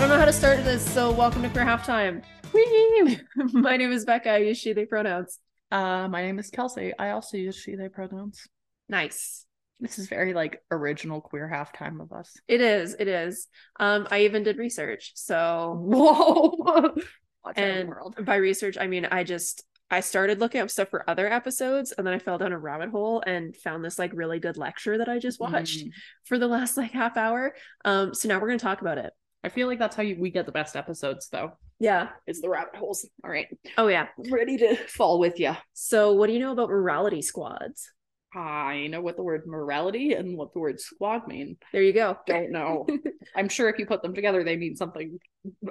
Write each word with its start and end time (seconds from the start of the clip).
I 0.00 0.04
don't 0.04 0.08
know 0.08 0.18
how 0.18 0.24
to 0.24 0.32
start 0.32 0.64
this, 0.64 0.82
so 0.94 1.10
welcome 1.12 1.42
to 1.42 1.50
Queer 1.50 1.66
Halftime. 1.66 2.22
Whee! 2.54 3.18
My 3.52 3.76
name 3.76 3.92
is 3.92 4.06
Becca. 4.06 4.30
I 4.30 4.36
use 4.38 4.56
she, 4.56 4.72
they 4.72 4.86
pronouns. 4.86 5.38
Uh, 5.70 6.08
my 6.08 6.22
name 6.22 6.38
is 6.38 6.48
Kelsey. 6.48 6.94
I 6.98 7.10
also 7.10 7.36
use 7.36 7.54
she, 7.54 7.74
they 7.74 7.90
pronouns. 7.90 8.46
Nice. 8.88 9.44
This 9.78 9.98
is 9.98 10.08
very 10.08 10.32
like 10.32 10.62
original 10.70 11.20
queer 11.20 11.50
halftime 11.52 12.00
of 12.00 12.12
us. 12.12 12.34
It 12.48 12.62
is. 12.62 12.96
It 12.98 13.08
is. 13.08 13.46
Um, 13.78 14.08
I 14.10 14.22
even 14.22 14.42
did 14.42 14.56
research. 14.56 15.12
So, 15.16 15.76
Whoa. 15.78 16.94
And 17.56 17.90
world. 17.90 18.24
by 18.24 18.36
research, 18.36 18.78
I 18.80 18.86
mean 18.86 19.04
I 19.04 19.22
just 19.22 19.64
I 19.90 20.00
started 20.00 20.40
looking 20.40 20.62
up 20.62 20.70
stuff 20.70 20.88
for 20.88 21.08
other 21.10 21.30
episodes, 21.30 21.92
and 21.92 22.06
then 22.06 22.14
I 22.14 22.18
fell 22.18 22.38
down 22.38 22.52
a 22.52 22.58
rabbit 22.58 22.88
hole 22.88 23.22
and 23.26 23.54
found 23.54 23.84
this 23.84 23.98
like 23.98 24.12
really 24.14 24.38
good 24.40 24.56
lecture 24.56 24.96
that 24.96 25.10
I 25.10 25.18
just 25.18 25.40
watched 25.40 25.84
Mm. 25.84 25.90
for 26.24 26.38
the 26.38 26.46
last 26.48 26.76
like 26.78 26.92
half 26.92 27.18
hour. 27.18 27.54
Um, 27.84 28.14
so 28.14 28.28
now 28.28 28.40
we're 28.40 28.48
gonna 28.48 28.58
talk 28.58 28.80
about 28.80 28.96
it. 28.96 29.12
I 29.42 29.48
feel 29.48 29.66
like 29.66 29.78
that's 29.78 29.96
how 29.96 30.02
you, 30.02 30.16
we 30.18 30.30
get 30.30 30.46
the 30.46 30.52
best 30.52 30.76
episodes, 30.76 31.28
though. 31.30 31.52
Yeah. 31.78 32.08
It's 32.26 32.40
the 32.40 32.50
rabbit 32.50 32.76
holes. 32.76 33.08
All 33.24 33.30
right. 33.30 33.46
Oh 33.78 33.88
yeah. 33.88 34.08
Ready 34.30 34.58
to 34.58 34.76
fall 34.76 35.18
with 35.18 35.40
you. 35.40 35.56
So 35.72 36.12
what 36.12 36.26
do 36.26 36.34
you 36.34 36.38
know 36.38 36.52
about 36.52 36.68
morality 36.68 37.22
squads? 37.22 37.90
I 38.34 38.86
know 38.86 39.00
what 39.00 39.16
the 39.16 39.22
word 39.22 39.46
morality 39.46 40.12
and 40.12 40.36
what 40.36 40.52
the 40.52 40.60
word 40.60 40.78
squad 40.78 41.26
mean. 41.26 41.56
There 41.72 41.82
you 41.82 41.92
go. 41.92 42.18
Don't 42.26 42.52
know. 42.52 42.86
I'm 43.34 43.48
sure 43.48 43.68
if 43.68 43.78
you 43.78 43.86
put 43.86 44.02
them 44.02 44.14
together, 44.14 44.44
they 44.44 44.56
mean 44.56 44.76
something 44.76 45.18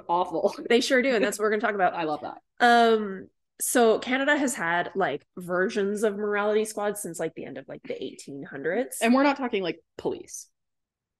awful. 0.08 0.54
They 0.68 0.80
sure 0.80 1.00
do, 1.00 1.14
and 1.14 1.24
that's 1.24 1.38
what 1.38 1.44
we're 1.44 1.50
gonna 1.50 1.62
talk 1.62 1.74
about. 1.74 1.94
I 1.94 2.04
love 2.04 2.20
that. 2.20 2.38
Um, 2.60 3.28
so 3.60 3.98
Canada 3.98 4.36
has 4.36 4.54
had 4.54 4.90
like 4.94 5.24
versions 5.38 6.02
of 6.02 6.16
morality 6.16 6.64
squads 6.64 7.00
since 7.00 7.18
like 7.18 7.34
the 7.34 7.44
end 7.44 7.56
of 7.56 7.66
like 7.68 7.82
the 7.84 7.94
1800s. 7.94 8.96
And 9.00 9.14
we're 9.14 9.22
not 9.22 9.36
talking 9.36 9.62
like 9.62 9.80
police. 9.96 10.48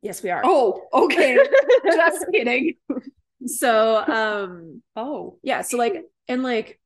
Yes, 0.02 0.22
we 0.22 0.30
are. 0.30 0.42
Oh, 0.44 0.82
okay. 0.92 1.38
Just 1.84 2.26
kidding. 2.32 2.74
So 3.46 3.96
um 4.06 4.82
Oh. 4.96 5.38
yeah, 5.42 5.62
so 5.62 5.76
like 5.78 6.02
and 6.28 6.42
like 6.42 6.78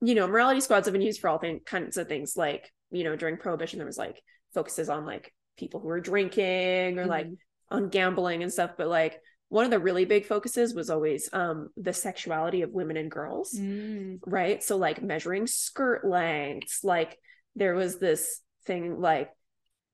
you 0.00 0.14
know, 0.16 0.26
morality 0.26 0.60
squads 0.60 0.86
have 0.86 0.92
been 0.92 1.00
used 1.02 1.20
for 1.20 1.28
all 1.30 1.38
thing, 1.38 1.60
kinds 1.64 1.96
of 1.96 2.08
things. 2.08 2.36
Like 2.36 2.70
you 2.90 3.04
know, 3.04 3.16
during 3.16 3.36
Prohibition, 3.38 3.78
there 3.78 3.86
was 3.86 3.96
like 3.98 4.20
focuses 4.52 4.88
on 4.90 5.06
like 5.06 5.32
people 5.56 5.80
who 5.80 5.86
were 5.88 6.00
drinking 6.00 6.98
or 6.98 7.06
like 7.06 7.26
Mhm. 7.26 7.36
on 7.70 7.88
gambling 7.88 8.42
and 8.42 8.52
stuff. 8.52 8.72
But 8.76 8.88
like 8.88 9.18
one 9.48 9.64
of 9.64 9.70
the 9.70 9.78
really 9.78 10.04
big 10.06 10.26
focuses 10.26 10.74
was 10.74 10.90
always 10.90 11.28
um 11.32 11.68
the 11.76 11.92
sexuality 11.92 12.62
of 12.62 12.70
women 12.72 12.96
and 12.96 13.10
girls. 13.10 13.54
Mm. 13.58 14.18
right? 14.26 14.62
So 14.62 14.76
like 14.76 15.02
measuring 15.02 15.46
skirt 15.46 16.04
lengths, 16.06 16.82
like 16.84 17.18
there 17.56 17.74
was 17.74 17.98
this 17.98 18.40
thing 18.66 18.98
like 19.00 19.30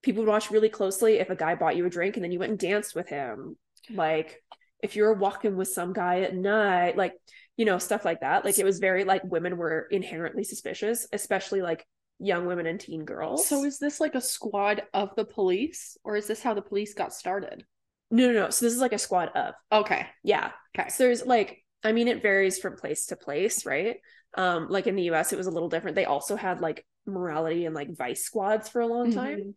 people 0.03 0.25
would 0.25 0.31
watch 0.31 0.51
really 0.51 0.69
closely 0.69 1.19
if 1.19 1.31
a 1.31 1.37
guy 1.37 1.55
bought 1.55 1.77
you 1.77 1.85
a 1.87 1.91
drink 1.91 2.17
and 2.17 2.25
then 2.25 2.33
you 2.33 2.39
went 2.39 2.51
and 2.51 2.59
danced 2.59 2.95
with 2.95 3.09
him. 3.09 3.57
Like 3.91 4.43
if 4.83 4.97
you 4.97 5.03
were 5.03 5.15
walking 5.15 5.57
with 5.57 5.69
some 5.69 5.93
guy 5.93 6.21
at 6.21 6.35
night, 6.35 6.97
like 6.97 7.15
you 7.57 7.65
know, 7.65 7.79
stuff 7.79 8.05
like 8.05 8.21
that. 8.21 8.45
Like 8.45 8.59
it 8.59 8.65
was 8.65 8.79
very 8.79 9.05
like 9.05 9.25
women 9.25 9.57
were 9.57 9.89
inherently 9.91 10.45
suspicious, 10.45 11.09
especially 11.13 11.61
like 11.61 11.85
young 12.21 12.47
women 12.47 12.67
and 12.67 12.79
teen 12.79 13.05
girls. 13.05 13.49
So 13.49 13.65
is 13.65 13.79
this 13.79 14.01
like 14.01 14.15
a 14.15 14.21
squad 14.21 14.83
of 14.95 15.11
the 15.17 15.25
police, 15.25 15.97
or 16.05 16.17
is 16.17 16.27
this 16.29 16.43
how 16.43 16.55
the 16.55 16.63
police 16.63 16.95
got 16.95 17.13
started? 17.13 17.65
no, 18.11 18.29
no, 18.29 18.33
no. 18.33 18.51
So 18.51 18.65
this 18.65 18.75
is 18.75 18.81
like 18.81 18.93
a 18.93 18.99
squad 18.99 19.31
of. 19.35 19.55
Okay. 19.71 20.07
Yeah. 20.23 20.53
Okay. 20.77 20.89
So 20.89 21.05
there's 21.05 21.27
like, 21.27 21.63
I 21.85 21.93
mean, 21.93 22.09
it 22.09 22.23
varies 22.23 22.59
from 22.59 22.77
place 22.77 23.07
to 23.07 23.17
place, 23.17 23.67
right? 23.67 23.97
Um, 24.35 24.69
like 24.69 24.87
in 24.87 24.97
the 24.97 25.11
US, 25.11 25.33
it 25.33 25.37
was 25.37 25.47
a 25.47 25.51
little 25.51 25.69
different. 25.69 25.95
They 25.95 26.05
also 26.05 26.37
had 26.37 26.61
like 26.61 26.87
morality 27.07 27.67
and 27.67 27.75
like 27.75 27.97
vice 27.97 28.23
squads 28.23 28.69
for 28.69 28.81
a 28.81 28.87
long 28.87 29.13
time. 29.13 29.55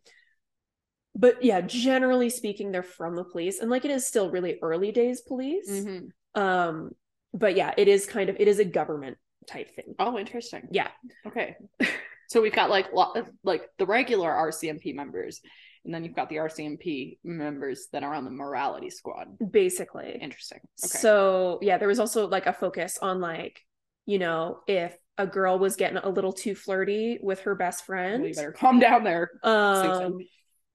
But 1.14 1.44
yeah, 1.44 1.60
generally 1.60 2.30
speaking, 2.30 2.72
they're 2.72 2.82
from 2.82 3.16
the 3.16 3.24
police. 3.24 3.60
And 3.60 3.70
like 3.70 3.84
it 3.84 3.90
is 3.90 4.06
still 4.06 4.30
really 4.30 4.58
early 4.62 4.92
days 4.92 5.20
police. 5.20 5.68
Mhm. 5.70 6.08
Um, 6.34 6.92
but 7.34 7.56
yeah, 7.56 7.72
it 7.76 7.88
is 7.88 8.06
kind 8.06 8.30
of 8.30 8.36
it 8.38 8.48
is 8.48 8.58
a 8.58 8.64
government 8.64 9.18
type 9.46 9.74
thing. 9.74 9.94
Oh, 9.98 10.18
interesting. 10.18 10.68
Yeah. 10.70 10.88
Okay. 11.26 11.56
so 12.28 12.40
we've 12.40 12.54
got 12.54 12.70
like 12.70 12.92
lo- 12.92 13.14
like 13.44 13.68
the 13.78 13.86
regular 13.86 14.30
RCMP 14.30 14.94
members, 14.94 15.40
and 15.84 15.92
then 15.92 16.04
you've 16.04 16.14
got 16.14 16.28
the 16.28 16.36
RCMP 16.36 17.18
members 17.24 17.88
that 17.92 18.02
are 18.02 18.14
on 18.14 18.24
the 18.24 18.30
morality 18.30 18.90
squad. 18.90 19.28
Basically. 19.50 20.18
Interesting. 20.20 20.60
Okay. 20.84 20.98
So 20.98 21.58
yeah, 21.62 21.78
there 21.78 21.88
was 21.88 22.00
also 22.00 22.28
like 22.28 22.46
a 22.46 22.52
focus 22.52 22.98
on 23.00 23.20
like, 23.20 23.60
you 24.06 24.18
know, 24.18 24.60
if 24.66 24.96
a 25.18 25.26
girl 25.26 25.58
was 25.58 25.76
getting 25.76 25.98
a 25.98 26.08
little 26.08 26.32
too 26.32 26.54
flirty 26.54 27.18
with 27.22 27.40
her 27.40 27.54
best 27.54 27.84
friend. 27.84 28.22
Well, 28.22 28.32
better 28.34 28.52
calm 28.52 28.78
down 28.78 29.04
there. 29.04 29.30
Um, 29.42 29.86
Susan. 29.86 30.18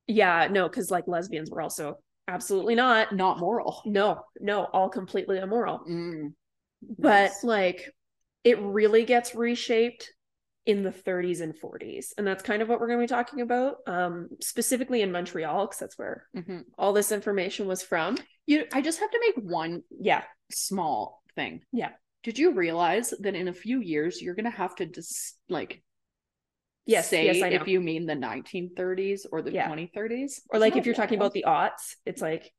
Yeah, 0.07 0.47
no, 0.49 0.67
because 0.67 0.89
like 0.91 1.07
lesbians 1.07 1.49
were 1.51 1.61
also 1.61 1.95
absolutely 2.27 2.75
not. 2.75 3.13
Not 3.15 3.39
moral. 3.39 3.81
No, 3.85 4.21
no, 4.39 4.65
all 4.65 4.89
completely 4.89 5.37
immoral. 5.37 5.79
Mm. 5.89 6.33
But 6.99 7.29
Nice. 7.29 7.43
like, 7.43 7.91
it 8.43 8.59
really 8.59 9.05
gets 9.05 9.35
reshaped 9.35 10.11
in 10.65 10.83
the 10.83 10.91
30s 10.91 11.39
and 11.41 11.55
40s, 11.55 12.13
and 12.17 12.27
that's 12.27 12.43
kind 12.43 12.61
of 12.61 12.67
what 12.67 12.79
we're 12.81 12.87
going 12.87 12.99
to 12.99 13.03
be 13.03 13.07
talking 13.07 13.39
about, 13.41 13.77
um, 13.87 14.27
specifically 14.41 15.01
in 15.01 15.11
Montreal, 15.13 15.65
because 15.65 15.79
that's 15.79 15.97
where 15.97 16.27
Mhm. 16.35 16.65
all 16.77 16.91
this 16.93 17.11
information 17.13 17.67
was 17.67 17.81
from. 17.81 18.17
you, 18.45 18.65
I 18.73 18.81
just 18.81 18.99
have 18.99 19.11
to 19.11 19.19
make 19.19 19.45
one 19.45 19.83
Yeah, 19.89 20.23
small 20.51 21.21
thing. 21.35 21.63
Yeah. 21.73 21.91
Did 22.23 22.37
you 22.39 22.51
realize 22.53 23.13
that 23.19 23.35
in 23.35 23.47
a 23.49 23.53
few 23.53 23.79
years 23.81 24.21
you're 24.21 24.35
gonna 24.35 24.49
have 24.49 24.75
to 24.75 24.85
just 24.85 25.37
like 25.49 25.81
Yes, 26.87 27.09
say 27.09 27.25
yes, 27.25 27.43
I 27.43 27.49
know. 27.49 27.57
if 27.57 27.67
you 27.67 27.79
mean 27.81 28.05
the 28.05 28.15
1930s 28.15 29.27
or 29.31 29.41
the 29.41 29.51
Yeah. 29.51 29.67
2030s 29.67 30.41
or 30.49 30.59
like 30.59 30.75
if 30.75 30.85
you're 30.85 30.95
talking 30.95 31.17
about 31.17 31.33
the 31.33 31.45
aughts, 31.47 31.95
it's 32.05 32.21
like, 32.21 32.51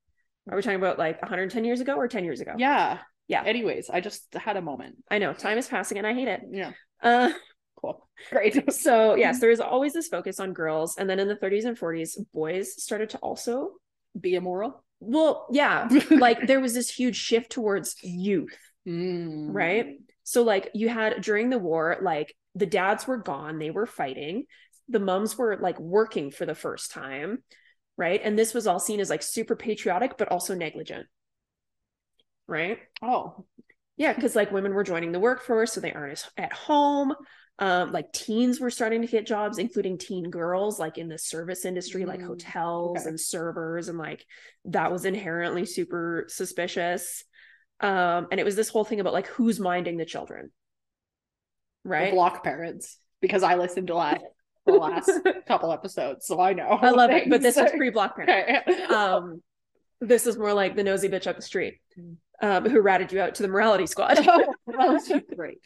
are 0.51 0.57
we 0.57 0.63
talking 0.63 0.79
about 0.79 0.99
like 0.99 1.21
110 1.23 1.65
years 1.65 1.81
ago 1.81 1.95
or 1.97 2.09
10 2.09 2.25
years 2.25 2.41
ago? 2.41 2.53
yeah 2.59 2.99
Yeah. 3.27 3.43
anyways 3.45 3.91
I 3.91 4.01
just 4.01 4.33
had 4.35 4.57
a 4.57 4.63
moment 4.63 4.97
I 5.11 5.19
know 5.19 5.33
time 5.33 5.59
is 5.59 5.67
passing 5.69 5.99
and 5.99 6.07
I 6.07 6.15
hate 6.15 6.29
it. 6.29 6.43
yeah 6.51 6.73
Uh, 7.03 7.33
cool 7.81 8.09
great 8.31 8.73
so 8.73 9.15
yes, 9.15 9.41
there 9.41 9.51
is 9.51 9.61
always 9.61 9.93
this 9.93 10.09
focus 10.09 10.41
on 10.41 10.53
girls, 10.53 10.97
and 10.99 11.09
then 11.09 11.19
in 11.19 11.29
the 11.29 11.37
30s 11.37 11.65
and 11.65 11.77
40s, 11.79 12.19
boys 12.35 12.81
started 12.83 13.11
to 13.11 13.19
also 13.19 13.73
be 14.19 14.35
immoral 14.35 14.85
well, 15.01 15.47
yeah, 15.53 15.89
like 16.11 16.49
there 16.49 16.59
was 16.61 16.75
this 16.75 16.91
huge 16.91 17.15
shift 17.17 17.51
towards 17.53 17.95
youth, 18.03 18.59
Mm. 18.87 19.55
right? 19.55 19.87
So 20.25 20.43
like 20.43 20.71
you 20.75 20.89
had 20.89 21.21
during 21.23 21.51
the 21.51 21.59
war, 21.59 21.99
like 22.03 22.35
the 22.59 22.67
dads 22.67 23.07
were 23.07 23.19
gone, 23.19 23.59
they 23.59 23.71
were 23.71 23.87
fighting, 23.87 24.45
the 24.89 25.01
moms 25.01 25.37
were 25.39 25.57
like 25.57 25.79
working 25.81 26.31
for 26.31 26.47
the 26.47 26.55
first 26.55 26.91
time, 26.91 27.43
right? 27.97 28.21
And 28.23 28.39
this 28.39 28.55
was 28.55 28.67
all 28.67 28.81
seen 28.81 29.01
as 29.01 29.11
like 29.11 29.23
super 29.23 29.57
patriotic, 29.57 30.19
but 30.19 30.31
also 30.31 30.55
negligent, 30.55 31.07
right? 32.47 32.79
oh 33.03 33.45
Yeah, 33.97 34.13
because 34.13 34.37
like 34.37 34.53
women 34.53 34.75
were 34.75 34.85
joining 34.85 35.13
the 35.13 35.21
workforce, 35.21 35.73
so 35.73 35.81
they 35.81 35.93
aren't 35.93 36.13
as 36.13 36.25
at 36.37 36.53
home. 36.53 37.15
Um, 37.61 37.91
like 37.91 38.13
teens 38.13 38.61
were 38.61 38.71
starting 38.71 39.03
to 39.03 39.09
get 39.09 39.27
jobs, 39.27 39.59
including 39.59 39.99
teen 39.99 40.31
girls, 40.31 40.79
like 40.79 40.97
in 40.99 41.09
the 41.09 41.19
service 41.19 41.65
industry, 41.65 42.05
like 42.05 42.21
Mm, 42.21 42.27
hotels 42.29 43.01
okay. 43.01 43.07
and 43.07 43.21
servers, 43.21 43.89
and 43.89 43.99
like 43.99 44.25
that 44.67 44.93
was 44.93 45.05
inherently 45.05 45.67
super 45.67 46.27
suspicious. 46.29 47.25
Um, 47.81 48.29
and 48.31 48.39
it 48.41 48.45
was 48.45 48.57
this 48.57 48.69
whole 48.69 48.85
thing 48.85 49.01
about 49.01 49.13
like 49.13 49.27
who's 49.27 49.59
minding 49.59 49.97
the 49.97 50.05
children, 50.05 50.53
right? 51.85 52.13
block 52.13 52.43
parents 52.45 52.99
because 53.21 53.43
I 53.43 53.55
listened 53.57 53.87
to 53.89 53.95
last 53.95 54.21
the 54.67 54.73
last 54.75 55.11
couple 55.47 55.73
episodes 55.73 56.27
so 56.27 56.41
I 56.41 56.53
know 56.53 56.69
I 56.69 56.91
love 56.91 57.11
it, 57.11 57.31
but 57.31 57.41
this 57.43 57.57
is 57.57 57.71
pre-block 57.77 58.17
parent. 58.17 58.65
okay 58.69 58.83
Um, 58.85 59.43
this 60.01 60.27
is 60.27 60.37
more 60.37 60.53
like 60.53 60.77
the 60.77 60.85
nosy 60.85 61.09
bitch 61.09 61.27
up 61.27 61.37
the 61.37 61.43
street, 61.43 61.81
um, 62.43 62.69
who 62.69 62.81
ratted 62.81 63.11
you 63.13 63.21
out 63.21 63.35
to 63.37 63.43
the 63.43 63.49
morality 63.49 63.87
squad. 63.87 64.17
that 64.17 64.55
was 64.67 65.11
great 65.35 65.59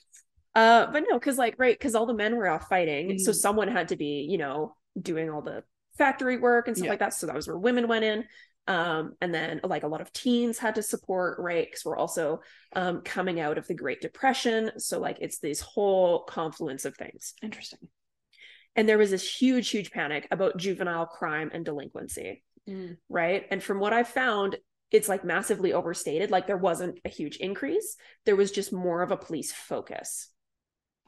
Uh, 0.55 0.87
but 0.93 1.05
no, 1.11 1.19
because 1.19 1.37
like 1.39 1.57
right, 1.59 1.79
because 1.79 1.95
all 1.95 2.07
the 2.07 2.15
men 2.15 2.37
were 2.37 2.49
off 2.49 2.69
fighting, 2.69 3.19
so 3.19 3.31
Mhm. 3.31 3.35
someone 3.35 3.69
had 3.69 3.89
to 3.89 3.97
be, 3.97 4.27
you 4.31 4.39
know, 4.39 4.75
doing 5.01 5.31
all 5.31 5.43
the 5.43 5.65
factory 5.99 6.37
work 6.39 6.69
and 6.69 6.77
stuff 6.77 6.87
Yeah. 6.87 6.91
like 6.93 6.99
that. 7.01 7.15
So 7.15 7.27
that 7.27 7.35
was 7.37 7.47
where 7.49 7.59
women 7.59 7.89
went 7.89 8.05
in. 8.05 8.25
Um, 8.69 9.15
and 9.21 9.35
then 9.35 9.61
like 9.65 9.83
a 9.83 9.89
lot 9.89 10.01
of 10.01 10.13
teens 10.13 10.59
had 10.59 10.77
to 10.77 10.83
support, 10.83 11.39
right? 11.41 11.67
Because 11.67 11.85
we're 11.85 11.97
also 11.97 12.41
um 12.75 13.03
coming 13.03 13.41
out 13.41 13.59
of 13.59 13.67
the 13.67 13.75
Great 13.75 14.01
Depression. 14.01 14.71
So 14.79 15.01
like 15.01 15.19
it's 15.21 15.39
this 15.39 15.61
whole 15.61 16.21
confluence 16.25 16.85
of 16.85 16.97
things. 16.97 17.35
interesting 17.43 17.89
And 18.77 18.89
there 18.89 18.99
was 18.99 19.11
this 19.11 19.29
huge, 19.29 19.69
huge 19.69 19.91
panic 19.91 20.29
about 20.31 20.57
juvenile 20.57 21.07
crime 21.07 21.51
and 21.53 21.65
delinquency, 21.65 22.43
Mm. 22.69 22.97
right? 23.09 23.45
And 23.51 23.61
from 23.61 23.81
what 23.81 23.93
I've 23.93 24.09
found, 24.09 24.57
it's 24.93 25.09
like 25.09 25.25
massively 25.25 25.73
overstated. 25.73 26.31
Like 26.31 26.47
there 26.47 26.57
wasn't 26.57 27.01
a 27.05 27.09
huge 27.09 27.37
increase. 27.39 27.97
There 28.25 28.37
was 28.37 28.53
just 28.53 28.73
more 28.73 29.03
of 29.03 29.11
a 29.11 29.17
police 29.17 29.53
focus, 29.53 30.29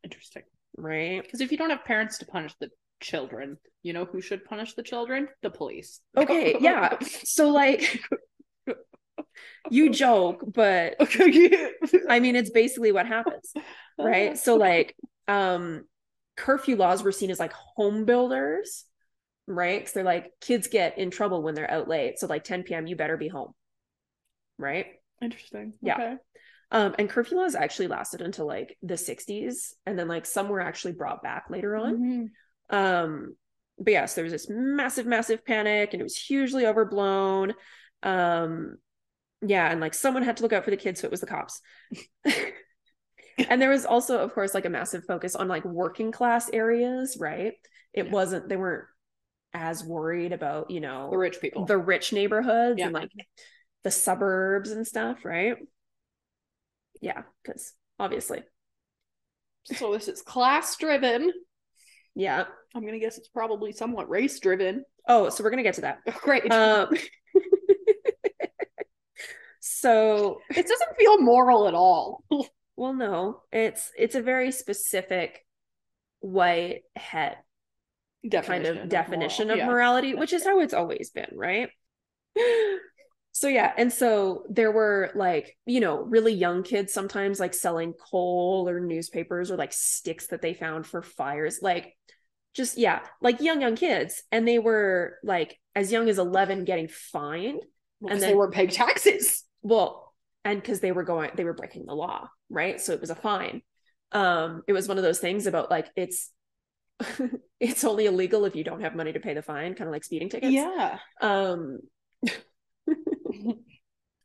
interesting 0.03 0.43
right? 0.77 1.23
Because 1.23 1.41
if 1.41 1.53
you 1.53 1.59
don't 1.59 1.71
have 1.71 1.85
parents 1.85 2.19
to 2.19 2.27
punish 2.27 2.53
the 2.59 2.69
children, 3.00 3.58
you 3.82 3.93
know 3.93 4.05
who 4.05 4.20
should 4.20 4.44
punish 4.44 4.75
the 4.75 4.82
children? 4.82 5.29
The 5.43 5.50
police. 5.50 6.00
Okay, 6.17 6.56
yeah. 6.61 6.99
So 7.00 7.50
like 7.50 8.00
you 9.70 9.91
joke, 9.91 10.44
but. 10.46 10.96
I 12.08 12.20
mean 12.20 12.37
it's 12.37 12.50
basically 12.50 12.93
what 12.93 13.06
happens, 13.06 13.52
right? 13.99 14.37
So 14.38 14.56
like 14.56 14.96
um 15.29 15.85
curfew 16.37 16.76
laws 16.76 17.02
were 17.02 17.12
seen 17.12 17.31
as 17.31 17.38
like 17.41 17.52
home 17.52 18.05
builders, 18.05 18.85
right? 19.46 19.81
Because 19.81 19.93
they're 19.93 20.05
like 20.05 20.31
kids 20.41 20.69
get 20.69 20.99
in 20.99 21.11
trouble 21.11 21.43
when 21.43 21.55
they're 21.55 21.70
out 21.70 21.88
late. 21.88 22.19
So 22.19 22.26
like 22.26 22.44
10 22.44 22.62
p.m. 22.64 22.87
you 22.87 22.96
better 22.96 23.17
be 23.17 23.29
home. 23.29 23.52
Right. 24.58 24.87
Interesting. 25.23 25.75
Yeah. 25.82 25.94
Okay. 25.94 26.17
Um, 26.70 26.94
and 26.99 27.08
curfew 27.08 27.38
laws 27.38 27.55
actually 27.55 27.88
lasted 27.88 28.20
until 28.20 28.46
like 28.46 28.76
the 28.82 28.96
60s, 28.96 29.75
and 29.87 29.99
then 29.99 30.08
like 30.08 30.26
some 30.26 30.49
were 30.49 30.61
actually 30.61 30.93
brought 30.93 31.23
back 31.23 31.44
later 31.49 31.76
on. 31.76 31.96
Mhm. 31.99 32.26
Um, 32.71 33.37
but 33.79 33.93
yes, 33.93 34.15
there 34.15 34.25
was 34.25 34.33
this 34.33 34.49
massive, 34.49 35.07
massive 35.07 35.45
panic, 35.45 35.93
and 35.93 36.01
it 36.01 36.05
was 36.05 36.17
hugely 36.17 36.67
overblown. 36.67 37.55
Um, 38.03 38.77
yeah, 39.43 39.71
and 39.71 39.81
like 39.81 39.95
someone 39.95 40.23
had 40.23 40.39
to 40.39 40.43
look 40.43 40.53
out 40.53 40.65
for 40.65 40.71
the 40.71 40.77
kids, 40.77 41.01
so 41.01 41.07
it 41.07 41.11
was 41.11 41.21
the 41.21 41.27
cops. 41.27 41.61
and 43.49 43.61
there 43.61 43.71
was 43.71 43.85
also, 43.85 44.19
of 44.19 44.33
course, 44.33 44.55
like 44.55 44.65
a 44.65 44.71
massive 44.71 45.05
focus 45.07 45.35
on 45.35 45.49
like 45.49 45.65
working 45.65 46.13
class 46.13 46.49
areas, 46.53 47.17
right? 47.19 47.55
It 47.93 48.07
Yeah. 48.07 48.13
wasn't, 48.13 48.49
they 48.49 48.57
weren't 48.57 48.87
as 49.53 49.85
worried 49.85 50.33
about, 50.33 50.71
you 50.71 50.81
know, 50.81 51.11
The 51.11 51.19
rich 51.19 51.41
people. 51.41 51.67
the 51.67 51.79
rich 51.79 52.13
neighborhoods 52.13 52.79
Yeah. 52.79 52.87
and 52.87 52.95
like 52.95 53.11
the 53.85 53.91
suburbs 53.91 54.71
and 54.71 54.87
stuff, 54.87 55.25
right? 55.25 55.57
Yeah, 57.01 57.23
because 57.43 57.75
obviously, 57.99 58.43
so 59.65 59.93
this 59.93 60.09
is 60.09 60.23
class 60.23 60.77
driven. 60.77 61.31
Yeah. 62.15 62.45
I'm 62.75 62.85
gonna 62.85 62.99
guess 62.99 63.19
it's 63.19 63.29
probably 63.29 63.73
somewhat 63.73 64.09
race 64.09 64.39
driven. 64.41 64.85
Oh, 65.09 65.29
so 65.29 65.45
we're 65.45 65.51
gonna 65.51 65.63
get 65.63 65.75
to 65.75 65.83
that. 65.83 65.99
Great. 66.23 66.51
Um, 66.51 66.89
so, 69.61 70.41
it 70.51 70.67
doesn't 70.67 70.97
feel 70.99 71.21
moral 71.21 71.69
at 71.69 71.75
all. 71.75 72.25
well, 72.77 72.95
no, 72.95 73.43
it's 73.53 73.91
it's 73.97 74.15
a 74.15 74.23
very 74.23 74.53
specific 74.53 75.45
white 76.21 76.83
het 76.97 77.37
kind 78.43 78.67
of 78.67 78.89
definition 78.89 79.49
moral. 79.49 79.61
of 79.61 79.67
Yeah. 79.67 79.73
morality, 79.73 80.15
which 80.15 80.33
is 80.33 80.45
how 80.45 80.61
it's 80.61 80.75
always 80.75 81.11
been, 81.11 81.31
right? 81.35 81.71
So 83.37 83.49
yeah, 83.49 83.73
and 83.77 83.93
so 83.93 84.45
there 84.49 84.71
were 84.71 85.11
like, 85.17 85.57
you 85.67 85.81
know, 85.81 85.99
really 86.03 86.33
young 86.33 86.63
kids 86.63 86.93
sometimes 86.93 87.41
like 87.41 87.53
selling 87.53 87.93
coal 87.93 88.69
or 88.69 88.79
newspapers 88.79 89.51
or 89.51 89.57
like 89.57 89.73
sticks 89.73 90.29
that 90.29 90.41
they 90.41 90.55
found 90.55 90.87
for 90.87 91.03
fires, 91.03 91.59
like 91.61 91.97
just 92.55 92.79
yeah, 92.79 93.01
like 93.21 93.41
young 93.41 93.61
young 93.61 93.75
kids 93.75 94.23
and 94.31 94.47
they 94.47 94.61
were 94.61 95.19
like 95.25 95.59
as 95.75 95.91
young 95.91 96.09
as 96.09 96.19
11 96.21 96.65
getting 96.65 96.87
fined. 96.87 97.61
Well, 97.99 98.13
And 98.13 98.23
then- 98.23 98.31
they 98.31 98.37
were 98.37 98.51
paying 98.51 98.69
taxes. 98.69 99.43
Well, 99.67 100.15
and 100.45 100.63
cuz 100.63 100.79
they 100.81 100.93
were 100.93 101.05
going 101.05 101.31
they 101.37 101.43
were 101.45 101.55
breaking 101.55 101.87
the 101.87 101.95
law, 101.95 102.29
right? 102.51 102.81
So 102.81 102.93
it 102.93 103.01
was 103.01 103.11
a 103.11 103.15
fine. 103.17 103.63
Um 104.13 104.63
it 104.69 104.73
was 104.75 104.87
one 104.87 104.99
of 104.99 105.03
those 105.03 105.19
things 105.19 105.47
about 105.49 105.71
like 105.73 105.89
it's 105.97 106.31
it's 107.59 107.83
only 107.83 108.07
illegal 108.07 108.45
if 108.45 108.55
you 108.55 108.63
don't 108.63 108.83
have 108.83 108.95
money 108.95 109.13
to 109.13 109.21
pay 109.21 109.35
the 109.35 109.43
fine, 109.43 109.75
kind 109.75 109.89
of 109.89 109.93
like 109.93 110.05
speeding 110.05 110.29
tickets. 110.29 110.53
Yeah. 110.53 110.99
Um 111.21 111.81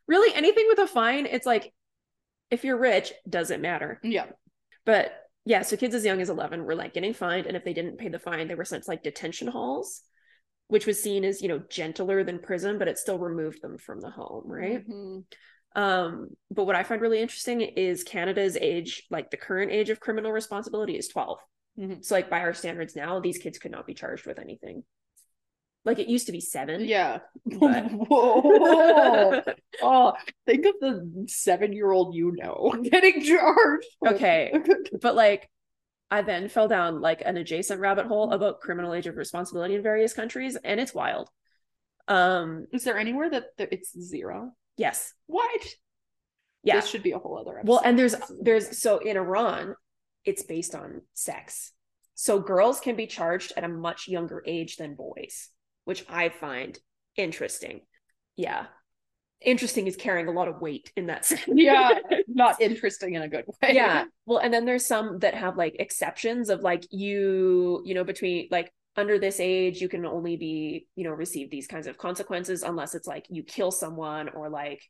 really 0.09 0.35
anything 0.35 0.65
with 0.67 0.79
a 0.79 0.87
fine, 0.87 1.27
it's 1.27 1.45
like 1.45 1.71
if 2.49 2.63
you're 2.63 2.77
rich, 2.77 3.13
doesn't 3.29 3.61
matter. 3.61 3.99
Yeah. 4.03 4.25
But 4.85 5.13
yeah, 5.45 5.61
so 5.61 5.77
kids 5.77 5.93
as 5.93 6.03
young 6.03 6.19
as 6.19 6.29
11 6.29 6.65
were 6.65 6.75
like 6.75 6.93
getting 6.93 7.13
fined 7.13 7.45
and 7.45 7.55
if 7.55 7.63
they 7.63 7.73
didn't 7.73 7.99
pay 7.99 8.09
the 8.09 8.19
fine, 8.19 8.47
they 8.47 8.55
were 8.55 8.65
sent 8.65 8.83
to 8.83 8.89
like 8.89 9.03
detention 9.03 9.47
halls, 9.47 10.01
which 10.67 10.87
was 10.87 11.01
seen 11.01 11.23
as, 11.23 11.41
you 11.41 11.47
know, 11.47 11.59
gentler 11.69 12.23
than 12.23 12.39
prison, 12.39 12.79
but 12.79 12.87
it 12.87 12.97
still 12.97 13.19
removed 13.19 13.61
them 13.61 13.77
from 13.77 14.01
the 14.01 14.09
home, 14.09 14.43
right? 14.45 14.85
Mhm. 14.85 15.23
Um 15.75 16.29
but 16.49 16.65
what 16.65 16.75
I 16.75 16.81
find 16.81 17.01
really 17.01 17.21
interesting 17.21 17.61
is 17.61 18.03
Canada's 18.03 18.57
age, 18.57 19.03
like 19.11 19.29
the 19.29 19.37
current 19.37 19.71
age 19.71 19.91
of 19.91 19.99
criminal 19.99 20.31
responsibility 20.31 20.97
is 20.97 21.07
12. 21.07 21.37
Mhm. 21.77 22.03
So 22.03 22.15
like 22.15 22.31
by 22.31 22.39
our 22.39 22.53
standards 22.53 22.95
now, 22.95 23.19
these 23.19 23.37
kids 23.37 23.59
could 23.59 23.71
not 23.71 23.85
be 23.85 23.93
charged 23.93 24.25
with 24.25 24.39
anything. 24.39 24.83
Like 25.85 25.99
it 25.99 26.07
used 26.07 26.25
to 26.27 26.31
be 26.31 26.41
7. 26.41 26.81
Yeah. 26.85 27.19
But- 27.45 27.85
Whoa. 27.91 29.41
oh, 29.81 30.13
think 30.45 30.65
of 30.65 30.75
the 30.81 31.25
seven 31.27 31.73
year 31.73 31.91
old 31.91 32.15
you 32.15 32.33
know 32.35 32.75
getting 32.91 33.23
charged. 33.23 33.87
Okay. 34.05 34.53
but 35.01 35.15
like 35.15 35.49
I 36.11 36.21
then 36.21 36.49
fell 36.49 36.67
down 36.67 37.01
like 37.01 37.21
an 37.25 37.37
adjacent 37.37 37.79
rabbit 37.79 38.07
hole 38.07 38.31
about 38.33 38.59
criminal 38.61 38.93
age 38.93 39.07
of 39.07 39.15
responsibility 39.15 39.75
in 39.75 39.81
various 39.83 40.13
countries 40.13 40.57
and 40.63 40.79
it's 40.79 40.93
wild. 40.93 41.29
Um 42.07 42.67
Is 42.71 42.83
there 42.83 42.97
anywhere 42.97 43.29
that 43.29 43.45
that 43.57 43.69
it's 43.71 43.97
zero? 43.99 44.51
yes. 44.77 45.13
What? 45.27 45.61
Yeah. 46.63 46.75
This 46.75 46.87
should 46.89 47.03
be 47.03 47.11
a 47.11 47.19
whole 47.19 47.37
other 47.39 47.57
episode. 47.57 47.69
Well, 47.71 47.81
and 47.85 47.97
there's 47.97 48.15
there's 48.41 48.77
so 48.77 48.97
in 48.99 49.15
Iran 49.17 49.75
it's 50.25 50.43
based 50.43 50.75
on 50.75 51.01
sex. 51.13 51.71
So 52.15 52.39
girls 52.39 52.81
can 52.81 52.95
be 52.97 53.07
charged 53.07 53.53
at 53.55 53.63
a 53.63 53.69
much 53.69 54.07
younger 54.09 54.43
age 54.45 54.75
than 54.75 54.93
boys, 54.95 55.49
which 55.89 56.05
I 56.07 56.29
find 56.29 56.77
interesting. 57.15 57.81
Yeah. 58.35 58.67
Interesting 59.41 59.87
is 59.87 59.95
carrying 59.95 60.27
a 60.27 60.31
lot 60.31 60.47
of 60.47 60.61
weight 60.61 60.91
in 60.95 61.07
that 61.07 61.25
sense. 61.25 61.41
yeah, 61.47 61.97
not 62.27 62.61
interesting 62.61 63.15
in 63.15 63.23
a 63.23 63.27
good 63.27 63.45
way. 63.47 63.73
yeah 63.73 64.03
well 64.27 64.37
and 64.37 64.53
then 64.53 64.65
there's 64.65 64.85
some 64.85 65.17
that 65.19 65.33
have 65.33 65.57
like 65.57 65.75
exceptions 65.79 66.49
of 66.49 66.61
like 66.61 66.85
you 66.91 67.81
you 67.85 67.95
know 67.95 68.03
between 68.03 68.47
like 68.51 68.71
under 68.95 69.17
this 69.17 69.39
age 69.39 69.81
you 69.81 69.89
can 69.89 70.05
only 70.05 70.37
be 70.37 70.85
you 70.95 71.03
know 71.03 71.09
receive 71.09 71.49
these 71.49 71.65
kinds 71.65 71.87
of 71.87 71.97
consequences 71.97 72.61
unless 72.61 72.93
it's 72.93 73.07
like 73.07 73.25
you 73.29 73.41
kill 73.41 73.71
someone 73.71 74.29
or 74.29 74.47
like 74.47 74.83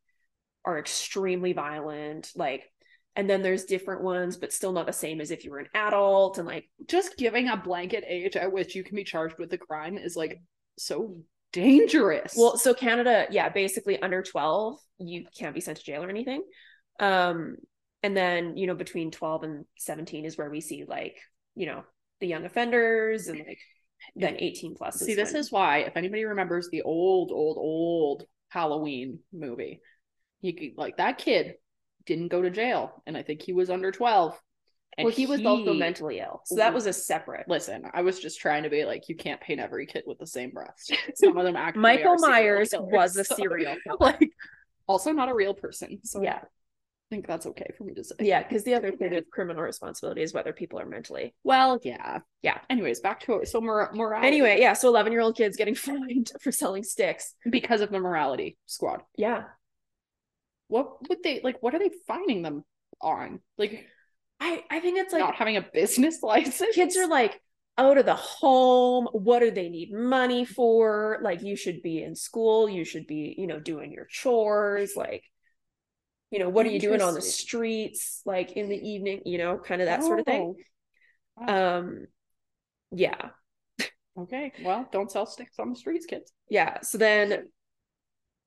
are 0.66 0.78
extremely 0.78 1.54
violent 1.54 2.30
like 2.36 2.70
and 3.16 3.30
then 3.30 3.42
there's 3.42 3.64
different 3.64 4.04
ones 4.04 4.36
but 4.36 4.52
still 4.54 4.74
not 4.74 4.86
the 4.86 4.94
same 4.94 5.22
as 5.22 5.32
if 5.32 5.46
you 5.46 5.52
were 5.52 5.60
an 5.60 5.70
adult 5.74 6.38
and 6.38 6.48
like 6.48 6.70
Just 6.88 7.18
giving 7.18 7.48
a 7.48 7.56
blanket 7.56 8.04
age 8.06 8.36
at 8.36 8.52
which 8.52 8.76
you 8.76 8.84
can 8.84 8.96
be 8.96 9.04
charged 9.04 9.38
with 9.40 9.54
a 9.54 9.58
crime 9.58 9.98
is 9.98 10.16
like 10.16 10.42
so 10.80 11.18
dangerous. 11.52 12.34
well 12.38 12.58
so 12.58 12.74
canada 12.74 13.26
yeah 13.32 13.50
basically 13.50 14.00
under 14.02 14.22
12 14.22 14.80
you 15.00 15.26
can't 15.38 15.56
be 15.56 15.62
sent 15.62 15.78
to 15.78 15.84
jail 15.84 16.04
or 16.04 16.10
anything 16.10 16.44
um 17.00 17.56
and 18.04 18.16
then 18.16 18.56
you 18.56 18.68
know 18.68 18.76
between 18.76 19.10
12 19.12 19.44
and 19.44 19.66
17 19.78 20.26
is 20.26 20.38
where 20.38 20.50
we 20.50 20.62
see 20.62 20.86
like 20.88 21.18
you 21.56 21.66
know 21.66 21.84
the 22.20 22.28
young 22.28 22.46
offenders 22.46 23.28
and 23.28 23.40
like 23.40 23.60
then 24.16 24.36
18 24.40 24.76
plus 24.76 25.00
see, 25.00 25.16
this 25.16 25.34
when- 25.34 25.40
is 25.40 25.52
why 25.52 25.80
if 25.80 25.98
anybody 25.98 26.24
remembers 26.24 26.70
the 26.70 26.84
old, 26.84 27.32
old, 27.32 27.58
old 27.58 28.24
Halloween 28.48 29.20
movie, 29.34 29.82
you 30.42 30.54
could 30.54 30.72
like 30.78 30.98
that 30.98 31.18
kid 31.18 31.56
didn't 32.06 32.30
go 32.30 32.42
to 32.42 32.50
jail, 32.50 33.04
and 33.06 33.18
I 33.18 33.24
think 33.24 33.42
he 33.42 33.54
was 33.54 33.70
under 33.70 33.92
twelve. 33.92 34.40
And 35.00 35.06
well 35.06 35.14
he 35.14 35.26
was 35.26 35.44
also 35.46 35.74
mentally 35.74 36.20
ill 36.20 36.42
so 36.46 36.56
that 36.56 36.74
was 36.74 36.86
a 36.86 36.94
separate 36.94 37.48
Listen, 37.48 37.86
I 37.94 38.02
was 38.02 38.20
just 38.20 38.40
trying 38.40 38.64
to 38.64 38.70
be 38.70 38.84
like, 38.86 39.10
you 39.10 39.16
can't 39.16 39.40
paint 39.42 39.60
every 39.60 39.86
kid 39.88 40.04
with 40.06 40.20
the 40.20 40.28
same 40.28 40.52
brush. 40.52 40.70
Some 41.16 41.38
of 41.38 41.44
them 41.46 41.56
actually. 41.56 41.82
michael 41.82 42.16
myers 42.20 42.70
killers, 42.70 42.92
was 42.92 43.18
a 43.18 43.24
serial 43.24 43.76
killer 43.84 43.98
like, 44.00 44.30
also 44.88 45.12
not 45.12 45.30
a 45.30 45.34
real 45.34 45.54
person. 45.54 46.00
So 46.04 46.22
yeah 46.22 46.42
I 46.44 47.16
think 47.16 47.26
that's 47.26 47.48
okay 47.48 47.72
for 47.76 47.86
me 47.86 47.96
to 47.96 48.04
say. 48.04 48.16
yeah 48.20 48.44
because 48.44 48.64
the 48.66 48.76
other 48.76 48.92
thing 48.92 49.12
with 49.12 49.32
criminal 49.32 49.64
responsibility 49.64 50.22
is 50.22 50.32
whether 50.32 50.54
people 50.54 50.80
are 50.80 50.86
mentally 50.86 51.34
Well, 51.44 51.80
yeah, 51.82 52.20
Yeah. 52.44 52.60
Anyways, 52.70 53.00
back 53.00 53.22
to 53.22 53.36
it. 53.40 53.48
So 53.48 53.60
mor- 53.62 53.90
morality. 53.96 54.28
anyway 54.28 54.60
yeah 54.60 54.74
so 54.74 54.90
11 54.90 55.12
year 55.12 55.22
old 55.22 55.36
kids 55.36 55.58
getting 55.58 55.76
fined 55.88 56.32
for 56.42 56.52
selling 56.52 56.84
sticks 56.84 57.34
because 57.50 57.82
of 57.82 57.90
the 57.90 58.00
morality 58.00 58.58
squad, 58.68 59.02
yeah 59.16 59.44
what 60.68 61.10
would 61.10 61.24
they 61.24 61.42
like? 61.44 61.58
What 61.64 61.74
are 61.74 61.80
they 61.80 61.90
finding 62.08 62.44
them 62.44 62.64
on? 63.02 63.40
Like, 63.58 63.88
i 64.40 64.64
i 64.70 64.80
think 64.80 64.98
it's 64.98 65.14
like 65.14 65.22
not 65.22 65.36
having 65.36 65.58
a 65.58 65.66
business 65.74 66.22
license. 66.24 66.76
kids 66.76 66.96
are 66.98 67.08
like 67.08 67.40
out 67.78 67.98
of 67.98 68.06
the 68.06 68.14
home. 68.16 69.08
What 69.14 69.40
do 69.40 69.52
they 69.52 69.70
need 69.70 69.94
money 69.94 70.44
for? 70.44 71.20
Like 71.22 71.42
you 71.42 71.56
should 71.56 71.82
be 71.82 72.04
in 72.04 72.14
school. 72.14 72.70
You 72.70 72.84
should 72.84 73.08
be 73.08 73.34
you 73.38 73.48
know 73.48 73.60
doing 73.60 73.94
your 73.94 74.06
chores. 74.06 74.94
Like 74.98 75.24
you 76.30 76.40
know 76.40 76.50
what 76.50 76.66
are 76.66 76.70
you 76.72 76.80
doing 76.80 77.02
on 77.02 77.14
the 77.14 77.22
streets? 77.22 78.22
Like 78.26 78.52
in 78.52 78.68
the 78.68 78.76
evening 78.76 79.22
you 79.26 79.38
know 79.38 79.58
kind 79.58 79.82
of 79.82 79.88
that 79.88 80.04
sort 80.04 80.20
of 80.20 80.26
thing. 80.26 80.56
Oh, 81.40 81.78
um 81.78 82.08
yeah. 82.92 83.30
Okay, 84.20 84.52
well, 84.66 84.86
don't 84.92 85.10
sell 85.10 85.26
sticks 85.26 85.58
on 85.60 85.70
the 85.70 85.76
streets, 85.78 86.06
kids. 86.06 86.34
yeah. 86.50 86.82
So 86.82 86.98
then 86.98 87.48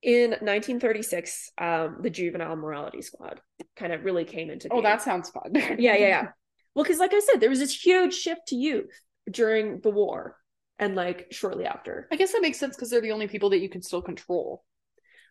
in 0.03 0.31
1936 0.31 1.51
um 1.57 1.97
the 2.01 2.09
juvenile 2.09 2.55
morality 2.55 3.01
squad 3.01 3.39
kind 3.75 3.93
of 3.93 4.03
really 4.03 4.25
came 4.25 4.49
into 4.49 4.67
Oh, 4.69 4.75
being. 4.75 4.83
that 4.83 5.01
sounds 5.01 5.29
fun. 5.29 5.51
yeah 5.55 5.75
yeah 5.77 5.95
yeah 5.95 6.27
well 6.75 6.83
because 6.83 6.99
like 6.99 7.13
i 7.13 7.19
said 7.19 7.39
there 7.39 7.49
was 7.49 7.59
this 7.59 7.73
huge 7.85 8.13
shift 8.13 8.47
to 8.47 8.55
youth 8.55 8.91
during 9.31 9.79
the 9.81 9.89
war 9.89 10.37
and 10.79 10.95
like 10.95 11.27
shortly 11.31 11.65
after 11.65 12.07
I 12.11 12.15
guess 12.17 12.33
that 12.33 12.41
makes 12.41 12.59
sense 12.59 12.75
because 12.75 12.89
they're 12.89 12.99
the 13.01 13.11
only 13.13 13.27
people 13.27 13.51
that 13.51 13.59
you 13.59 13.69
can 13.69 13.81
still 13.81 14.01
control. 14.01 14.65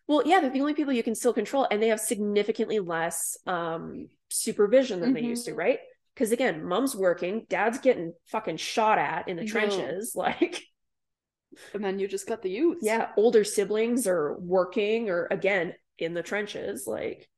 well 0.07 0.23
yeah 0.25 0.39
they're 0.39 0.49
the 0.49 0.61
only 0.61 0.73
people 0.73 0.93
you 0.93 1.03
can 1.03 1.15
still 1.15 1.33
control 1.33 1.67
and 1.69 1.81
they 1.81 1.89
have 1.89 1.99
significantly 1.99 2.79
less 2.79 3.37
um 3.45 4.07
supervision 4.29 4.99
than 5.01 5.13
they 5.13 5.21
used 5.21 5.45
to 5.45 5.53
right 5.53 5.79
because 6.15 6.31
again 6.31 6.65
mom's 6.65 6.95
working 6.95 7.45
dad's 7.49 7.77
getting 7.79 8.13
fucking 8.27 8.57
shot 8.57 8.97
at 8.97 9.27
in 9.27 9.35
the 9.37 9.43
No. 9.43 9.47
trenches 9.51 10.13
like 10.15 10.63
And 11.73 11.83
then 11.83 11.99
you 11.99 12.07
just 12.07 12.27
got 12.27 12.41
the 12.41 12.49
youth. 12.49 12.79
yeah 12.81 13.09
older 13.17 13.43
siblings 13.43 14.07
are 14.07 14.37
working 14.39 15.09
or 15.09 15.27
again 15.31 15.73
in 15.99 16.13
the 16.13 16.23
trenches 16.23 16.85
like 16.87 17.29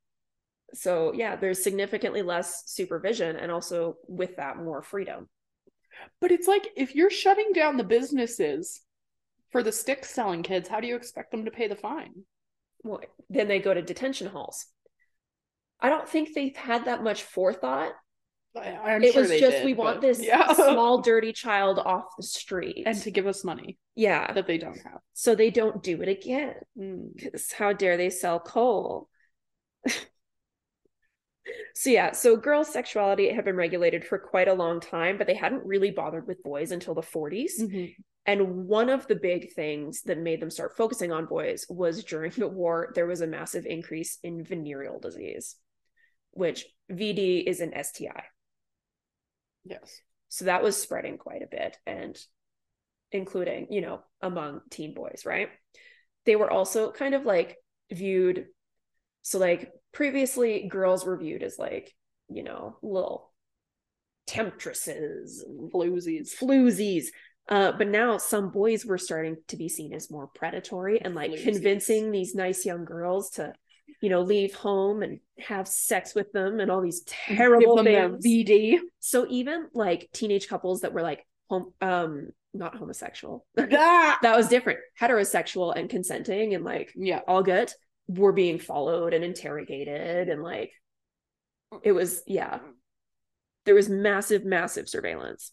so 0.74 1.14
yeah 1.14 1.36
there's 1.36 1.64
significantly 1.64 2.22
less 2.22 2.64
supervision 2.66 3.36
and 3.36 3.52
also 3.52 3.98
with 4.08 4.36
that 4.38 4.58
more 4.58 4.82
freedom 4.82 5.28
But 6.22 6.32
it's 6.32 6.48
like 6.48 6.68
if 6.76 6.96
you're 6.96 7.10
shutting 7.10 7.52
down 7.54 7.78
the 7.78 7.84
businesses 7.84 8.82
for 9.52 9.64
the 9.64 9.72
stick 9.72 10.04
selling 10.04 10.44
kids, 10.44 10.68
how 10.68 10.82
do 10.82 10.88
you 10.88 10.96
expect 10.98 11.32
them 11.32 11.46
to 11.46 11.52
pay 11.52 11.68
the 11.68 11.76
fine? 11.76 12.24
well 12.84 13.02
then 13.30 13.48
they 13.48 13.60
go 13.60 13.74
to 13.74 13.82
detention 13.82 14.28
halls 14.28 14.66
I 15.80 15.90
don't 15.90 16.08
think 16.08 16.34
they've 16.34 16.56
had 16.56 16.86
that 16.86 17.04
much 17.04 17.24
forethought. 17.24 17.92
I, 18.58 18.72
I'm 18.78 19.04
it 19.04 19.12
sure 19.14 19.24
was 19.24 19.32
just 19.32 19.58
did, 19.58 19.66
we 19.66 19.74
want 19.74 20.00
this 20.02 20.20
yeah. 20.24 20.54
small 20.54 21.02
dirty 21.02 21.34
child 21.34 21.78
off 21.80 22.06
the 22.16 22.24
street. 22.24 22.84
and 22.86 22.98
to 23.02 23.12
give 23.12 23.28
us 23.28 23.44
money 23.44 23.78
yeah. 23.96 24.32
that 24.34 24.48
they 24.48 24.58
don't 24.58 24.78
have. 24.84 25.00
So 25.14 25.36
they 25.36 25.50
don't 25.50 25.82
do 25.84 26.02
it 26.02 26.10
again. 26.10 26.56
Mm. 26.78 27.16
Because 27.16 27.52
how 27.52 27.74
dare 27.74 27.98
they 27.98 28.10
sell 28.10 28.40
coal? 28.40 29.10
so 31.76 31.90
yeah, 31.90 32.12
so 32.12 32.36
girls' 32.36 32.72
sexuality 32.72 33.32
had 33.32 33.46
been 33.46 33.56
regulated 33.56 34.06
for 34.06 34.18
quite 34.18 34.48
a 34.48 34.54
long 34.54 34.80
time, 34.80 35.18
but 35.18 35.28
they 35.28 35.36
hadn't 35.36 35.66
really 35.66 35.92
bothered 35.92 36.28
with 36.28 36.44
boys 36.44 36.72
until 36.72 36.94
the 36.94 37.02
40s. 37.02 37.62
Mhm. 37.62 37.96
And 38.28 38.66
one 38.66 38.90
of 38.90 39.06
the 39.08 39.16
big 39.16 39.54
things 39.54 40.02
that 40.04 40.18
made 40.18 40.42
them 40.42 40.50
start 40.50 40.76
focusing 40.76 41.12
on 41.12 41.28
boys 41.28 41.66
was 41.70 42.04
during 42.04 42.32
the 42.32 42.48
war, 42.48 42.92
there 42.96 43.06
was 43.06 43.22
a 43.22 43.28
massive 43.28 43.68
increase 43.68 44.18
in 44.24 44.44
venereal 44.44 45.00
disease, 45.00 45.56
which 46.32 46.66
VD 46.92 47.44
is 47.46 47.60
an 47.60 47.74
STI. 47.84 48.24
Yes. 49.64 50.02
So 50.30 50.46
that 50.46 50.64
was 50.64 50.76
spreading 50.76 51.18
quite 51.20 51.44
a 51.44 51.48
bit 51.48 51.78
and 51.86 52.18
including, 53.16 53.68
you 53.72 53.82
know, 53.82 54.02
among 54.22 54.62
teen 54.70 54.94
boys, 54.94 55.24
right? 55.26 55.50
They 56.26 56.36
were 56.36 56.52
also 56.52 56.92
kind 56.92 57.16
of 57.16 57.26
like 57.26 57.58
viewed 57.92 58.48
so 59.22 59.40
like 59.40 59.72
previously 59.92 60.68
girls 60.70 61.04
were 61.04 61.18
viewed 61.18 61.42
as 61.42 61.58
like, 61.58 61.92
you 62.30 62.44
know, 62.44 62.78
little 62.84 63.32
temptresses 64.28 65.44
Floozies. 65.74 66.36
floozies. 66.36 67.06
Uh, 67.48 67.72
but 67.72 67.88
now 67.88 68.18
some 68.18 68.52
boys 68.52 68.86
were 68.86 68.98
starting 68.98 69.38
to 69.48 69.58
be 69.58 69.70
seen 69.70 69.94
as 69.94 70.12
more 70.12 70.28
predatory 70.28 71.00
and 71.02 71.16
like 71.16 71.32
Floozies. 71.32 71.44
convincing 71.44 72.12
these 72.12 72.36
nice 72.36 72.66
young 72.66 72.86
girls 72.86 73.32
to, 73.32 73.54
you 74.02 74.10
know, 74.10 74.22
leave 74.22 74.54
home 74.54 75.02
and 75.02 75.20
have 75.40 75.68
sex 75.68 76.14
with 76.14 76.32
them 76.32 76.60
and 76.60 76.70
all 76.70 76.82
these 76.82 77.02
terrible 77.02 77.84
things 77.84 78.26
VD. 78.26 78.80
so 79.00 79.26
even 79.30 79.68
like 79.74 80.10
teenage 80.14 80.48
couples 80.48 80.82
that 80.82 80.94
were 80.94 81.04
like 81.04 81.26
home 81.50 81.72
um 81.82 82.30
not 82.56 82.76
homosexual. 82.78 83.46
Ah! 83.58 84.18
that 84.22 84.36
was 84.38 84.48
different. 84.48 84.80
Heterosexual 85.00 85.76
and 85.76 85.90
consenting 85.90 86.54
and 86.56 86.64
like 86.64 86.92
Yeah. 86.96 87.22
all 87.28 87.44
good 87.44 87.72
were 88.08 88.34
being 88.34 88.60
followed 88.60 89.14
and 89.14 89.24
interrogated 89.24 90.30
and 90.30 90.42
like 90.44 90.72
it 91.84 91.92
was 91.92 92.24
yeah. 92.28 92.60
There 93.66 93.76
was 93.76 93.90
massive 93.90 94.46
massive 94.46 94.88
surveillance. 94.88 95.52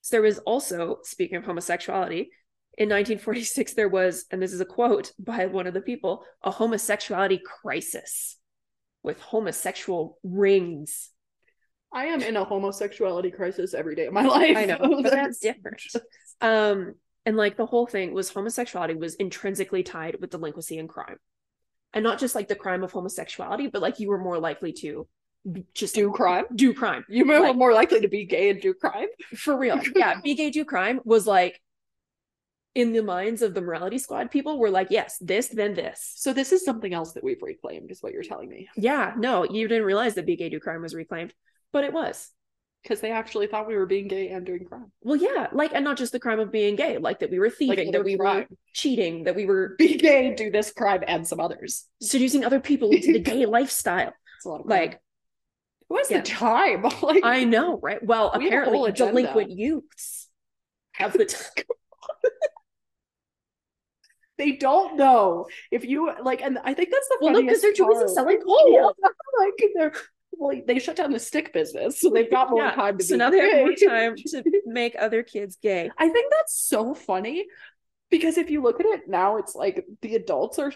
So 0.00 0.16
there 0.16 0.22
was 0.22 0.38
also 0.40 0.98
speaking 1.02 1.36
of 1.36 1.44
homosexuality 1.44 2.30
in 2.76 2.88
1946 2.88 3.74
there 3.74 3.88
was 3.88 4.24
and 4.30 4.42
this 4.42 4.52
is 4.52 4.60
a 4.60 4.64
quote 4.64 5.12
by 5.18 5.46
one 5.46 5.66
of 5.68 5.74
the 5.74 5.80
people 5.80 6.24
a 6.42 6.50
homosexuality 6.50 7.40
crisis 7.62 8.36
with 9.04 9.20
homosexual 9.20 10.18
rings 10.24 11.10
I 11.94 12.06
am 12.06 12.20
in 12.20 12.36
a 12.36 12.44
homosexuality 12.44 13.30
crisis 13.30 13.72
every 13.72 13.94
day 13.94 14.06
of 14.06 14.12
my 14.12 14.24
life. 14.26 14.56
I 14.56 14.64
know, 14.66 15.00
but 15.02 15.12
that's 15.12 15.38
different. 15.38 15.80
Um, 16.40 16.94
and 17.24 17.36
like 17.36 17.56
the 17.56 17.64
whole 17.66 17.86
thing 17.86 18.12
was 18.12 18.28
homosexuality 18.30 18.94
was 18.94 19.14
intrinsically 19.14 19.82
tied 19.82 20.16
with 20.20 20.30
delinquency 20.30 20.78
and 20.78 20.88
crime. 20.88 21.16
And 21.94 22.02
not 22.02 22.18
just 22.18 22.34
like 22.34 22.48
the 22.48 22.56
crime 22.56 22.82
of 22.82 22.90
homosexuality, 22.92 23.68
but 23.68 23.80
like 23.80 24.00
you 24.00 24.08
were 24.08 24.18
more 24.18 24.38
likely 24.38 24.72
to 24.80 25.06
just 25.74 25.94
Do 25.94 26.10
crime? 26.10 26.46
do 26.54 26.74
crime. 26.74 27.04
You 27.08 27.26
were 27.26 27.38
Like- 27.40 27.56
more 27.56 27.72
likely 27.72 28.00
to 28.00 28.08
be 28.08 28.24
gay 28.24 28.50
and 28.50 28.60
do 28.60 28.74
crime. 28.74 29.06
For 29.36 29.56
real. 29.56 29.80
Yeah. 29.94 30.20
Be 30.20 30.34
gay, 30.34 30.50
do 30.50 30.64
crime 30.64 31.00
was 31.04 31.26
like 31.26 31.60
in 32.74 32.92
the 32.92 33.02
minds 33.04 33.40
of 33.42 33.54
the 33.54 33.60
morality 33.60 33.98
squad 33.98 34.32
people 34.32 34.58
were 34.58 34.70
like, 34.70 34.88
yes, 34.90 35.16
this, 35.20 35.46
then 35.48 35.74
this. 35.74 36.12
So 36.16 36.32
this 36.32 36.50
is 36.50 36.64
something 36.64 36.92
else 36.92 37.12
that 37.12 37.22
we've 37.22 37.40
reclaimed, 37.40 37.92
is 37.92 38.02
what 38.02 38.12
you're 38.12 38.24
telling 38.24 38.48
me. 38.48 38.68
Yeah, 38.76 39.12
no, 39.16 39.44
you 39.44 39.68
didn't 39.68 39.84
realize 39.84 40.14
that 40.16 40.26
be 40.26 40.34
gay, 40.34 40.48
do 40.48 40.58
crime 40.58 40.82
was 40.82 40.92
reclaimed, 40.94 41.32
but 41.74 41.84
it 41.84 41.92
was. 41.92 42.30
Because 42.82 43.00
they 43.00 43.10
actually 43.10 43.46
thought 43.46 43.66
we 43.66 43.76
were 43.76 43.86
being 43.86 44.08
gay 44.08 44.28
and 44.28 44.44
doing 44.46 44.64
crime. 44.66 44.92
Well, 45.02 45.16
yeah, 45.16 45.48
like, 45.52 45.72
and 45.74 45.84
not 45.84 45.96
just 45.96 46.12
the 46.12 46.20
crime 46.20 46.38
of 46.38 46.52
being 46.52 46.76
gay, 46.76 46.98
like 46.98 47.18
that 47.20 47.30
we 47.30 47.38
were 47.38 47.50
thieving, 47.50 47.90
that 47.90 48.00
other 48.00 48.04
we 48.04 48.16
were 48.16 48.46
cheating, 48.74 49.24
that 49.24 49.34
we 49.34 49.46
were 49.46 49.74
Be 49.78 49.96
gay, 49.96 50.34
do 50.34 50.50
this 50.50 50.70
crime, 50.70 51.02
and 51.06 51.26
some 51.26 51.40
others. 51.40 51.86
seducing 52.00 52.44
other 52.44 52.60
people 52.60 52.90
into 52.90 53.12
the 53.12 53.20
gay 53.20 53.46
lifestyle. 53.58 54.12
It's 54.36 54.44
a 54.44 54.48
lot 54.50 54.60
of 54.60 54.66
crime. 54.66 54.80
Like, 54.80 55.00
who 55.88 55.96
has 55.96 56.10
yeah. 56.10 56.20
the 56.20 56.26
time? 56.26 56.82
like, 57.02 57.24
I 57.24 57.44
know, 57.44 57.80
right? 57.82 58.04
Well, 58.04 58.32
We 58.36 58.50
have 58.50 58.68
a 58.68 58.70
whole 58.70 58.86
apparently 58.86 58.92
delinquent 58.92 59.50
youths 59.50 60.28
have 60.92 61.14
the 61.14 61.24
time. 61.24 61.64
they 64.36 64.52
don't 64.52 64.96
know 64.96 65.46
if 65.72 65.86
you 65.86 66.12
like, 66.22 66.42
and 66.42 66.58
I 66.62 66.74
think 66.74 66.90
that's 66.92 67.08
the 67.08 67.18
Well, 67.22 67.32
no, 67.32 67.40
because 67.40 67.62
they're 67.62 67.72
too 67.72 67.88
busy 67.88 68.12
selling 68.14 68.40
coal. 68.42 68.94
Like 69.38 69.70
they're 69.74 69.92
well, 70.38 70.60
they 70.66 70.78
shut 70.78 70.96
down 70.96 71.12
the 71.12 71.18
stick 71.18 71.52
business, 71.52 72.00
so 72.00 72.10
they've 72.10 72.30
got 72.30 72.50
more 72.50 72.64
Yeah, 72.64 72.74
time 72.74 72.98
to 72.98 73.04
so 73.04 73.16
now 73.16 73.30
they 73.30 73.38
have 73.38 73.56
more 73.58 73.72
time 73.74 74.16
to 74.16 74.42
make 74.66 74.96
other 74.98 75.22
kids 75.22 75.56
gay. 75.62 75.90
I 75.98 76.08
think 76.08 76.32
that's 76.32 76.58
so 76.58 76.94
funny 76.94 77.46
because 78.10 78.38
if 78.38 78.50
you 78.50 78.62
look 78.62 78.80
at 78.80 78.86
it 78.86 79.08
now, 79.08 79.36
it's 79.38 79.54
like 79.54 79.84
the 80.02 80.14
adults 80.16 80.58
are 80.58 80.72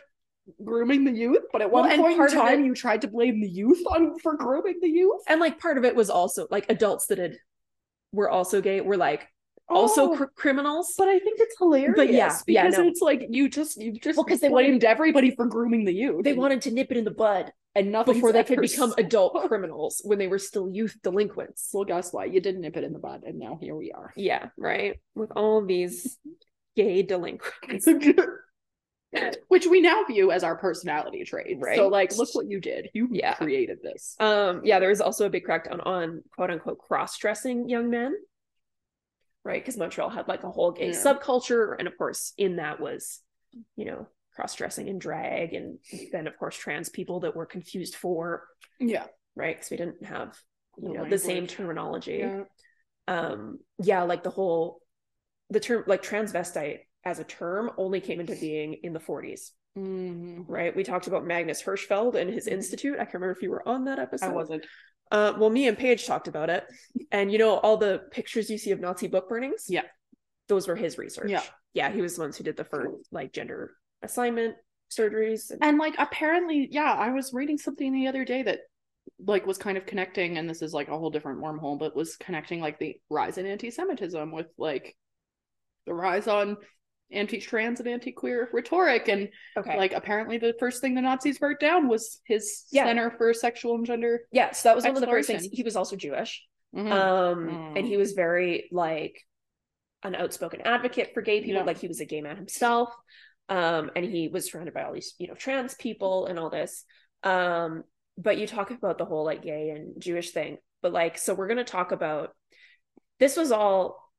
grooming 0.64 1.04
the 1.04 1.12
youth, 1.12 1.42
but 1.52 1.62
at 1.62 1.70
Well, 1.70 1.82
one 1.84 1.96
point 1.98 2.20
in 2.20 2.28
time, 2.28 2.60
it- 2.60 2.66
you 2.66 2.74
tried 2.74 3.02
to 3.02 3.08
blame 3.08 3.40
the 3.40 3.48
youth 3.48 3.82
on 3.86 4.18
for 4.20 4.36
grooming 4.36 4.78
the 4.80 4.88
youth. 4.88 5.22
And 5.28 5.40
like 5.40 5.60
part 5.60 5.78
of 5.78 5.84
it 5.84 5.94
was 5.94 6.10
also 6.10 6.46
like 6.50 6.66
adults 6.70 7.06
that 7.06 7.18
had 7.18 7.36
were 8.12 8.30
also 8.30 8.60
gay 8.60 8.80
were 8.80 8.96
like 8.96 9.28
also 9.68 10.12
Oh, 10.12 10.16
cr- 10.16 10.24
criminals. 10.34 10.94
but 10.96 11.08
I 11.08 11.18
think 11.18 11.40
it's 11.40 11.56
hilarious. 11.58 11.94
But 11.96 12.08
yeah, 12.08 12.38
yeah, 12.46 12.62
because 12.62 12.78
no. 12.78 12.88
it's 12.88 13.02
like 13.02 13.26
you 13.28 13.48
just 13.50 13.76
you 13.76 13.92
just 13.92 14.16
Well, 14.16 14.24
'cause 14.24 14.40
they 14.40 14.48
blamed 14.48 14.84
everybody 14.84 15.34
for 15.34 15.44
grooming 15.46 15.84
the 15.84 15.92
youth. 15.92 16.24
They 16.24 16.32
wanted 16.32 16.62
to 16.62 16.70
nip 16.70 16.90
it 16.90 16.96
in 16.96 17.04
the 17.04 17.10
bud 17.10 17.52
and 17.78 17.92
nothing 17.92 18.14
before 18.14 18.32
they 18.32 18.42
could 18.42 18.60
become 18.60 18.92
adult 18.98 19.34
criminals 19.48 20.00
when 20.04 20.18
they 20.18 20.26
were 20.26 20.38
still 20.38 20.68
youth 20.68 20.96
delinquents. 21.02 21.70
Well, 21.72 21.84
guess 21.84 22.12
what? 22.12 22.32
You 22.32 22.40
didn't 22.40 22.62
nip 22.62 22.76
it 22.76 22.82
in 22.84 22.92
the 22.92 22.98
bud, 22.98 23.22
and 23.24 23.38
now 23.38 23.56
here 23.60 23.76
we 23.76 23.92
are. 23.92 24.12
Yeah, 24.16 24.48
right. 24.56 24.96
With 25.14 25.30
all 25.36 25.64
these 25.64 26.18
gay 26.74 27.02
delinquents. 27.02 27.86
Which 29.48 29.66
we 29.66 29.80
now 29.80 30.04
view 30.04 30.32
as 30.32 30.42
our 30.44 30.56
personality 30.56 31.24
traits. 31.24 31.62
Right. 31.62 31.76
So, 31.76 31.88
like, 31.88 32.16
look 32.16 32.34
what 32.34 32.46
you 32.46 32.60
did. 32.60 32.90
You 32.92 33.08
Yeah. 33.10 33.34
created 33.34 33.78
this. 33.82 34.16
Um, 34.20 34.60
yeah, 34.64 34.80
there 34.80 34.90
was 34.90 35.00
also 35.00 35.24
a 35.26 35.30
big 35.30 35.46
crackdown 35.46 35.84
on 35.86 36.22
quote 36.34 36.50
unquote 36.50 36.78
cross-dressing 36.78 37.68
young 37.68 37.90
men. 37.90 38.14
Right, 39.44 39.62
because 39.62 39.78
Montreal 39.78 40.10
had 40.10 40.28
like 40.28 40.42
a 40.42 40.50
whole 40.50 40.72
gay 40.72 40.88
Yeah. 40.88 41.02
subculture, 41.04 41.74
and 41.78 41.86
of 41.86 41.96
course, 41.96 42.34
in 42.36 42.56
that 42.56 42.80
was, 42.80 43.22
you 43.76 43.86
know, 43.86 44.08
cross-dressing 44.42 44.88
and 44.88 45.00
drag, 45.00 45.52
and 45.52 45.78
then 46.12 46.28
of 46.28 46.38
course 46.38 46.56
trans 46.56 46.88
people 46.88 47.20
that 47.20 47.34
were 47.34 47.44
confused 47.44 47.96
for, 47.96 48.46
Yeah. 48.78 49.06
right? 49.34 49.56
Because 49.56 49.70
we 49.70 49.76
didn't 49.76 50.04
have, 50.04 50.38
you 50.80 50.88
The 50.92 50.94
know, 50.94 51.08
the 51.10 51.18
same 51.18 51.48
terminology. 51.48 52.18
Yeah. 52.18 52.44
Um, 53.08 53.58
yeah, 53.82 54.02
like 54.04 54.22
the 54.22 54.30
whole 54.30 54.80
the 55.50 55.58
term 55.60 55.82
like 55.88 56.02
transvestite 56.02 56.80
as 57.04 57.18
a 57.18 57.24
term 57.24 57.70
only 57.78 58.00
came 58.00 58.20
into 58.20 58.36
being 58.36 58.74
in 58.74 58.92
the 58.92 59.00
40s, 59.00 59.52
Mhm. 59.76 60.44
right? 60.46 60.76
We 60.76 60.84
talked 60.84 61.06
about 61.08 61.26
Magnus 61.26 61.62
Hirschfeld 61.62 62.14
and 62.14 62.30
his 62.30 62.46
institute. 62.46 62.94
I 62.96 63.04
can't 63.04 63.14
remember 63.14 63.32
if 63.32 63.42
you 63.42 63.50
were 63.50 63.66
on 63.66 63.86
that 63.86 63.98
episode. 63.98 64.26
I 64.26 64.32
wasn't. 64.34 64.66
Uh, 65.10 65.32
well, 65.38 65.48
me 65.50 65.66
and 65.66 65.76
Paige 65.76 66.06
talked 66.06 66.28
about 66.28 66.48
it, 66.50 66.64
and 67.10 67.32
you 67.32 67.38
know 67.38 67.56
all 67.58 67.76
the 67.78 68.02
pictures 68.12 68.50
you 68.50 68.58
see 68.58 68.70
of 68.72 68.78
Nazi 68.78 69.08
book 69.08 69.28
burnings. 69.28 69.66
Yeah. 69.68 69.82
those 70.48 70.66
were 70.68 70.76
his 70.76 70.96
research. 70.96 71.28
Yeah. 71.30 71.42
yeah, 71.74 71.90
he 71.92 72.00
was 72.00 72.14
the 72.16 72.22
ones 72.22 72.36
who 72.38 72.44
did 72.44 72.56
the 72.56 72.64
first 72.64 73.12
like 73.12 73.32
gender 73.34 73.74
assignment 74.02 74.56
surgeries. 74.90 75.50
And, 75.50 75.58
And 75.62 75.78
like 75.78 75.94
apparently, 75.98 76.68
yeah, 76.70 76.92
I 76.92 77.10
was 77.12 77.32
reading 77.32 77.58
something 77.58 77.92
the 77.92 78.06
other 78.08 78.24
day 78.24 78.42
that 78.42 78.60
like 79.24 79.46
was 79.46 79.58
kind 79.58 79.76
of 79.78 79.86
connecting, 79.86 80.38
and 80.38 80.48
this 80.48 80.62
is 80.62 80.72
like 80.72 80.88
a 80.88 80.98
whole 80.98 81.10
different 81.10 81.40
wormhole, 81.42 81.78
but 81.78 81.96
was 81.96 82.16
connecting 82.16 82.60
like 82.60 82.78
the 82.78 82.96
rise 83.10 83.38
in 83.38 83.46
anti-Semitism 83.46 84.30
with 84.32 84.46
like 84.58 84.96
the 85.86 85.94
rise 85.94 86.28
on 86.28 86.56
anti-trans 87.10 87.80
and 87.80 87.88
anti-queer 87.88 88.50
rhetoric. 88.52 89.08
And 89.08 89.30
okay, 89.56 89.76
like 89.78 89.92
apparently 89.94 90.36
the 90.38 90.54
first 90.60 90.80
thing 90.82 90.94
the 90.94 91.00
Nazis 91.00 91.38
burnt 91.38 91.58
down 91.58 91.88
was 91.88 92.20
his 92.26 92.66
Yeah. 92.70 92.84
Center 92.84 93.10
for 93.16 93.32
Sexual 93.32 93.76
and 93.76 93.86
Gender. 93.86 94.20
yeah, 94.30 94.52
so 94.52 94.68
that 94.68 94.76
was 94.76 94.84
one 94.84 94.94
of 94.94 95.00
the 95.00 95.06
first 95.06 95.26
things. 95.26 95.48
He 95.50 95.62
was 95.62 95.74
also 95.74 95.96
Jewish, 95.96 96.46
Mhm. 96.76 96.92
um, 96.92 97.48
Mm. 97.48 97.78
and 97.78 97.86
he 97.86 97.96
was 97.96 98.12
very 98.12 98.68
like 98.70 99.26
an 100.02 100.14
outspoken 100.14 100.60
advocate 100.60 101.12
for 101.14 101.22
gay 101.22 101.40
people. 101.40 101.54
Yeah. 101.60 101.64
Like 101.64 101.78
he 101.78 101.88
was 101.88 102.00
a 102.00 102.04
gay 102.04 102.20
man 102.20 102.36
himself, 102.36 102.90
um, 103.48 103.90
and 103.96 104.04
he 104.04 104.28
was 104.28 104.50
surrounded 104.50 104.74
by 104.74 104.82
all 104.82 104.92
these 104.92 105.14
you 105.18 105.28
know 105.28 105.34
trans 105.34 105.74
people 105.74 106.26
and 106.26 106.38
all 106.38 106.50
this. 106.50 106.84
Um, 107.22 107.84
but 108.16 108.38
you 108.38 108.46
talk 108.46 108.70
about 108.70 108.98
the 108.98 109.04
whole 109.04 109.24
like 109.24 109.42
gay 109.42 109.70
and 109.70 110.00
Jewish 110.00 110.30
thing, 110.30 110.58
but 110.82 110.92
like 110.92 111.18
so 111.18 111.34
we're 111.34 111.48
gonna 111.48 111.64
talk 111.64 111.92
about 111.92 112.34
this 113.18 113.36
was 113.36 113.52
all 113.52 114.12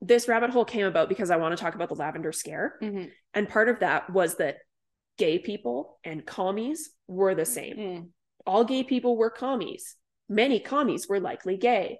this 0.00 0.28
rabbit 0.28 0.50
hole 0.50 0.64
came 0.64 0.86
about 0.86 1.08
because 1.08 1.30
I 1.30 1.36
want 1.36 1.56
to 1.56 1.62
talk 1.62 1.74
about 1.74 1.88
the 1.88 1.94
lavender 1.94 2.32
scare. 2.32 2.76
Mhm. 2.82 3.10
And 3.34 3.48
part 3.48 3.68
of 3.68 3.80
that 3.80 4.10
was 4.10 4.36
that 4.36 4.58
gay 5.16 5.38
people 5.38 5.98
and 6.04 6.26
commies 6.26 6.90
were 7.08 7.34
the 7.34 7.46
same. 7.46 7.76
Mm. 7.76 8.08
All 8.44 8.64
gay 8.64 8.84
people 8.84 9.16
were 9.16 9.30
commies. 9.30 9.96
Many 10.28 10.60
commies 10.60 11.08
were 11.08 11.20
likely 11.20 11.56
gay. 11.56 11.98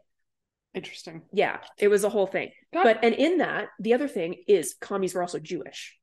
Interesting. 0.75 1.23
Yeah, 1.33 1.59
it 1.79 1.89
was 1.89 2.05
a 2.05 2.11
whole 2.11 2.27
thing. 2.27 2.51
Got 2.73 2.85
But 2.85 2.99
and 3.03 3.15
in 3.15 3.39
that, 3.39 3.69
the 3.81 3.95
other 3.95 4.09
thing 4.09 4.45
is 4.47 4.75
commies 4.79 5.15
were 5.15 5.23
also 5.23 5.39
Jewish. 5.39 5.97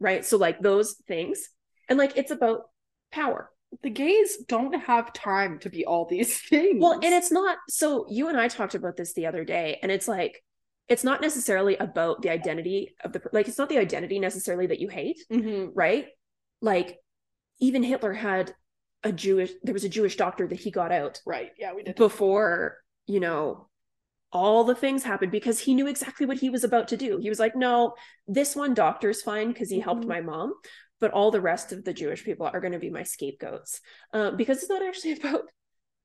Right? 0.00 0.24
So 0.24 0.36
like 0.38 0.60
those 0.60 0.94
things 1.06 1.48
and 1.88 1.98
like 1.98 2.16
it's 2.16 2.30
about 2.30 2.62
power. 3.12 3.50
the 3.82 3.90
gays 3.90 4.38
don't 4.48 4.74
have 4.80 5.12
time 5.12 5.58
to 5.60 5.70
be 5.70 5.84
all 5.86 6.06
these 6.06 6.38
things. 6.50 6.80
Well, 6.82 6.94
and 6.94 7.04
it's 7.14 7.30
not 7.30 7.58
so 7.68 8.06
you 8.08 8.28
and 8.28 8.38
I 8.40 8.48
talked 8.48 8.74
about 8.74 8.96
this 8.96 9.12
the 9.14 9.26
other 9.26 9.44
day, 9.44 9.78
and 9.82 9.92
it's 9.92 10.08
like 10.08 10.42
it's 10.88 11.04
not 11.04 11.20
necessarily 11.20 11.76
about 11.76 12.20
the 12.22 12.30
identity 12.30 12.96
of 13.04 13.12
the 13.12 13.22
like 13.32 13.46
it's 13.46 13.58
not 13.58 13.68
the 13.68 13.78
identity 13.78 14.18
necessarily 14.18 14.66
that 14.68 14.80
you 14.80 14.88
hate, 14.88 15.20
Mhm. 15.30 15.70
right? 15.74 16.08
Like 16.60 16.98
even 17.60 17.82
Hitler 17.84 18.12
had 18.12 18.52
a 19.04 19.12
Jewish 19.12 19.52
there 19.62 19.72
was 19.74 19.84
a 19.84 19.88
Jewish 19.88 20.16
doctor 20.16 20.46
that 20.48 20.58
he 20.60 20.70
got 20.70 20.90
out 20.92 21.20
right. 21.26 21.50
Yeah, 21.58 21.74
we 21.74 21.84
did. 21.84 21.94
before, 21.96 22.78
you 23.06 23.20
know, 23.20 23.68
all 24.32 24.64
the 24.64 24.74
things 24.74 25.02
happened 25.02 25.32
because 25.32 25.58
he 25.60 25.74
knew 25.74 25.86
exactly 25.86 26.26
what 26.26 26.38
he 26.38 26.50
was 26.50 26.64
about 26.64 26.88
to 26.88 26.96
do. 26.96 27.18
He 27.18 27.28
was 27.28 27.40
like, 27.40 27.56
"No, 27.56 27.94
this 28.28 28.54
one 28.54 28.74
doctor's 28.74 29.22
fine 29.22 29.48
because 29.48 29.70
he 29.70 29.80
helped 29.80 30.04
Mhm. 30.04 30.08
my 30.08 30.20
mom." 30.20 30.54
But 31.00 31.12
all 31.12 31.30
the 31.30 31.40
rest 31.40 31.72
of 31.72 31.84
the 31.84 31.92
Jewish 31.94 32.24
people 32.24 32.46
are 32.46 32.60
going 32.60 32.72
to 32.74 32.78
be 32.78 32.90
my 32.90 33.02
scapegoats 33.04 33.80
uh, 34.12 34.32
because 34.32 34.58
it's 34.58 34.68
not 34.68 34.82
actually 34.82 35.12
about 35.20 35.50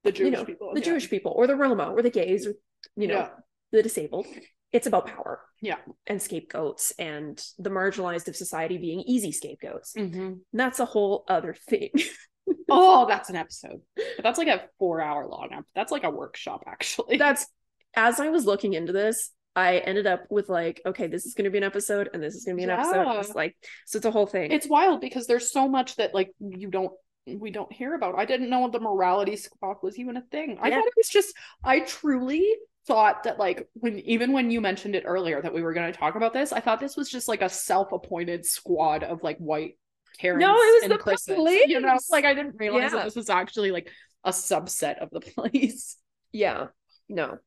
the 0.03 0.11
Jewish 0.11 0.33
know, 0.33 0.45
people. 0.45 0.73
the 0.73 0.79
yeah. 0.79 0.85
Jewish 0.85 1.09
people 1.09 1.33
or 1.35 1.47
the 1.47 1.55
Roma 1.55 1.91
or 1.91 2.01
the 2.01 2.09
gays 2.09 2.47
or 2.47 2.53
you 2.95 3.07
know 3.07 3.15
Yeah. 3.15 3.29
the 3.71 3.83
disabled. 3.83 4.25
It's 4.71 4.87
about 4.87 5.07
power. 5.07 5.41
Yeah. 5.61 5.77
And 6.07 6.21
scapegoats 6.21 6.91
and 6.99 7.41
the 7.59 7.69
marginalized 7.69 8.27
of 8.27 8.35
society 8.35 8.77
being 8.77 9.01
easy 9.01 9.31
scapegoats. 9.31 9.93
Mhm. 9.95 10.41
That's 10.53 10.79
a 10.79 10.85
whole 10.85 11.25
other 11.27 11.53
thing. 11.53 11.91
Oh, 12.69 13.07
that's 13.07 13.29
an 13.31 13.35
episode. 13.35 13.81
But 13.95 14.21
that's 14.23 14.37
like 14.37 14.47
a 14.47 14.67
four 14.77 15.01
hour 15.01 15.27
long. 15.27 15.63
That's 15.73 15.91
like 15.91 16.03
a 16.03 16.11
workshop, 16.11 16.63
actually. 16.67 17.17
that's 17.17 17.47
as 17.95 18.19
I 18.19 18.29
was 18.29 18.45
looking 18.45 18.73
into 18.73 18.91
this, 18.93 19.31
I 19.55 19.77
ended 19.77 20.05
up 20.05 20.25
with 20.29 20.49
like, 20.49 20.81
okay, 20.85 21.07
this 21.07 21.25
is 21.25 21.33
going 21.33 21.45
to 21.45 21.49
be 21.49 21.57
an 21.57 21.63
episode 21.63 22.09
and 22.13 22.21
this 22.21 22.35
is 22.35 22.43
going 22.43 22.57
to 22.57 22.59
be 22.59 22.63
an 22.65 22.69
episode. 22.69 23.09
It's 23.19 23.33
like, 23.33 23.55
so 23.85 23.97
it's 23.97 24.05
a 24.05 24.11
whole 24.11 24.25
thing. 24.27 24.51
it's 24.51 24.67
wild 24.67 24.99
because 25.01 25.27
there's 25.27 25.51
so 25.51 25.67
much 25.69 25.95
that 25.95 26.13
like 26.13 26.33
you 26.39 26.69
don't 26.69 26.91
we 27.25 27.49
don't 27.51 27.71
hear 27.73 27.95
about. 27.95 28.19
I 28.19 28.25
didn't 28.25 28.49
know 28.49 28.69
the 28.69 28.79
morality 28.79 29.35
squawk 29.35 29.81
was 29.81 29.97
even 29.97 30.17
a 30.17 30.21
thing. 30.21 30.57
I 30.61 30.69
thought 30.69 30.85
it 30.85 30.93
was 30.97 31.07
just 31.09 31.33
I 31.63 31.79
truly 31.79 32.45
thought 32.85 33.23
that 33.23 33.39
like 33.39 33.67
when 33.73 33.97
even 33.99 34.31
when 34.31 34.51
you 34.51 34.61
mentioned 34.61 34.93
it 34.95 35.03
earlier 35.07 35.41
that 35.41 35.53
we 35.53 35.63
were 35.63 35.73
going 35.73 35.91
to 35.91 35.97
talk 35.97 36.15
about 36.15 36.33
this, 36.33 36.51
I 36.53 36.59
thought 36.59 36.79
this 36.79 36.95
was 36.97 37.09
just 37.09 37.27
like 37.27 37.41
a 37.41 37.49
self-appointed 37.49 38.45
squad 38.45 39.03
of 39.03 39.23
like 39.23 39.37
white 39.37 39.77
Karens 40.19 40.41
No, 40.41 40.53
it 40.53 40.81
was 40.83 40.89
the 40.89 40.97
Chris's, 40.97 41.33
police. 41.35 41.67
You 41.67 41.79
know, 41.79 41.97
like 42.11 42.25
I 42.25 42.33
didn't 42.33 42.57
realize 42.59 42.91
Yeah. 42.91 42.97
that 42.99 43.05
this 43.05 43.15
was 43.15 43.29
actually 43.29 43.71
like 43.71 43.89
a 44.23 44.31
subset 44.31 44.99
of 44.99 45.09
the 45.11 45.19
police. 45.35 45.97
yeah. 46.31 46.67
No. 47.09 47.37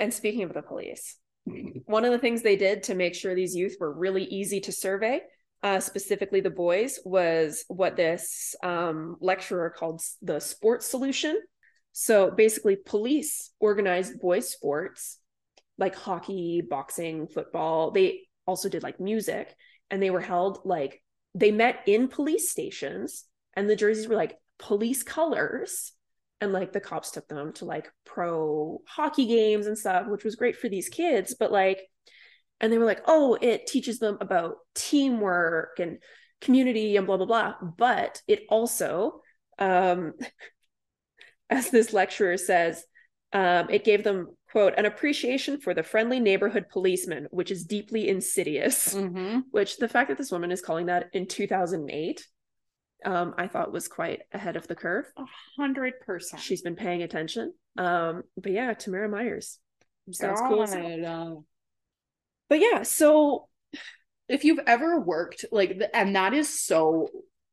And 0.00 0.12
speaking 0.12 0.42
of 0.42 0.54
the 0.54 0.62
police, 0.62 1.16
one 1.86 2.04
of 2.04 2.12
the 2.12 2.18
things 2.18 2.42
they 2.42 2.56
did 2.56 2.84
to 2.84 2.94
make 2.94 3.14
sure 3.14 3.34
these 3.34 3.54
youth 3.54 3.76
were 3.80 3.92
really 3.92 4.24
easy 4.24 4.60
to 4.60 4.72
survey 4.72 5.20
uh, 5.62 5.80
specifically 5.80 6.40
the 6.40 6.50
boys 6.50 7.00
was 7.04 7.64
what 7.68 7.96
this 7.96 8.54
um, 8.62 9.16
lecturer 9.20 9.70
called 9.70 10.00
the 10.22 10.40
sports 10.40 10.86
solution. 10.86 11.40
So 11.92 12.30
basically 12.30 12.76
police 12.76 13.50
organized 13.58 14.20
boys 14.20 14.48
sports 14.48 15.18
like 15.76 15.96
hockey 15.96 16.62
boxing 16.68 17.26
football. 17.26 17.90
They 17.90 18.20
also 18.46 18.68
did 18.68 18.82
like 18.82 19.00
music. 19.00 19.54
And 19.90 20.02
they 20.02 20.10
were 20.10 20.20
held 20.20 20.60
like 20.64 21.02
they 21.34 21.50
met 21.50 21.82
in 21.86 22.08
police 22.08 22.50
stations 22.50 23.24
and 23.54 23.68
the 23.68 23.76
jerseys 23.76 24.06
were 24.06 24.16
like 24.16 24.36
police 24.58 25.02
colors 25.02 25.92
and 26.40 26.52
like 26.52 26.72
the 26.72 26.80
cops 26.80 27.10
took 27.10 27.26
them 27.28 27.52
to 27.54 27.64
like 27.64 27.90
pro 28.04 28.80
hockey 28.86 29.26
games 29.26 29.66
and 29.66 29.76
stuff 29.76 30.06
which 30.06 30.24
was 30.24 30.36
great 30.36 30.56
for 30.56 30.68
these 30.68 30.88
kids 30.88 31.34
but 31.38 31.50
like 31.52 31.80
and 32.60 32.72
they 32.72 32.78
were 32.78 32.84
like 32.84 33.02
oh 33.06 33.36
it 33.40 33.66
teaches 33.66 33.98
them 33.98 34.18
about 34.20 34.56
teamwork 34.74 35.78
and 35.78 35.98
community 36.40 36.96
and 36.96 37.06
blah 37.06 37.16
blah 37.16 37.26
blah 37.26 37.54
but 37.76 38.22
it 38.28 38.42
also 38.48 39.20
um 39.58 40.12
as 41.50 41.70
this 41.70 41.92
lecturer 41.92 42.36
says 42.36 42.84
um 43.32 43.66
it 43.70 43.84
gave 43.84 44.04
them 44.04 44.28
quote 44.50 44.74
an 44.78 44.86
appreciation 44.86 45.60
for 45.60 45.74
the 45.74 45.82
friendly 45.82 46.20
neighborhood 46.20 46.66
policeman 46.70 47.26
which 47.30 47.50
is 47.50 47.64
deeply 47.64 48.08
insidious 48.08 48.94
Mm-hmm. 48.94 49.40
which 49.50 49.76
the 49.78 49.88
fact 49.88 50.08
that 50.08 50.18
this 50.18 50.30
woman 50.30 50.50
is 50.52 50.62
calling 50.62 50.86
that 50.86 51.06
in 51.12 51.26
2008 51.26 52.26
um 53.04 53.34
i 53.38 53.46
thought 53.46 53.72
was 53.72 53.88
quite 53.88 54.20
ahead 54.32 54.56
of 54.56 54.66
the 54.66 54.74
curve. 54.74 55.06
A 55.16 55.24
Hundred 55.56 55.94
percent. 56.00 56.42
she's 56.42 56.62
been 56.62 56.76
paying 56.76 57.02
attention. 57.02 57.52
Um 57.76 58.22
but 58.36 58.52
yeah 58.52 58.74
tamara 58.74 59.08
myers. 59.08 59.58
Sounds 60.10 60.40
cool 60.40 60.62
as 60.62 60.72
hell. 60.72 61.04
Uh, 61.06 61.40
but 62.48 62.60
yeah 62.60 62.82
so 62.82 63.48
if 64.28 64.44
you've 64.44 64.60
ever 64.66 65.00
worked 65.00 65.44
like 65.50 65.80
and 65.94 66.16
that 66.16 66.34
is 66.34 66.62
so 66.62 67.08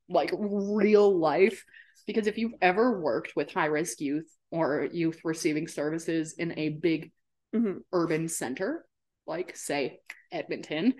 like 0.09 0.31
real 0.37 1.17
life 1.17 1.63
because 2.05 2.27
if 2.27 2.37
you've 2.37 2.53
ever 2.61 2.99
worked 2.99 3.35
with 3.35 3.51
high 3.51 3.65
risk 3.65 3.99
youth 3.99 4.29
or 4.51 4.87
youth 4.91 5.19
receiving 5.23 5.67
services 5.67 6.35
in 6.37 6.57
a 6.57 6.69
big 6.69 7.11
mhm, 7.53 7.77
urban 7.91 8.27
center 8.27 8.85
like 9.25 9.55
say 9.55 9.99
Edmonton 10.31 10.93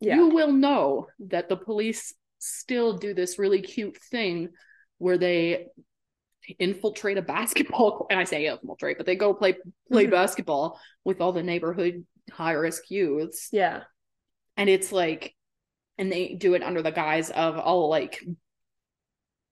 yeah. 0.00 0.16
you 0.16 0.28
will 0.28 0.52
know 0.52 1.06
that 1.20 1.48
the 1.48 1.56
police 1.56 2.14
still 2.40 2.98
do 2.98 3.14
this 3.14 3.38
really 3.38 3.62
cute 3.62 3.96
thing 4.10 4.48
where 4.98 5.18
they 5.18 5.66
infiltrate 6.58 7.18
a 7.18 7.22
basketball 7.22 7.92
court, 7.98 8.10
and 8.10 8.18
I 8.18 8.24
say 8.24 8.46
infiltrate, 8.46 8.96
but 8.96 9.06
they 9.06 9.14
go 9.16 9.32
play 9.34 9.54
play 9.92 10.06
Mhm. 10.06 10.10
basketball 10.10 10.80
with 11.04 11.20
all 11.20 11.32
the 11.32 11.42
neighborhood 11.42 12.04
high 12.32 12.52
risk 12.52 12.90
youths 12.90 13.48
yeah. 13.52 13.82
And 14.56 14.68
it's 14.68 14.90
like 14.92 15.34
and 15.98 16.10
they 16.10 16.34
do 16.34 16.54
it 16.54 16.62
under 16.62 16.82
the 16.82 16.92
guise 16.92 17.30
of 17.30 17.58
all 17.58 17.88
like 17.88 18.22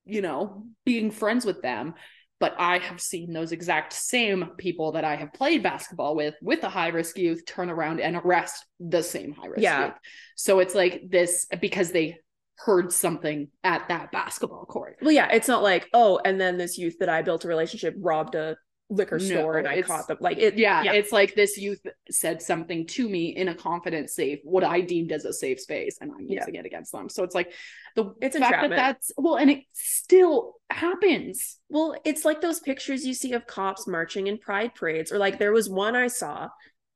you 0.04 0.22
know 0.22 0.64
being 0.84 1.10
friends 1.10 1.44
with 1.44 1.62
them. 1.62 1.94
But 2.40 2.54
i 2.58 2.78
have 2.78 3.00
seen 3.00 3.32
those 3.32 3.50
exact 3.50 3.92
same 3.92 4.50
people 4.58 4.92
that 4.92 5.04
i 5.04 5.16
have 5.16 5.32
played 5.32 5.60
basketball 5.62 6.14
with 6.14 6.34
with 6.40 6.60
the 6.60 6.68
high 6.68 6.88
risk 6.88 7.18
youth 7.18 7.44
turn 7.44 7.68
around 7.68 8.00
and 8.00 8.14
arrest 8.16 8.64
the 8.78 9.02
same 9.02 9.32
high 9.32 9.48
risk 9.48 9.62
Yeah. 9.62 9.86
youth 9.86 9.94
so 10.36 10.60
it's 10.60 10.74
like 10.74 11.02
this 11.10 11.46
because 11.60 11.90
they 11.90 12.18
heard 12.64 12.92
something 12.92 13.48
at 13.62 13.88
that 13.88 14.10
basketball 14.12 14.66
court. 14.66 14.96
Well 15.00 15.12
yeah 15.12 15.28
it's 15.30 15.48
not 15.48 15.62
like 15.62 15.88
oh 15.94 16.20
and 16.24 16.40
then 16.40 16.58
this 16.58 16.76
youth 16.78 16.96
that 17.00 17.08
i 17.08 17.22
built 17.22 17.44
a 17.44 17.48
relationship 17.48 17.94
robbed 17.98 18.34
a 18.34 18.56
liquor 18.90 19.18
No, 19.18 19.24
store 19.26 19.58
and 19.58 19.68
i 19.68 19.82
caught 19.82 20.08
them. 20.08 20.16
Like 20.20 20.38
it 20.38 20.56
yeah, 20.56 20.82
yeah. 20.82 20.92
it's 20.94 21.12
like 21.12 21.34
this 21.34 21.58
youth 21.58 21.80
said 22.10 22.40
something 22.40 22.86
to 22.86 23.08
me 23.08 23.36
in 23.36 23.48
a 23.48 23.54
confident 23.54 24.08
safe 24.10 24.40
what 24.44 24.64
i 24.64 24.80
deemed 24.80 25.12
as 25.12 25.24
a 25.24 25.32
safe 25.32 25.60
space 25.60 25.98
and 26.00 26.10
i'm 26.10 26.26
Yeah. 26.26 26.40
using 26.40 26.54
it 26.56 26.66
against 26.66 26.92
them. 26.92 27.08
So 27.08 27.22
it's 27.22 27.34
like 27.34 27.52
the 27.96 28.14
It's 28.20 28.36
fact 28.36 28.62
that 28.62 28.70
that's 28.70 29.12
well 29.16 29.36
and 29.36 29.50
it 29.50 29.64
still 29.74 30.54
happens. 30.70 31.58
Well, 31.68 31.96
it's 32.04 32.24
like 32.24 32.40
those 32.40 32.60
pictures 32.60 33.06
you 33.06 33.14
see 33.14 33.32
of 33.34 33.46
cops 33.46 33.86
marching 33.86 34.26
in 34.26 34.38
pride 34.38 34.74
parades, 34.74 35.12
or 35.12 35.18
like 35.18 35.38
there 35.38 35.52
was 35.52 35.68
one 35.68 35.94
I 35.96 36.08
saw, 36.08 36.48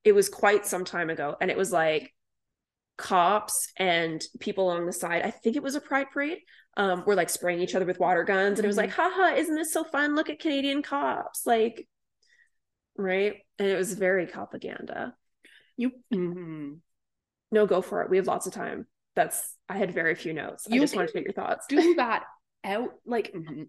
it 0.04 0.12
was 0.12 0.28
quite 0.28 0.66
some 0.66 0.84
time 0.84 1.10
ago, 1.10 1.36
and 1.40 1.50
it 1.50 1.56
was 1.56 1.72
like 1.72 2.12
cops 3.02 3.68
and 3.76 4.22
people 4.40 4.64
along 4.64 4.86
the 4.86 4.92
side. 4.92 5.22
I 5.22 5.30
think 5.30 5.56
it 5.56 5.62
was 5.62 5.74
a 5.74 5.80
pride 5.80 6.06
parade, 6.12 6.38
um, 6.76 7.04
were 7.06 7.14
like 7.14 7.28
spraying 7.28 7.60
each 7.60 7.74
other 7.74 7.84
with 7.84 7.98
water 8.00 8.24
guns, 8.24 8.58
and 8.58 8.64
it 8.64 8.68
was 8.68 8.76
like, 8.78 8.90
haha, 8.92 9.34
isn't 9.36 9.54
this 9.54 9.72
so 9.72 9.84
fun? 9.84 10.14
Look 10.14 10.30
at 10.30 10.38
Canadian 10.40 10.82
cops, 10.82 11.46
like, 11.46 11.86
right? 12.96 13.34
And 13.58 13.68
it 13.68 13.76
was 13.76 13.92
very 13.92 14.26
propaganda. 14.26 15.14
you 15.76 15.90
mm-hmm. 16.12 16.74
No, 17.50 17.66
go 17.66 17.82
for 17.82 18.00
it. 18.02 18.08
We 18.08 18.16
have 18.16 18.26
lots 18.26 18.46
of 18.46 18.54
time. 18.54 18.86
That's 19.14 19.54
I 19.68 19.76
had 19.76 19.92
very 19.92 20.14
few 20.14 20.32
notes. 20.32 20.66
I 20.70 20.74
You 20.74 20.80
just 20.80 20.96
wanted 20.96 21.08
to 21.08 21.14
get 21.14 21.24
your 21.24 21.34
thoughts. 21.34 21.66
do 21.68 21.94
that 21.96 22.24
out 22.64 22.90
like 23.04 23.32
mhm. 23.34 23.66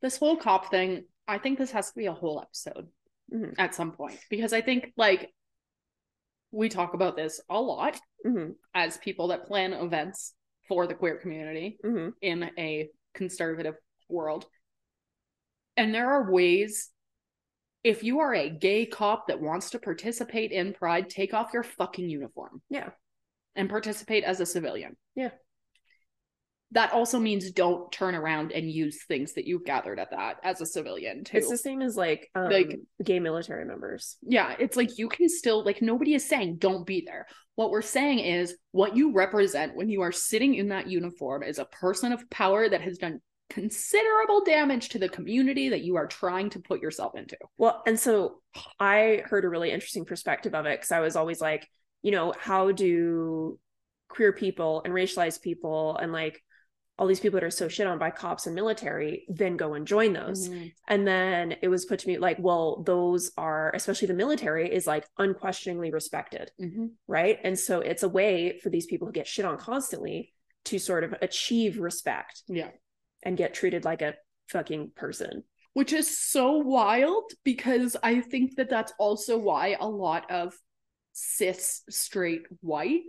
this 0.00 0.16
whole 0.16 0.36
cop 0.36 0.70
thing 0.70 1.04
i 1.28 1.36
think 1.36 1.58
this 1.58 1.70
has 1.70 1.90
to 1.90 1.96
be 1.98 2.06
a 2.06 2.12
whole 2.14 2.40
episode 2.40 2.88
Mhm. 3.30 3.54
at 3.58 3.74
some 3.74 3.92
point 3.92 4.18
because 4.30 4.54
i 4.54 4.62
think 4.62 4.92
like 4.96 5.30
we 6.56 6.68
talk 6.68 6.94
about 6.94 7.16
this 7.16 7.40
a 7.50 7.60
lot 7.60 7.98
hmm 8.24 8.50
as 8.74 8.96
people 8.98 9.28
that 9.28 9.46
plan 9.46 9.72
events 9.72 10.34
for 10.68 10.86
the 10.86 10.94
queer 10.94 11.16
community 11.18 11.78
hmm 11.84 12.08
in 12.22 12.50
a 12.58 12.88
conservative 13.14 13.74
world. 14.08 14.46
And 15.76 15.94
there 15.94 16.10
are 16.10 16.32
ways, 16.32 16.90
if 17.84 18.02
you 18.02 18.20
are 18.20 18.34
a 18.34 18.48
gay 18.48 18.86
cop 18.86 19.28
that 19.28 19.40
wants 19.40 19.70
to 19.70 19.78
participate 19.78 20.50
in 20.52 20.72
Pride, 20.72 21.10
take 21.10 21.34
off 21.34 21.52
your 21.52 21.62
fucking 21.62 22.08
uniform 22.08 22.62
Yeah. 22.70 22.90
and 23.54 23.68
participate 23.68 24.24
as 24.24 24.40
a 24.40 24.46
civilian. 24.46 24.96
Yeah. 25.14 25.30
That 26.76 26.92
also 26.92 27.18
means 27.18 27.50
don't 27.50 27.90
turn 27.90 28.14
around 28.14 28.52
and 28.52 28.70
use 28.70 29.02
things 29.08 29.32
that 29.32 29.46
you've 29.46 29.64
gathered 29.64 29.98
at 29.98 30.10
that 30.10 30.36
as 30.44 30.60
a 30.60 30.66
civilian 30.66 31.24
too. 31.24 31.38
It's 31.38 31.48
the 31.48 31.56
same 31.56 31.80
as 31.80 31.96
like 31.96 32.30
um, 32.34 32.50
Like- 32.50 32.78
gay 33.02 33.18
military 33.18 33.64
members. 33.64 34.18
yeah, 34.22 34.54
it's 34.58 34.76
like 34.76 34.98
you 34.98 35.08
can 35.08 35.30
still 35.30 35.64
like 35.64 35.80
nobody 35.80 36.12
is 36.12 36.28
saying 36.28 36.58
don't 36.58 36.86
be 36.86 37.02
there. 37.06 37.26
What 37.54 37.70
we're 37.70 37.80
saying 37.80 38.18
is 38.18 38.54
what 38.72 38.94
you 38.94 39.12
represent 39.12 39.74
when 39.74 39.88
you 39.88 40.02
are 40.02 40.12
sitting 40.12 40.54
in 40.54 40.68
that 40.68 40.86
uniform 40.86 41.42
is 41.42 41.58
a 41.58 41.64
person 41.64 42.12
of 42.12 42.28
power 42.28 42.68
that 42.68 42.82
has 42.82 42.98
done 42.98 43.22
considerable 43.48 44.44
damage 44.44 44.90
to 44.90 44.98
the 44.98 45.08
community 45.08 45.70
that 45.70 45.80
you 45.82 45.96
are 45.96 46.06
trying 46.06 46.50
to 46.50 46.58
put 46.60 46.82
yourself 46.82 47.14
into. 47.14 47.38
Well, 47.56 47.82
and 47.86 47.98
so 47.98 48.42
I 48.78 49.22
heard 49.24 49.46
a 49.46 49.48
really 49.48 49.70
interesting 49.70 50.04
perspective 50.04 50.54
of 50.54 50.66
it 50.66 50.78
because 50.78 50.92
I 50.92 51.00
was 51.00 51.16
always 51.16 51.40
like, 51.40 51.66
you 52.02 52.10
know, 52.10 52.34
how 52.38 52.72
do 52.72 53.58
queer 54.08 54.32
people 54.32 54.82
and 54.84 54.92
racialized 54.92 55.40
people 55.40 55.96
and 55.96 56.12
like 56.12 56.42
all 56.98 57.06
these 57.06 57.20
people 57.20 57.38
that 57.38 57.44
are 57.46 57.50
so 57.50 57.68
shit 57.68 57.86
on 57.86 57.98
by 57.98 58.10
cops 58.10 58.46
and 58.46 58.54
military 58.54 59.26
then 59.28 59.56
go 59.56 59.74
and 59.74 59.86
join 59.86 60.14
those. 60.14 60.48
Mhm. 60.48 60.72
And 60.88 61.06
then 61.06 61.56
it 61.60 61.68
was 61.68 61.84
put 61.84 61.98
to 62.00 62.08
me 62.08 62.16
like, 62.18 62.38
well, 62.38 62.82
those 62.84 63.32
are, 63.36 63.70
especially 63.74 64.08
the 64.08 64.14
military, 64.14 64.72
is 64.72 64.86
like 64.86 65.06
unquestioningly 65.18 65.90
respected, 65.90 66.50
Mhm. 66.58 66.92
right? 67.06 67.38
And 67.44 67.58
so 67.58 67.80
it's 67.80 68.02
a 68.02 68.08
way 68.08 68.58
for 68.60 68.70
these 68.70 68.86
people 68.86 69.06
who 69.06 69.12
get 69.12 69.26
shit 69.26 69.44
on 69.44 69.58
constantly 69.58 70.32
to 70.64 70.78
sort 70.78 71.04
of 71.04 71.14
achieve 71.20 71.78
respect 71.78 72.42
Yeah. 72.48 72.70
and 73.22 73.36
get 73.36 73.52
treated 73.52 73.84
like 73.84 74.02
a 74.02 74.16
fucking 74.48 74.92
person. 74.92 75.44
which 75.74 75.92
is 75.92 76.18
so 76.18 76.56
wild 76.56 77.30
because 77.44 77.98
I 78.02 78.22
think 78.22 78.56
that 78.56 78.70
that's 78.70 78.94
also 78.98 79.36
why 79.36 79.76
a 79.78 79.86
lot 79.86 80.30
of 80.30 80.58
cis 81.12 81.82
straight 81.90 82.46
white 82.62 83.02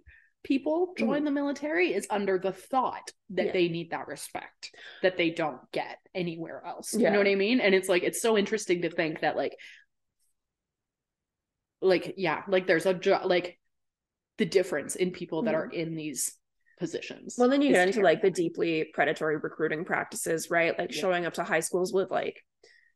people 0.43 0.87
mm-hmm. 0.87 1.05
join 1.05 1.23
the 1.23 1.31
military 1.31 1.93
is 1.93 2.07
under 2.09 2.39
the 2.39 2.51
thought 2.51 3.11
that 3.31 3.47
Yeah. 3.47 3.51
they 3.53 3.67
need 3.67 3.91
that 3.91 4.07
respect 4.07 4.75
that 5.01 5.17
they 5.17 5.29
don't 5.29 5.59
get 5.71 5.97
anywhere 6.15 6.63
else. 6.65 6.93
You 6.93 7.09
know 7.09 7.17
what 7.17 7.27
I 7.27 7.35
mean? 7.35 7.59
And 7.59 7.75
it's 7.75 7.89
like 7.89 8.03
it's 8.03 8.21
so 8.21 8.37
interesting 8.37 8.83
to 8.83 8.89
think 8.89 9.21
that 9.21 9.35
like 9.35 9.55
like 11.81 12.15
yeah, 12.17 12.43
like 12.47 12.67
there's 12.67 12.85
a 12.85 12.93
jo- 12.93 13.21
like 13.25 13.59
the 14.37 14.45
difference 14.45 14.95
in 14.95 15.11
people 15.11 15.43
that 15.43 15.55
are 15.55 15.67
mm-hmm. 15.67 15.79
in 15.79 15.95
these 15.95 16.33
positions. 16.79 17.35
Well, 17.37 17.49
then 17.49 17.61
you 17.61 17.71
get 17.71 17.87
into 17.87 18.01
like 18.01 18.21
the 18.21 18.31
deeply 18.31 18.89
predatory 18.93 19.37
recruiting 19.37 19.83
practices, 19.83 20.49
right? 20.49 20.77
Like 20.77 20.93
Yeah. 20.93 21.01
showing 21.01 21.25
up 21.25 21.33
to 21.35 21.43
high 21.43 21.59
schools 21.59 21.91
with 21.91 22.11
like, 22.11 22.43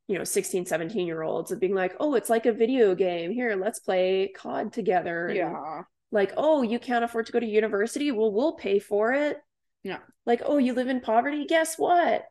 you 0.07 0.17
know, 0.17 0.23
16, 0.23 0.65
17 0.65 1.07
year 1.07 1.21
olds 1.21 1.51
and 1.51 1.59
being 1.59 1.73
like, 1.73 1.95
oh, 1.99 2.15
it's 2.15 2.29
like 2.29 2.45
a 2.45 2.53
video 2.53 2.95
game. 2.95 3.31
Here, 3.31 3.55
let's 3.55 3.79
play 3.79 4.31
COD 4.35 4.71
together. 4.71 5.31
Yeah. 5.33 5.81
Like, 6.11 6.33
oh, 6.37 6.61
you 6.61 6.77
can't 6.79 7.03
afford 7.05 7.27
to 7.27 7.31
go 7.31 7.39
to 7.39 7.45
university? 7.45 8.11
Well, 8.11 8.31
we'll 8.31 8.53
pay 8.53 8.79
for 8.79 9.13
it. 9.13 9.37
Yeah. 9.83 9.99
Like, 10.25 10.41
oh, 10.45 10.57
you 10.57 10.73
live 10.73 10.87
in 10.87 11.01
poverty? 11.01 11.45
Guess 11.45 11.77
what? 11.77 12.25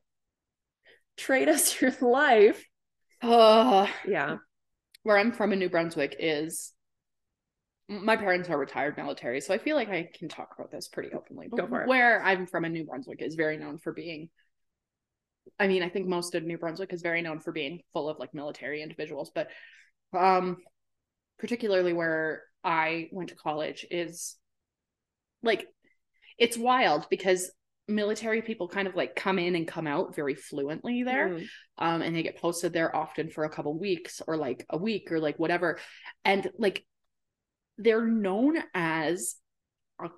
Trade 1.17 1.49
us 1.49 1.81
your 1.81 1.93
life. 2.01 2.65
Uh, 3.23 3.87
Yeah. 4.07 4.37
where 5.03 5.19
I'm 5.19 5.33
from 5.33 5.53
in 5.53 5.59
New 5.59 5.69
Brunswick 5.71 6.17
is 6.19 6.73
my 7.89 8.17
parents 8.17 8.49
are 8.49 8.57
retired 8.59 8.97
military, 8.97 9.41
so 9.41 9.53
I 9.53 9.59
feel 9.59 9.75
like 9.75 9.89
I 9.89 10.09
can 10.15 10.29
talk 10.29 10.55
about 10.57 10.71
this 10.71 10.87
pretty 10.89 11.13
openly. 11.13 11.49
Go 11.49 11.67
for 11.67 11.83
it. 11.83 11.89
Where 11.89 12.23
I'm 12.23 12.47
from 12.47 12.65
in 12.65 12.73
New 12.73 12.85
Brunswick 12.85 13.21
is 13.21 13.35
very 13.35 13.57
known 13.57 13.79
for 13.79 13.93
being 13.93 14.29
I 15.59 15.67
mean, 15.67 15.83
I 15.83 15.89
think 15.89 16.07
most 16.07 16.35
of 16.35 16.45
New 16.45 16.59
Brunswick 16.59 16.93
is 16.93 17.03
very 17.03 17.23
known 17.23 17.41
for 17.41 17.51
being 17.51 17.81
full 17.93 18.09
of 18.09 18.19
like 18.19 18.33
military 18.33 18.83
individuals, 18.83 19.33
but 19.35 19.49
um 20.17 20.59
particularly 21.39 21.93
where 21.93 22.43
I 22.65 23.09
went 23.13 23.31
to 23.31 23.35
college 23.37 23.87
is 23.91 24.37
like 25.43 25.67
it's 26.39 26.57
wild 26.59 27.07
because 27.11 27.51
military 27.89 28.41
people 28.43 28.69
kind 28.69 28.87
of 28.87 28.95
like 28.95 29.17
come 29.17 29.39
in 29.39 29.55
and 29.57 29.67
come 29.67 29.87
out 29.87 30.15
very 30.15 30.35
fluently 30.35 31.03
there 31.03 31.29
Mm. 31.31 31.47
um 31.79 32.03
and 32.03 32.15
they 32.15 32.23
get 32.23 32.37
posted 32.41 32.73
there 32.73 32.95
often 32.95 33.31
for 33.31 33.43
a 33.45 33.51
couple 33.51 33.77
weeks 33.77 34.23
or 34.29 34.37
like 34.37 34.65
a 34.71 34.77
week 34.79 35.11
or 35.11 35.19
like 35.19 35.39
whatever 35.39 35.79
and 36.25 36.49
like 36.57 36.85
they're 37.79 38.07
known 38.07 38.59
as 38.75 39.35
a 40.01 40.09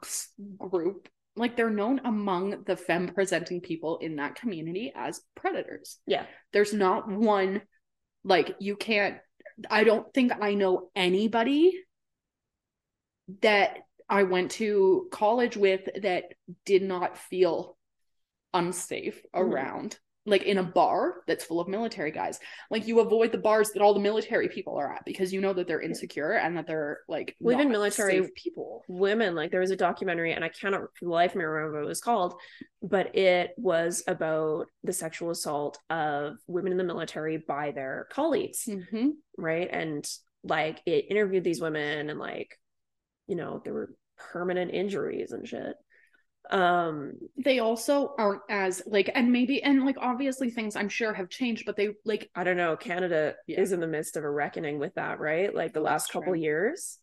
group 0.58 1.08
like 1.34 1.56
they're 1.56 1.70
known 1.70 2.00
among 2.04 2.64
the 2.64 2.76
fem 2.76 3.08
presenting 3.08 3.60
people 3.62 3.96
in 3.98 4.16
that 4.16 4.34
community 4.34 4.92
as 4.94 5.22
predators 5.34 5.98
Yeah. 6.06 6.26
there's 6.52 6.74
not 6.74 7.08
one 7.08 7.62
like 8.22 8.54
you 8.60 8.76
can't 8.76 9.16
i 9.70 9.82
don't 9.84 10.12
think 10.12 10.32
i 10.42 10.52
know 10.54 10.90
anybody 10.94 11.72
that 13.40 13.78
i 14.08 14.22
went 14.22 14.50
to 14.50 15.08
college 15.10 15.56
with 15.56 15.88
that 16.02 16.24
did 16.64 16.82
not 16.82 17.18
feel 17.18 17.76
unsafe 18.54 19.22
Mhm. 19.34 19.40
around 19.40 19.98
like 20.24 20.44
in 20.44 20.58
a 20.58 20.62
bar 20.62 21.22
that's 21.26 21.44
full 21.44 21.58
of 21.60 21.66
military 21.66 22.12
guys 22.12 22.38
like 22.70 22.86
you 22.86 23.00
avoid 23.00 23.32
the 23.32 23.38
bars 23.38 23.70
that 23.70 23.82
all 23.82 23.94
the 23.94 24.00
military 24.00 24.48
people 24.48 24.76
are 24.76 24.92
at 24.94 25.04
because 25.04 25.32
you 25.32 25.40
know 25.40 25.52
that 25.52 25.66
they're 25.66 25.80
insecure 25.80 26.32
and 26.32 26.56
that 26.56 26.66
they're 26.66 27.00
like 27.08 27.34
Well, 27.40 27.56
even 27.56 27.68
not 27.68 27.72
military 27.72 28.30
people 28.36 28.84
women 28.88 29.34
like 29.34 29.50
there 29.50 29.60
was 29.60 29.72
a 29.72 29.76
documentary 29.76 30.32
and 30.32 30.44
i 30.44 30.48
cannot 30.48 30.82
for 30.94 31.06
the 31.06 31.10
life 31.10 31.32
of 31.32 31.36
me 31.36 31.44
remember 31.44 31.78
what 31.78 31.86
it 31.86 31.88
was 31.88 32.00
called 32.00 32.34
but 32.82 33.16
it 33.16 33.50
was 33.56 34.04
about 34.06 34.66
the 34.84 34.92
sexual 34.92 35.30
assault 35.30 35.78
of 35.90 36.36
women 36.46 36.72
in 36.72 36.78
the 36.78 36.84
military 36.84 37.38
by 37.38 37.72
their 37.72 38.06
colleagues 38.12 38.64
mm-hmm. 38.68 39.08
right 39.36 39.68
and 39.72 40.08
like 40.44 40.80
it 40.86 41.06
interviewed 41.10 41.44
these 41.44 41.60
women 41.60 42.10
and 42.10 42.18
like 42.20 42.56
you 43.32 43.36
know 43.36 43.62
there 43.64 43.72
were 43.72 43.94
permanent 44.32 44.70
injuries 44.74 45.32
and 45.32 45.48
shit 45.48 45.74
um 46.50 47.12
they 47.42 47.60
also 47.60 48.14
aren't 48.18 48.42
as 48.50 48.82
like 48.84 49.08
and 49.14 49.32
maybe 49.32 49.62
and 49.62 49.86
like 49.86 49.96
obviously 49.98 50.50
things 50.50 50.76
i'm 50.76 50.90
sure 50.90 51.14
have 51.14 51.30
changed 51.30 51.62
but 51.64 51.74
they 51.76 51.88
like 52.04 52.28
i 52.34 52.44
don't 52.44 52.58
know 52.58 52.76
canada 52.76 53.34
Yeah. 53.46 53.60
is 53.62 53.72
in 53.72 53.80
the 53.80 53.86
midst 53.86 54.18
of 54.18 54.24
a 54.24 54.30
reckoning 54.30 54.78
with 54.78 54.94
that 54.96 55.18
right 55.18 55.54
like 55.54 55.72
the 55.72 55.80
That's 55.80 55.90
last 55.90 56.12
couple 56.12 56.34
true. 56.34 56.42
years 56.42 56.98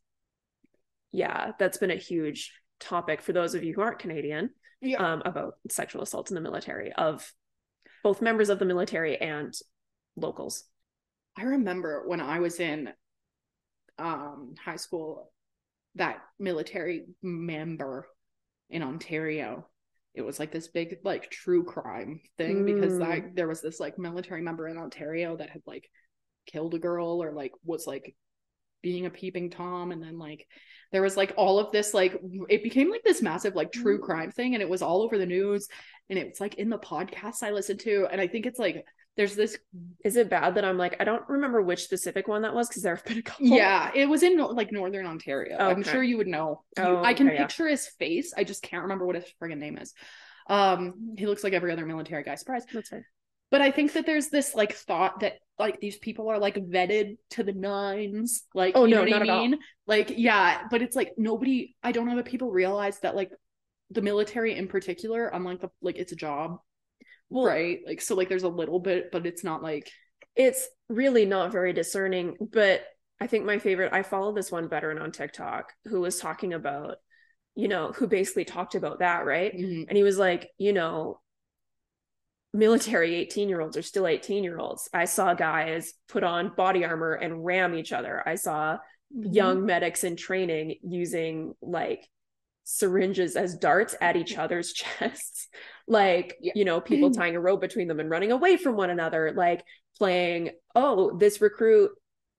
yeah 1.12 1.54
that's 1.58 1.80
been 1.80 1.90
a 1.90 1.96
huge 1.96 2.54
topic 2.80 3.24
for 3.24 3.34
those 3.34 3.56
of 3.56 3.64
you 3.64 3.74
who 3.74 3.82
aren't 3.82 3.98
canadian 3.98 4.52
yeah 4.82 5.02
um, 5.14 5.24
about 5.26 5.54
sexual 5.68 6.04
assaults 6.04 6.30
in 6.30 6.36
the 6.36 6.42
military 6.42 6.94
of 6.94 7.34
both 8.04 8.22
members 8.22 8.50
of 8.50 8.60
the 8.60 8.66
military 8.66 9.18
and 9.18 9.54
locals. 10.16 10.64
I 11.38 11.44
remember 11.44 12.04
when 12.08 12.22
I 12.22 12.40
was 12.40 12.60
in 12.60 12.90
um 13.98 14.54
high 14.64 14.78
school 14.78 15.32
that 15.96 16.22
military 16.40 17.06
member 17.22 18.08
in 18.70 18.84
Ontario. 18.84 19.68
It 20.14 20.22
was 20.22 20.40
like 20.40 20.52
this 20.52 20.68
big 20.68 20.98
like 21.04 21.30
true 21.30 21.64
crime 21.64 22.22
thing 22.38 22.66
because 22.66 22.94
like 23.00 23.36
there 23.36 23.48
was 23.48 23.62
this 23.62 23.80
like 23.80 23.98
military 23.98 24.42
member 24.42 24.68
in 24.68 24.78
Ontario 24.78 25.38
that 25.38 25.50
had 25.50 25.62
like 25.66 25.90
killed 26.46 26.74
a 26.74 26.80
girl 26.80 27.24
or 27.24 27.32
like 27.32 27.52
was 27.64 27.86
like 27.88 28.16
being 28.82 29.06
a 29.06 29.10
peeping 29.10 29.50
tom. 29.50 29.92
And 29.92 30.02
then 30.02 30.18
like 30.18 30.48
there 30.92 31.02
was 31.02 31.16
like 31.16 31.34
all 31.38 31.60
of 31.60 31.72
this 31.72 31.94
like 31.94 32.20
it 32.50 32.64
became 32.64 32.90
like 32.90 33.04
this 33.04 33.22
massive 33.22 33.56
like 33.56 33.72
true 33.72 34.00
Mm. 34.00 34.04
crime 34.04 34.32
thing. 34.32 34.54
And 34.56 34.62
it 34.62 34.70
was 34.70 34.82
all 34.82 35.02
over 35.04 35.18
the 35.18 35.26
news. 35.26 35.68
And 36.10 36.18
it 36.18 36.30
was 36.30 36.40
like 36.42 36.56
in 36.56 36.70
the 36.70 36.80
podcasts 36.80 37.44
I 37.44 37.52
listened 37.52 37.82
to. 37.82 38.08
And 38.12 38.20
I 38.20 38.28
think 38.28 38.46
it's 38.46 38.60
like 38.60 38.86
there's 39.20 39.36
this 39.36 39.58
Is 40.06 40.16
it 40.16 40.30
bad 40.30 40.56
that 40.56 40.64
I'm 40.64 40.78
like 40.78 40.96
I 41.00 41.04
don't 41.04 41.28
remember 41.28 41.62
which 41.62 41.84
specific 41.84 42.28
one 42.30 42.44
that 42.44 42.54
was 42.56 42.70
because 42.70 42.84
there 42.84 42.96
have 42.96 43.04
been 43.06 43.18
a 43.18 43.22
couple. 43.22 43.48
Yeah, 43.48 43.92
it 43.94 44.08
was 44.08 44.24
in 44.24 44.38
like 44.38 44.72
northern 44.72 45.06
Ontario. 45.06 45.58
I'm 45.60 45.84
sure 45.84 46.02
you 46.02 46.16
would 46.18 46.28
know. 46.28 46.64
You- 46.78 46.84
Oh, 46.86 47.04
I 47.04 47.14
can 47.14 47.28
okay, 47.28 47.36
yeah. 47.36 47.42
picture 47.44 47.68
his 47.68 47.86
face. 47.88 48.34
I 48.38 48.46
just 48.46 48.64
can't 48.64 48.84
remember 48.84 49.06
what 49.06 49.16
his 49.16 49.26
friggin' 49.42 49.58
name 49.58 49.78
is. 49.78 49.94
Um, 50.50 51.14
he 51.18 51.26
looks 51.28 51.44
like 51.44 51.52
every 51.54 51.72
other 51.74 51.86
military 51.86 52.24
guy. 52.24 52.36
Surprise. 52.36 52.64
that's 52.74 52.90
fine. 52.90 53.04
But 53.52 53.62
I 53.62 53.72
think 53.72 53.94
that 53.94 54.06
there's 54.06 54.30
this 54.30 54.56
like 54.56 54.74
thought 54.74 55.20
that 55.20 55.34
like 55.58 55.80
these 55.82 55.98
people 55.98 56.30
are 56.30 56.40
like 56.40 56.56
vetted 56.56 57.18
to 57.32 57.44
the 57.44 57.52
nines. 57.54 58.44
Like, 58.54 58.74
Oh, 58.78 58.86
you 58.86 58.96
no, 58.96 59.04
know 59.04 59.12
what 59.12 59.20
not 59.20 59.22
I 59.22 59.24
at 59.26 59.30
all. 59.38 59.42
mean? 59.48 59.60
Like, 59.88 60.14
yeah, 60.16 60.62
but 60.72 60.82
it's 60.82 60.96
like 60.96 61.14
nobody. 61.18 61.76
I 61.84 61.92
don't 61.92 62.08
know 62.08 62.16
that 62.16 62.26
people 62.26 62.52
realize 62.52 63.00
that 63.02 63.16
like 63.16 63.32
the 63.92 64.02
military 64.02 64.56
in 64.56 64.68
particular, 64.68 65.28
unlike 65.28 65.60
the 65.62 65.70
like 65.82 65.98
it's 65.98 66.14
a 66.14 66.16
job, 66.16 66.60
Well, 67.30 67.46
right? 67.46 67.80
Like, 67.86 68.02
so 68.02 68.16
like 68.16 68.30
there's 68.30 68.44
a 68.44 68.50
little 68.50 68.80
bit, 68.80 69.12
but 69.12 69.26
it's 69.26 69.44
not 69.44 69.62
like 69.64 69.92
it's 70.36 70.68
really 70.88 71.26
not 71.26 71.52
very 71.52 71.74
discerning. 71.74 72.36
But 72.40 72.84
I 73.20 73.28
think 73.28 73.46
my 73.46 73.60
favorite. 73.60 73.94
I 73.94 74.04
follow 74.04 74.34
this 74.34 74.52
one 74.52 74.70
veteran 74.70 75.00
on 75.00 75.12
TikTok 75.12 75.74
who 75.86 76.02
was 76.02 76.20
talking 76.20 76.54
about, 76.54 76.98
you 77.56 77.68
know, 77.68 77.92
who 77.92 78.08
basically 78.08 78.46
talked 78.46 78.76
about 78.76 79.00
that, 79.00 79.26
right? 79.26 79.54
mhm, 79.54 79.86
And 79.88 79.98
he 79.98 80.04
was 80.04 80.18
like, 80.18 80.50
you 80.58 80.74
know, 80.74 81.20
military 82.54 83.16
18 83.16 83.50
year 83.50 83.62
olds 83.62 83.78
are 83.78 83.82
still 83.82 84.08
18 84.08 84.44
year 84.44 84.58
olds. 84.58 84.90
I 84.94 85.06
saw 85.06 85.34
guys 85.34 85.94
put 86.08 86.24
on 86.24 86.54
body 86.56 86.84
armor 86.84 87.14
and 87.14 87.46
ram 87.46 87.76
each 87.76 87.92
other. 87.92 88.24
I 88.28 88.36
saw 88.36 88.78
mhm. 89.16 89.34
young 89.34 89.66
medics 89.66 90.04
in 90.04 90.16
training 90.16 90.76
using 90.82 91.54
like 91.62 92.08
syringes 92.72 93.36
as 93.36 93.56
darts 93.58 93.96
at 94.00 94.16
each 94.16 94.38
other's 94.44 94.74
chests 94.74 95.48
like 95.88 96.36
Yeah. 96.42 96.54
you 96.56 96.66
know 96.66 96.80
people 96.80 97.12
tying 97.12 97.36
a 97.36 97.40
rope 97.40 97.62
between 97.62 97.88
them 97.88 98.00
and 98.00 98.10
running 98.10 98.32
away 98.32 98.58
from 98.58 98.76
one 98.76 98.90
another 98.92 99.34
like 99.36 99.64
playing 99.98 100.52
oh 100.76 101.18
this 101.18 101.42
recruit 101.42 101.92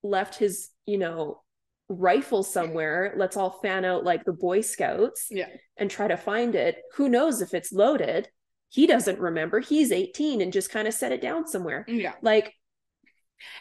left 0.02 0.36
his 0.38 0.68
you 0.86 0.98
know 0.98 1.42
rifle 1.88 2.44
somewhere 2.44 3.12
let's 3.16 3.36
all 3.36 3.58
fan 3.60 3.84
out 3.84 4.04
like 4.04 4.24
the 4.24 4.32
boy 4.32 4.60
scouts 4.60 5.26
Yeah. 5.30 5.48
and 5.76 5.90
try 5.90 6.06
to 6.06 6.16
find 6.16 6.54
it 6.54 6.76
who 6.94 7.08
knows 7.08 7.42
if 7.42 7.52
it's 7.52 7.72
loaded 7.72 8.28
he 8.68 8.86
doesn't 8.86 9.18
remember 9.18 9.58
he's 9.58 9.90
18 9.90 10.40
and 10.40 10.52
just 10.52 10.70
kind 10.70 10.86
of 10.86 10.94
set 10.94 11.10
it 11.10 11.20
down 11.20 11.48
somewhere 11.48 11.84
mm, 11.88 12.00
Yeah. 12.02 12.12
like 12.22 12.54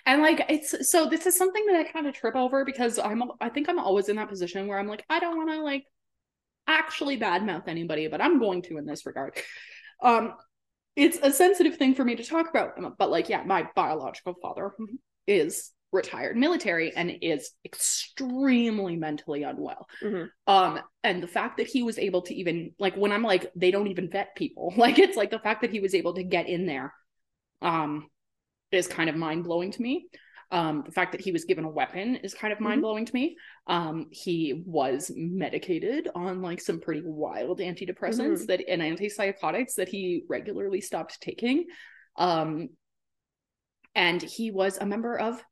And 0.05 0.21
like 0.21 0.45
it's 0.49 0.91
so 0.91 1.07
this 1.09 1.25
is 1.25 1.35
something 1.35 1.65
that 1.65 1.75
I 1.77 1.91
kind 1.91 2.05
of 2.05 2.13
trip 2.13 2.35
over 2.35 2.63
because 2.63 2.99
I'm 2.99 3.23
I 3.41 3.49
think 3.49 3.67
I'm 3.67 3.79
always 3.79 4.07
in 4.09 4.17
that 4.17 4.29
position 4.29 4.67
where 4.67 4.77
I'm 4.77 4.87
like 4.87 5.03
I 5.09 5.19
don't 5.19 5.35
want 5.37 5.49
to 5.49 5.61
like 5.63 5.85
actually 6.69 7.17
badmouth 7.19 7.67
anybody, 7.67 8.07
but 8.07 8.21
I'm 8.21 8.39
going 8.39 8.61
to 8.63 8.77
in 8.77 8.85
this 8.85 9.05
regard. 9.05 9.37
Um 10.01 10.33
it's 10.95 11.17
a 11.21 11.31
sensitive 11.31 11.77
thing 11.77 11.95
for 11.95 12.03
me 12.03 12.15
to 12.15 12.23
talk 12.23 12.49
about, 12.49 12.73
but 12.97 13.09
like 13.09 13.29
yeah, 13.29 13.43
my 13.43 13.67
biological 13.75 14.35
father 14.41 14.71
is 15.27 15.71
retired 15.91 16.37
military 16.37 16.95
and 16.95 17.11
is 17.21 17.51
extremely 17.65 18.95
mentally 18.95 19.43
unwell. 19.43 19.87
Mhm. 20.03 20.29
Um, 20.45 20.79
and 21.03 21.23
the 21.23 21.27
fact 21.27 21.57
that 21.57 21.67
he 21.67 21.83
was 21.83 21.97
able 21.97 22.21
to 22.23 22.35
even 22.35 22.73
like 22.79 22.95
when 22.95 23.11
I'm 23.11 23.23
like, 23.23 23.51
they 23.55 23.71
don't 23.71 23.87
even 23.87 24.09
vet 24.09 24.35
people, 24.35 24.73
like 24.77 24.99
it's 24.99 25.17
like 25.17 25.31
the 25.31 25.39
fact 25.39 25.61
that 25.61 25.71
he 25.71 25.79
was 25.79 25.95
able 25.95 26.13
to 26.15 26.23
get 26.23 26.47
in 26.47 26.65
there 26.65 26.93
um 27.61 28.07
is 28.71 28.87
kind 28.87 29.09
of 29.09 29.15
mind 29.15 29.43
blowing 29.43 29.71
to 29.71 29.81
me. 29.81 30.07
Um, 30.51 30.83
the 30.85 30.91
fact 30.91 31.11
that 31.11 31.21
he 31.21 31.31
was 31.31 31.45
given 31.45 31.63
a 31.63 31.69
weapon 31.69 32.15
is 32.17 32.33
kind 32.33 32.51
of 32.51 32.59
mind 32.59 32.81
blowing 32.81 33.05
to 33.05 33.13
me. 33.13 33.37
Um, 33.67 34.07
he 34.11 34.63
was 34.65 35.11
medicated 35.15 36.09
on 36.15 36.41
like 36.41 36.59
some 36.59 36.79
pretty 36.79 37.03
wild 37.05 37.59
antidepressants 37.59 38.41
Mhm. 38.43 38.47
that 38.47 38.67
and 38.67 38.81
antipsychotics 38.81 39.75
that 39.75 39.89
he 39.89 40.23
regularly 40.27 40.81
stopped 40.81 41.21
taking. 41.21 41.67
Um, 42.15 42.69
and 43.95 44.21
he 44.21 44.51
was 44.51 44.77
a 44.77 44.85
member 44.85 45.17
of 45.17 45.43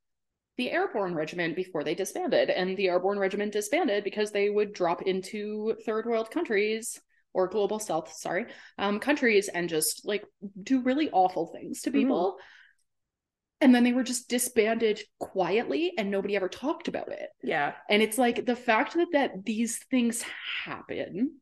the 0.58 0.72
airborne 0.72 1.14
regiment 1.14 1.56
before 1.56 1.84
they 1.84 1.94
disbanded 1.94 2.50
and 2.50 2.76
the 2.76 2.88
airborne 2.88 3.20
regiment 3.20 3.54
disbanded 3.54 4.04
because 4.04 4.32
they 4.32 4.50
would 4.50 4.74
drop 4.74 5.04
into 5.04 5.76
third 5.86 6.06
world 6.08 6.32
countries 6.32 7.00
or 7.34 7.48
global 7.48 7.78
south 7.78 8.12
sorry 8.14 8.48
um 8.80 9.00
countries 9.00 9.48
and 9.50 9.70
just 9.70 10.02
like 10.06 10.26
do 10.64 10.82
really 10.82 11.12
awful 11.12 11.48
things 11.48 11.82
to 11.82 11.92
Mhm. 11.92 11.94
people 11.94 12.38
and 13.60 13.74
then 13.74 13.84
they 13.84 13.94
were 13.94 14.04
just 14.04 14.30
disbanded 14.30 15.02
quietly 15.20 15.94
and 15.98 16.12
nobody 16.12 16.36
ever 16.36 16.50
talked 16.50 16.88
about 16.88 17.12
it 17.12 17.30
Yeah. 17.44 17.74
and 17.90 18.02
it's 18.02 18.18
like 18.18 18.46
the 18.46 18.56
fact 18.56 18.94
that 18.94 19.08
that 19.14 19.46
these 19.46 19.78
things 19.90 20.24
happen 20.66 21.40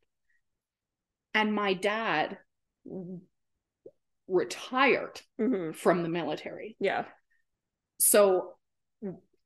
and 1.34 1.54
my 1.54 1.74
dad 1.74 2.38
retired 4.28 5.22
hmm 5.38 5.72
from 5.72 6.04
the 6.04 6.10
military 6.10 6.76
Yeah. 6.80 7.06
so 8.00 8.54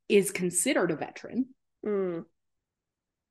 is 0.08 0.32
considered 0.32 0.92
a 0.92 0.96
veteran 0.96 1.48
Mm. 1.86 2.26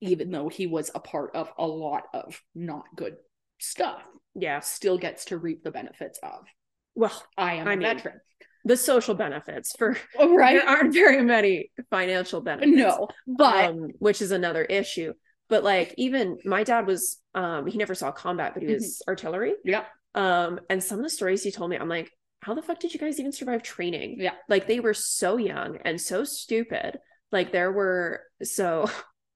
even 0.01 0.31
though 0.31 0.48
he 0.48 0.66
was 0.66 0.90
a 0.94 1.01
part 1.01 1.37
of 1.37 1.53
a 1.59 1.66
lot 1.66 2.05
of 2.14 2.40
not 2.55 2.85
good 2.96 3.16
stuff 3.59 4.03
Yeah. 4.35 4.61
still 4.61 4.96
gets 4.98 5.27
to 5.27 5.38
reap 5.38 5.62
the 5.64 5.70
benefits 5.70 6.18
of 6.22 6.46
Well, 6.94 7.22
i 7.37 7.55
am 7.55 7.68
I 7.68 7.74
a 7.74 7.77
mean, 7.77 7.87
veteran 7.88 8.20
the 8.68 8.76
social 8.76 9.14
benefits 9.24 9.68
for 9.78 9.96
oh, 10.18 10.35
right 10.35 10.54
there 10.61 10.68
aren't 10.68 10.92
very 10.94 11.22
many 11.22 11.70
financial 11.90 12.40
benefits. 12.40 12.76
no 12.85 13.09
but 13.26 13.64
um, 13.70 13.78
which 13.98 14.20
is 14.22 14.31
another 14.31 14.64
issue. 14.81 15.12
But 15.52 15.64
like 15.64 15.94
even 15.96 16.24
my 16.44 16.62
dad 16.70 16.87
was 16.87 17.02
um 17.35 17.66
he 17.66 17.76
never 17.78 17.94
saw 17.94 18.12
combat, 18.12 18.52
but 18.54 18.62
he 18.62 18.72
was 18.74 19.02
artillery. 19.09 19.54
yeah 19.64 19.85
Um, 20.14 20.52
and 20.70 20.83
some 20.88 20.98
of 21.00 21.04
the 21.04 21.11
stories 21.18 21.42
he 21.42 21.50
told 21.50 21.70
me, 21.70 21.76
I'm 21.78 21.88
like, 21.98 22.11
how 22.44 22.54
the 22.54 22.62
fuck 22.66 22.78
did 22.81 22.92
you 22.94 23.00
guys 23.00 23.18
even 23.18 23.33
survive 23.33 23.62
training? 23.62 24.16
Yeah. 24.26 24.35
Like 24.48 24.66
they 24.66 24.81
were 24.87 24.94
so 24.94 25.31
young 25.38 25.70
and 25.87 25.96
so 26.11 26.18
stupid. 26.24 26.90
Like 27.33 27.48
there 27.52 27.72
were 27.72 28.22
so 28.42 28.90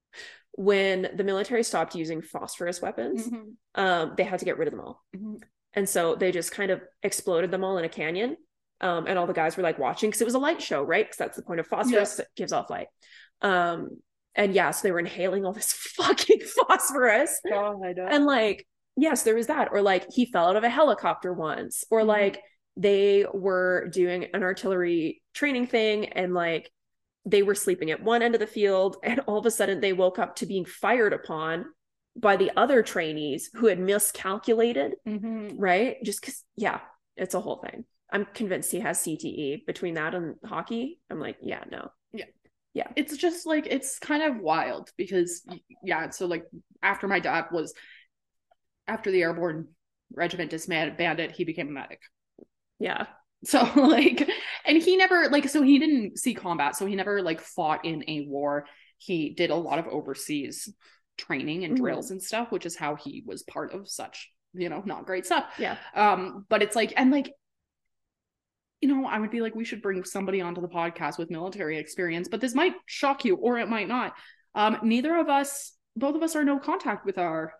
when 0.69 1.09
the 1.15 1.23
military 1.23 1.63
stopped 1.63 1.95
using 1.95 2.21
phosphorus 2.21 2.79
weapons, 2.81 3.27
Mhm. 3.27 3.53
um, 3.75 4.13
they 4.17 4.23
had 4.23 4.39
to 4.39 4.45
get 4.45 4.57
rid 4.59 4.67
of 4.67 4.73
them 4.73 4.81
all. 4.85 5.03
Mhm. 5.15 5.41
And 5.73 5.89
so 5.89 6.15
they 6.15 6.31
just 6.31 6.51
kind 6.51 6.69
of 6.71 6.81
exploded 7.01 7.49
them 7.49 7.63
all 7.63 7.77
in 7.79 7.85
a 7.85 7.89
canyon. 7.89 8.37
Um, 8.83 9.07
and 9.07 9.17
all 9.17 9.25
the 9.27 9.33
guys 9.33 9.55
were 9.55 9.63
like 9.63 9.79
watching 9.79 10.09
because 10.09 10.21
it 10.21 10.25
was 10.25 10.35
a 10.35 10.39
light 10.39 10.61
show, 10.61 10.83
right? 10.83 11.05
Because 11.05 11.17
that's 11.17 11.37
the 11.37 11.43
point 11.43 11.59
of 11.61 11.67
phosphorus, 11.67 12.19
it 12.19 12.27
gives 12.35 12.51
off 12.51 12.69
light. 12.69 12.87
Um, 13.41 14.01
and 14.35 14.53
yeah, 14.53 14.71
so 14.71 14.83
they 14.83 14.91
were 14.91 14.99
inhaling 14.99 15.45
all 15.45 15.53
this 15.53 15.71
fucking 15.95 16.41
phosphorus. 16.41 17.39
God. 17.49 17.97
And 17.97 18.25
like, 18.25 18.67
yes, 18.97 19.23
there 19.23 19.35
was 19.35 19.47
that. 19.47 19.69
Or 19.71 19.81
like 19.81 20.11
he 20.11 20.25
fell 20.25 20.47
out 20.47 20.55
of 20.57 20.63
a 20.63 20.69
helicopter 20.69 21.31
once, 21.33 21.83
or 21.89 22.01
Mhm. 22.01 22.07
like 22.07 22.41
they 22.75 23.25
were 23.33 23.87
doing 23.93 24.25
an 24.33 24.43
artillery 24.43 25.21
training 25.33 25.67
thing 25.67 26.07
and 26.07 26.33
like 26.33 26.71
they 27.25 27.43
were 27.43 27.55
sleeping 27.55 27.91
at 27.91 28.03
one 28.03 28.21
end 28.21 28.33
of 28.35 28.39
the 28.41 28.47
field 28.47 28.97
and 29.03 29.19
all 29.27 29.37
of 29.37 29.45
a 29.45 29.51
sudden 29.51 29.79
they 29.79 29.93
woke 29.93 30.19
up 30.19 30.35
to 30.37 30.45
being 30.45 30.65
fired 30.65 31.13
upon 31.13 31.65
by 32.17 32.35
the 32.35 32.51
other 32.57 32.81
trainees 32.83 33.49
who 33.53 33.67
had 33.67 33.79
miscalculated 33.79 34.95
Mhm. 35.07 35.53
right? 35.57 35.97
Just 36.03 36.19
because, 36.21 36.43
yeah, 36.57 36.79
it's 37.15 37.33
a 37.35 37.39
whole 37.39 37.57
thing. 37.57 37.85
I'm 38.13 38.25
convinced 38.33 38.71
he 38.71 38.79
has 38.79 38.99
CTE. 38.99 39.65
Between 39.65 39.95
that 39.95 40.15
and 40.15 40.35
hockey, 40.45 41.01
I'm 41.09 41.19
like, 41.19 41.37
yeah, 41.41 41.63
no. 41.69 41.89
Yeah. 42.13 42.25
Yeah. 42.73 42.87
It's 42.95 43.17
just 43.17 43.45
like 43.45 43.67
it's 43.67 43.99
kind 43.99 44.23
of 44.23 44.39
wild 44.41 44.91
because 44.97 45.45
yeah 45.83 46.09
so 46.11 46.25
like 46.27 46.45
after 46.81 47.07
my 47.07 47.19
dad 47.19 47.45
was 47.51 47.73
after 48.87 49.11
the 49.11 49.21
airborne 49.21 49.67
regiment 50.15 50.51
disbanded 50.51 51.31
he 51.31 51.43
became 51.43 51.67
a 51.69 51.71
medic 51.71 51.99
Yeah. 52.79 53.07
so 53.43 53.61
like 53.75 54.29
and 54.65 54.81
he 54.81 54.95
never 54.97 55.29
like 55.29 55.49
so 55.49 55.61
he 55.61 55.79
didn't 55.79 56.17
see 56.19 56.33
combat 56.33 56.75
so 56.75 56.85
he 56.85 56.95
never 56.95 57.21
like 57.21 57.41
fought 57.41 57.83
in 57.85 58.03
a 58.07 58.25
war 58.27 58.65
he 58.97 59.31
did 59.31 59.49
a 59.49 59.55
lot 59.55 59.79
of 59.79 59.87
overseas 59.87 60.71
training 61.17 61.63
and 61.65 61.73
Mhm. 61.75 61.77
drills 61.81 62.11
and 62.11 62.21
stuff 62.23 62.51
which 62.51 62.65
is 62.65 62.75
how 62.75 62.95
he 62.95 63.23
was 63.25 63.43
part 63.43 63.73
of 63.73 63.89
such 63.89 64.31
you 64.53 64.69
know 64.69 64.81
not 64.85 65.05
great 65.05 65.25
stuff 65.25 65.45
Yeah. 65.57 65.77
um 65.95 66.45
but 66.49 66.61
it's 66.61 66.75
like 66.75 66.93
and 66.95 67.11
like 67.11 67.31
you 68.83 68.89
know 68.89 69.07
i 69.07 69.17
would 69.17 69.31
be 69.31 69.39
like 69.41 69.55
we 69.55 69.63
should 69.65 69.81
bring 69.81 70.03
somebody 70.03 70.41
onto 70.41 70.61
the 70.61 70.67
podcast 70.67 71.17
with 71.17 71.31
military 71.31 71.77
experience 71.77 72.27
but 72.27 72.41
this 72.41 72.53
might 72.53 72.73
shock 72.85 73.23
you 73.23 73.35
or 73.35 73.57
it 73.57 73.69
might 73.69 73.87
not 73.87 74.13
um 74.55 74.77
neither 74.83 75.15
of 75.15 75.29
us 75.29 75.71
both 75.95 76.15
of 76.15 76.21
us 76.21 76.35
are 76.35 76.43
no 76.43 76.59
contact 76.59 77.05
with 77.05 77.17
our 77.17 77.53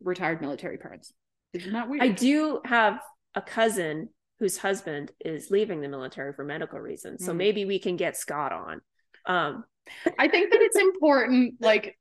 retired 0.00 0.40
military 0.40 0.78
parents 0.78 1.12
isn't 1.52 1.72
that 1.72 1.88
weird 1.88 2.02
I 2.02 2.08
do 2.08 2.60
have 2.64 3.00
a 3.34 3.42
cousin 3.42 4.08
whose 4.38 4.58
husband 4.58 5.10
is 5.24 5.50
leaving 5.50 5.80
the 5.80 5.88
military 5.88 6.32
for 6.34 6.44
medical 6.44 6.78
reasons. 6.78 7.24
So 7.24 7.32
Mm. 7.32 7.36
maybe 7.36 7.64
we 7.64 7.78
can 7.78 7.96
get 7.96 8.16
Scott 8.16 8.52
on. 8.52 8.80
Um, 9.24 9.64
I 10.18 10.28
think 10.28 10.52
that 10.52 10.60
it's 10.60 10.76
important, 10.76 11.54
like, 11.60 11.98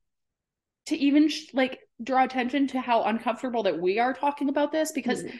to 0.87 0.97
even 0.97 1.29
sh- 1.29 1.53
like 1.53 1.79
draw 2.03 2.23
attention 2.23 2.67
to 2.67 2.81
how 2.81 3.03
uncomfortable 3.03 3.63
that 3.63 3.79
we 3.79 3.99
are 3.99 4.13
talking 4.13 4.49
about 4.49 4.71
this 4.71 4.91
because 4.91 5.23
mhm. 5.23 5.39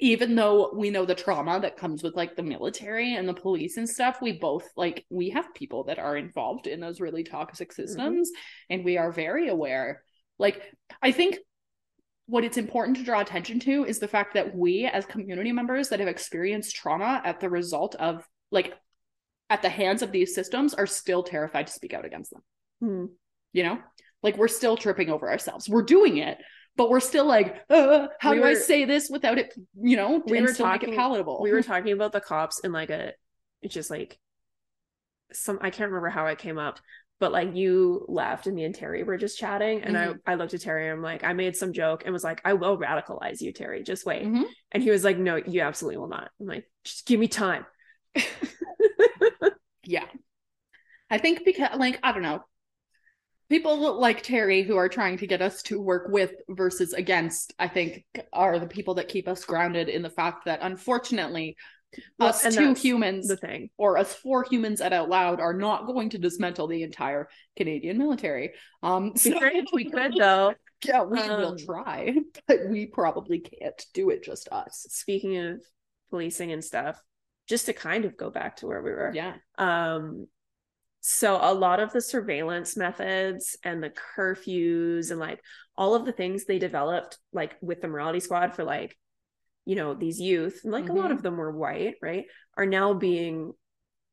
Even 0.00 0.36
though 0.36 0.72
we 0.74 0.90
know 0.90 1.04
the 1.04 1.14
trauma 1.14 1.58
that 1.60 1.76
comes 1.76 2.02
with 2.02 2.14
like 2.14 2.36
the 2.36 2.42
military 2.42 3.14
and 3.14 3.28
the 3.28 3.34
police 3.34 3.76
and 3.76 3.88
stuff, 3.88 4.22
we 4.22 4.32
both 4.32 4.68
like 4.76 5.04
we 5.10 5.30
have 5.30 5.52
people 5.54 5.84
that 5.84 5.98
are 5.98 6.16
involved 6.16 6.66
in 6.66 6.78
those 6.80 7.00
really 7.00 7.24
toxic 7.24 7.72
systems 7.72 8.30
and 8.70 8.84
we 8.84 8.96
are 8.96 9.10
very 9.10 9.48
aware. 9.48 10.02
Like, 10.38 10.62
I 11.02 11.10
think 11.10 11.38
what 12.26 12.44
it's 12.44 12.58
important 12.58 12.96
to 12.98 13.04
draw 13.04 13.20
attention 13.20 13.58
to 13.60 13.84
is 13.86 13.98
the 13.98 14.06
fact 14.06 14.34
that 14.34 14.54
we 14.54 14.84
as 14.86 15.04
community 15.06 15.50
members 15.50 15.88
that 15.88 15.98
have 15.98 16.08
experienced 16.08 16.76
trauma 16.76 17.20
at 17.24 17.40
the 17.40 17.48
result 17.48 17.94
of 17.96 18.24
like 18.50 18.74
at 19.50 19.62
the 19.62 19.68
hands 19.70 20.02
of 20.02 20.12
these 20.12 20.34
systems 20.34 20.74
are 20.74 20.86
still 20.86 21.22
terrified 21.22 21.66
to 21.66 21.72
speak 21.72 21.94
out 21.94 22.04
against 22.04 22.30
them 22.30 22.42
Mhm. 22.82 23.08
you 23.54 23.62
know 23.64 23.78
like 24.22 24.36
we're 24.36 24.46
still 24.46 24.76
tripping 24.76 25.08
over 25.08 25.28
ourselves 25.30 25.70
we're 25.70 25.82
doing 25.82 26.18
it 26.18 26.36
but 26.78 26.88
we're 26.88 27.00
still 27.00 27.26
like 27.26 27.60
uh, 27.68 28.06
how 28.18 28.30
We 28.30 28.38
do 28.38 28.44
i 28.44 28.54
say 28.54 28.86
this 28.86 29.10
without 29.10 29.36
it 29.36 29.52
you 29.82 29.96
know 29.98 30.22
We 30.26 30.38
and 30.38 30.46
were 30.46 30.54
still 30.54 30.66
make 30.66 30.82
it 30.82 30.86
talking- 30.86 30.94
palatable 30.96 31.42
we 31.42 31.52
were 31.52 31.62
talking 31.72 31.92
about 31.92 32.12
the 32.12 32.20
cops 32.22 32.60
in 32.60 32.72
like 32.72 32.88
a, 32.88 33.12
it's 33.60 33.74
just 33.74 33.90
like 33.90 34.18
some, 35.30 35.58
I 35.60 35.68
can't 35.68 35.90
remember 35.90 36.08
how 36.08 36.24
it 36.28 36.38
came 36.38 36.56
up, 36.56 36.80
but 37.20 37.32
like 37.32 37.54
you 37.54 38.06
left 38.08 38.46
and 38.46 38.56
me 38.56 38.64
and 38.64 38.74
Terry 38.74 39.02
were 39.02 39.18
just 39.18 39.38
chatting. 39.38 39.82
And 39.82 39.94
Mhm. 39.94 40.20
I, 40.26 40.32
I 40.32 40.34
looked 40.36 40.54
at 40.54 40.62
Terry, 40.62 40.88
I'm 40.88 41.02
like, 41.02 41.22
I 41.22 41.34
made 41.34 41.54
some 41.54 41.74
joke 41.74 42.04
and 42.06 42.14
was 42.14 42.24
like, 42.24 42.40
I 42.46 42.54
will 42.54 42.78
radicalize 42.78 43.42
you, 43.42 43.52
Terry. 43.52 43.82
Just 43.82 44.06
wait. 44.06 44.24
Mhm. 44.24 44.44
And 44.72 44.82
he 44.82 44.90
was 44.90 45.04
like, 45.04 45.18
No, 45.18 45.36
you 45.36 45.60
absolutely 45.60 45.98
will 45.98 46.08
not. 46.08 46.30
I'm 46.40 46.46
like, 46.46 46.64
just 46.84 47.04
give 47.04 47.20
me 47.20 47.28
time. 47.28 47.66
yeah 49.84 50.04
i 51.10 51.18
think 51.18 51.44
because 51.44 51.70
like 51.78 51.98
i 52.02 52.12
don't 52.12 52.22
know 52.22 52.42
people 53.48 53.98
like 53.98 54.22
terry 54.22 54.62
who 54.62 54.76
are 54.76 54.88
trying 54.88 55.16
to 55.18 55.26
get 55.26 55.40
us 55.42 55.62
to 55.62 55.80
work 55.80 56.08
with 56.10 56.32
versus 56.48 56.92
against 56.92 57.54
i 57.58 57.66
think 57.68 58.04
are 58.32 58.58
the 58.58 58.66
people 58.66 58.94
that 58.94 59.08
keep 59.08 59.26
us 59.28 59.44
grounded 59.44 59.88
in 59.88 60.02
the 60.02 60.10
fact 60.10 60.44
that 60.44 60.60
unfortunately 60.62 61.56
Well, 62.18 62.28
us 62.28 62.42
two 62.54 62.74
humans 62.74 63.28
The 63.28 63.36
thing. 63.38 63.70
or 63.78 63.96
us 63.96 64.12
four 64.12 64.44
humans 64.44 64.80
at 64.82 64.92
out 64.92 65.08
loud 65.08 65.40
are 65.40 65.54
not 65.54 65.86
going 65.86 66.10
to 66.10 66.18
dismantle 66.18 66.66
the 66.68 66.82
entire 66.82 67.28
Canadian 67.56 67.96
military. 67.96 68.52
Um, 68.82 69.16
so- 69.16 69.38
if 69.42 69.64
we 69.72 69.84
could 69.90 70.12
though. 70.18 70.52
yeah, 70.84 71.02
we 71.04 71.18
will 71.18 71.52
Um, 71.52 71.56
try, 71.56 72.14
but 72.46 72.58
we 72.68 72.84
probably 72.86 73.40
can't 73.40 73.82
do 73.94 74.10
it 74.10 74.22
just 74.22 74.48
us. 74.52 74.86
Speaking 74.90 75.38
of 75.38 75.62
policing 76.10 76.52
and 76.52 76.62
stuff, 76.62 77.02
just 77.48 77.64
to 77.66 77.72
kind 77.72 78.04
of 78.04 78.18
go 78.18 78.28
back 78.28 78.56
to 78.56 78.66
where 78.66 78.82
we 78.82 78.90
were. 78.90 79.10
Yeah, 79.14 79.36
Um, 79.56 80.26
so 81.10 81.38
a 81.40 81.54
lot 81.54 81.80
of 81.80 81.90
the 81.90 82.02
surveillance 82.02 82.76
methods 82.76 83.56
and 83.64 83.82
the 83.82 83.90
curfews 84.16 85.10
and 85.10 85.18
like 85.18 85.40
all 85.74 85.94
of 85.94 86.04
the 86.04 86.12
things 86.12 86.44
they 86.44 86.58
developed 86.58 87.16
like 87.32 87.56
with 87.62 87.80
the 87.80 87.88
morality 87.88 88.20
squad 88.20 88.54
for 88.54 88.62
like 88.62 88.94
you 89.64 89.74
know 89.74 89.94
these 89.94 90.20
youth 90.20 90.60
like 90.64 90.90
a 90.90 90.92
lot 90.92 91.10
Mhm. 91.10 91.14
of 91.14 91.22
them 91.22 91.38
were 91.38 91.50
white 91.50 91.94
right 92.02 92.26
are 92.58 92.66
now 92.66 92.92
being 92.92 93.52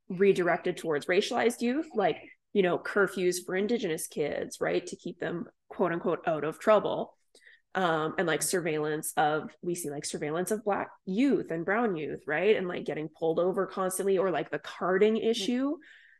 redirected 0.08 0.78
towards 0.78 1.08
racialized 1.08 1.62
youth 1.62 1.88
like 1.96 2.18
you 2.54 2.62
know 2.62 2.78
curfews 2.78 3.38
for 3.46 3.58
indigenous 3.58 4.08
kids 4.08 4.62
right 4.62 4.86
to 4.88 4.96
keep 4.96 5.20
them 5.20 5.46
quote 5.68 5.92
unquote 5.92 6.26
out 6.26 6.46
of 6.46 6.60
trouble 6.60 7.14
um, 7.74 8.16
and 8.18 8.26
like 8.26 8.42
surveillance 8.42 9.12
of 9.18 9.50
we 9.62 9.76
see 9.76 9.90
like 9.90 10.06
surveillance 10.06 10.50
of 10.52 10.64
black 10.64 10.88
youth 11.06 11.52
and 11.52 11.66
brown 11.66 11.98
youth 11.98 12.22
right 12.26 12.56
and 12.56 12.70
like 12.70 12.86
getting 12.86 13.10
pulled 13.10 13.38
over 13.38 13.66
constantly 13.68 14.18
or 14.18 14.32
like 14.32 14.50
the 14.50 14.60
carding 14.60 15.18
issue 15.18 15.76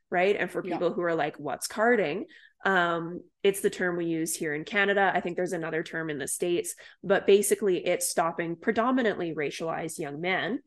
right 0.10 0.36
and 0.40 0.50
for 0.52 0.62
Yeah. 0.66 0.74
people 0.76 0.94
who 0.94 1.02
are 1.02 1.16
like 1.16 1.38
what's 1.38 1.68
carding 1.68 2.26
um 2.66 3.22
it's 3.44 3.62
the 3.62 3.70
term 3.70 3.96
we 3.98 4.06
use 4.06 4.36
here 4.36 4.54
in 4.54 4.64
canada 4.64 5.12
i 5.14 5.20
think 5.22 5.36
there's 5.36 5.54
another 5.54 5.84
term 5.84 6.10
in 6.10 6.18
the 6.18 6.28
states 6.28 6.76
but 7.04 7.28
basically 7.28 7.86
it's 7.86 8.08
stopping 8.10 8.56
predominantly 8.56 9.34
racialized 9.36 10.00
young 10.00 10.22
men 10.22 10.60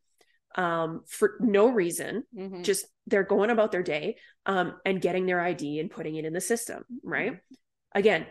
um 0.57 1.03
for 1.09 1.37
no 1.41 1.69
reason 1.69 2.25
Mhm. 2.37 2.63
just 2.65 2.87
they're 3.07 3.23
going 3.25 3.51
about 3.51 3.73
their 3.73 3.83
day 3.83 4.17
um 4.47 4.75
and 4.85 5.01
getting 5.01 5.27
their 5.27 5.41
id 5.41 5.79
and 5.81 5.91
putting 5.91 6.17
it 6.17 6.25
in 6.25 6.33
the 6.33 6.41
system 6.41 6.85
right 7.03 7.39
again 7.95 8.27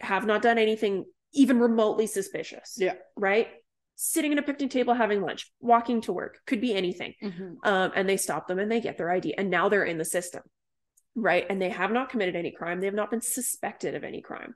have 0.00 0.26
not 0.26 0.42
done 0.42 0.58
anything 0.58 1.04
even 1.32 1.58
remotely 1.58 2.06
suspicious 2.06 2.74
Yeah. 2.78 2.94
right 3.16 3.48
sitting 3.96 4.32
at 4.32 4.38
a 4.38 4.42
picnic 4.42 4.70
table 4.70 4.94
having 4.94 5.20
lunch 5.22 5.50
walking 5.60 6.00
to 6.02 6.12
work 6.12 6.38
could 6.46 6.60
be 6.60 6.74
anything. 6.74 7.14
Mhm. 7.22 7.56
um 7.64 7.92
and 7.96 8.08
they 8.08 8.16
stop 8.16 8.46
them 8.46 8.58
and 8.58 8.70
they 8.70 8.80
get 8.80 8.96
their 8.98 9.10
id 9.10 9.34
and 9.36 9.50
now 9.50 9.68
they're 9.68 9.84
in 9.84 9.98
the 9.98 10.04
system 10.04 10.42
right? 11.18 11.46
And 11.48 11.60
they 11.62 11.70
have 11.70 11.90
not 11.92 12.10
committed 12.10 12.36
any 12.36 12.50
crime. 12.52 12.78
They 12.78 12.86
have 12.86 12.94
not 12.94 13.10
been 13.10 13.22
suspected 13.22 13.94
of 13.94 14.04
any 14.04 14.20
crime. 14.20 14.54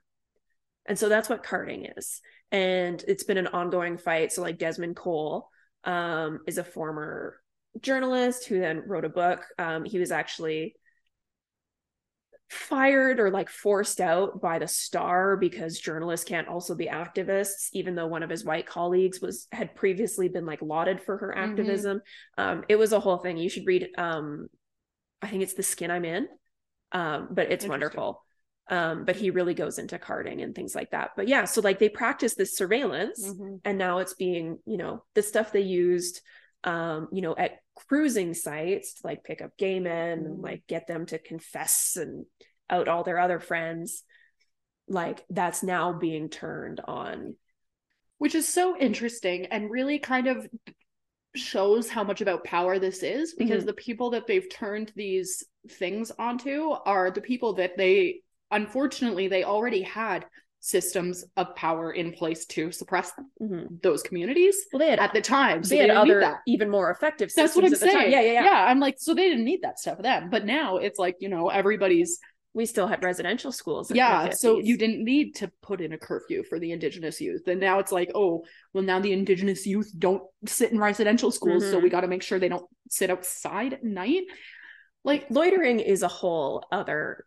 And 0.85 0.97
so 0.97 1.09
that's 1.09 1.27
what 1.27 1.41
carding 1.41 1.87
is. 1.97 2.21
And 2.51 3.03
it's 3.07 3.23
been 3.23 3.39
an 3.39 3.47
ongoing 3.47 3.97
fight. 3.97 4.31
So 4.31 4.43
like 4.43 4.59
desmond 4.59 4.95
cole 4.95 5.49
um 5.85 6.41
is 6.45 6.59
a 6.59 6.63
former 6.63 7.41
journalist 7.79 8.45
who 8.45 8.59
then 8.59 8.83
wrote 8.85 9.05
a 9.05 9.09
book. 9.09 9.43
Um 9.57 9.85
he 9.85 9.97
was 9.97 10.11
actually 10.11 10.75
fired 12.51 13.19
or 13.19 13.31
like 13.31 13.49
forced 13.49 14.01
out 14.01 14.41
by 14.41 14.59
the 14.59 14.67
star 14.67 15.37
because 15.37 15.79
journalists 15.79 16.25
can't 16.27 16.49
also 16.49 16.75
be 16.75 16.87
activists 16.87 17.69
even 17.71 17.95
though 17.95 18.07
one 18.07 18.23
of 18.23 18.29
his 18.29 18.43
white 18.43 18.65
colleagues 18.67 19.21
was 19.21 19.47
had 19.53 19.73
previously 19.73 20.27
been 20.27 20.45
like 20.45 20.61
lauded 20.61 21.01
for 21.01 21.17
her 21.17 21.31
Mhm. 21.31 21.37
activism. 21.37 22.01
Um 22.37 22.65
it 22.67 22.75
was 22.75 22.91
a 22.91 22.99
whole 22.99 23.17
thing. 23.17 23.37
You 23.37 23.49
should 23.49 23.65
read 23.65 23.89
um 23.97 24.47
i 25.21 25.27
think 25.27 25.43
it's 25.43 25.53
the 25.53 25.63
skin 25.63 25.91
i'm 25.91 26.05
in 26.05 26.27
um 26.91 27.29
but 27.31 27.51
it's 27.51 27.65
wonderful. 27.65 28.23
Um 28.69 29.05
but 29.05 29.15
he 29.15 29.29
really 29.29 29.53
goes 29.53 29.79
into 29.79 29.97
carding 29.97 30.41
and 30.41 30.53
things 30.53 30.75
like 30.75 30.91
that. 30.91 31.11
But 31.15 31.29
yeah 31.29 31.45
so 31.45 31.61
like 31.61 31.79
they 31.79 31.89
practice 31.89 32.35
this 32.35 32.57
surveillance 32.57 33.25
Mhm. 33.25 33.61
and 33.63 33.77
now 33.77 33.99
it's 33.99 34.13
being 34.15 34.59
you 34.65 34.77
know 34.77 35.03
the 35.15 35.21
stuff 35.21 35.53
they 35.53 35.61
used 35.61 36.21
um 36.65 37.07
you 37.13 37.21
know 37.21 37.35
at 37.35 37.60
cruising 37.75 38.33
sites 38.33 38.95
to 38.95 39.07
like 39.07 39.23
pick 39.23 39.41
up 39.41 39.57
gay 39.57 39.79
men 39.79 40.19
and 40.19 40.37
Mhm. 40.39 40.43
like 40.43 40.67
get 40.67 40.87
them 40.87 41.05
to 41.07 41.17
confess 41.17 41.95
and 41.95 42.25
out 42.69 42.87
all 42.87 43.03
their 43.03 43.19
other 43.19 43.39
friends 43.39 44.03
like 44.87 45.23
that's 45.29 45.63
now 45.63 45.93
being 45.93 46.29
turned 46.29 46.79
on 46.81 47.35
which 48.17 48.35
is 48.35 48.47
so 48.47 48.77
interesting 48.77 49.47
and 49.47 49.71
really 49.71 49.99
kind 49.99 50.27
of 50.27 50.47
shows 51.33 51.89
how 51.89 52.03
much 52.03 52.21
about 52.21 52.43
power 52.43 52.77
this 52.77 53.03
is 53.03 53.33
because 53.33 53.63
Mhm. 53.63 53.67
the 53.67 53.73
people 53.73 54.09
that 54.11 54.27
they've 54.27 54.49
turned 54.49 54.91
these 54.95 55.43
things 55.69 56.11
onto 56.11 56.71
are 56.71 57.09
the 57.09 57.21
people 57.21 57.53
that 57.53 57.77
they 57.77 58.21
unfortunately 58.51 59.27
they 59.29 59.43
already 59.45 59.81
had 59.81 60.25
systems 60.63 61.25
of 61.37 61.55
power 61.55 61.91
in 61.91 62.11
place 62.13 62.45
to 62.45 62.71
suppress 62.71 63.11
Mhm. 63.41 63.81
those 63.81 64.03
communities 64.03 64.55
well 64.71 64.79
they 64.79 64.89
had 64.91 64.99
at 64.99 65.11
the 65.13 65.19
time 65.21 65.63
so 65.63 65.69
they 65.69 65.75
they, 65.77 65.81
had 65.81 65.87
didn't 65.87 66.03
need 66.05 66.11
other 66.11 66.19
that 66.21 66.37
even 66.47 66.69
more 66.69 66.91
effective 66.91 67.31
that's 67.35 67.55
what 67.55 67.65
i'm 67.65 67.73
at 67.73 67.79
the 67.79 67.85
time. 67.87 67.95
saying 67.95 68.11
yeah 68.11 68.21
yeah 68.21 68.43
yeah 68.45 68.65
i'm 68.67 68.79
like 68.79 68.95
so 68.99 69.13
they 69.15 69.27
didn't 69.27 69.43
need 69.43 69.61
that 69.63 69.79
stuff 69.79 69.97
then 70.01 70.29
but 70.29 70.45
now 70.45 70.77
it's 70.77 70.99
like 70.99 71.15
you 71.19 71.29
know 71.29 71.49
everybody's 71.49 72.19
we 72.53 72.65
still 72.67 72.85
had 72.85 73.03
residential 73.03 73.51
schools 73.51 73.89
yeah 73.91 74.29
so 74.29 74.59
you 74.59 74.77
didn't 74.77 75.03
need 75.03 75.33
to 75.33 75.49
put 75.63 75.81
in 75.81 75.93
a 75.93 75.97
curfew 75.97 76.43
for 76.43 76.59
the 76.59 76.71
indigenous 76.71 77.19
youth 77.19 77.47
and 77.47 77.59
now 77.59 77.79
it's 77.79 77.91
like 77.91 78.11
oh 78.13 78.43
well 78.73 78.83
now 78.83 78.99
the 78.99 79.13
indigenous 79.13 79.65
youth 79.65 79.91
don't 79.97 80.21
sit 80.45 80.71
in 80.71 80.77
residential 80.79 81.31
schools 81.31 81.63
so 81.67 81.79
Mhm. 81.79 81.83
we 81.83 81.89
got 81.89 82.01
to 82.01 82.07
make 82.07 82.21
sure 82.21 82.37
they 82.37 82.49
don't 82.49 82.69
sit 82.87 83.09
outside 83.09 83.73
at 83.73 83.83
night 83.83 84.23
like 85.03 85.25
loitering 85.31 85.79
is 85.79 86.03
a 86.03 86.07
whole 86.07 86.63
other 86.71 87.25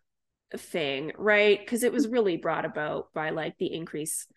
thing 0.57 1.11
right? 1.17 1.59
Because 1.59 1.83
it 1.83 1.93
was 1.93 2.07
really 2.07 2.37
brought 2.37 2.65
about 2.65 3.13
by 3.13 3.31
like 3.31 3.57
the 3.57 3.73
increase 3.73 4.27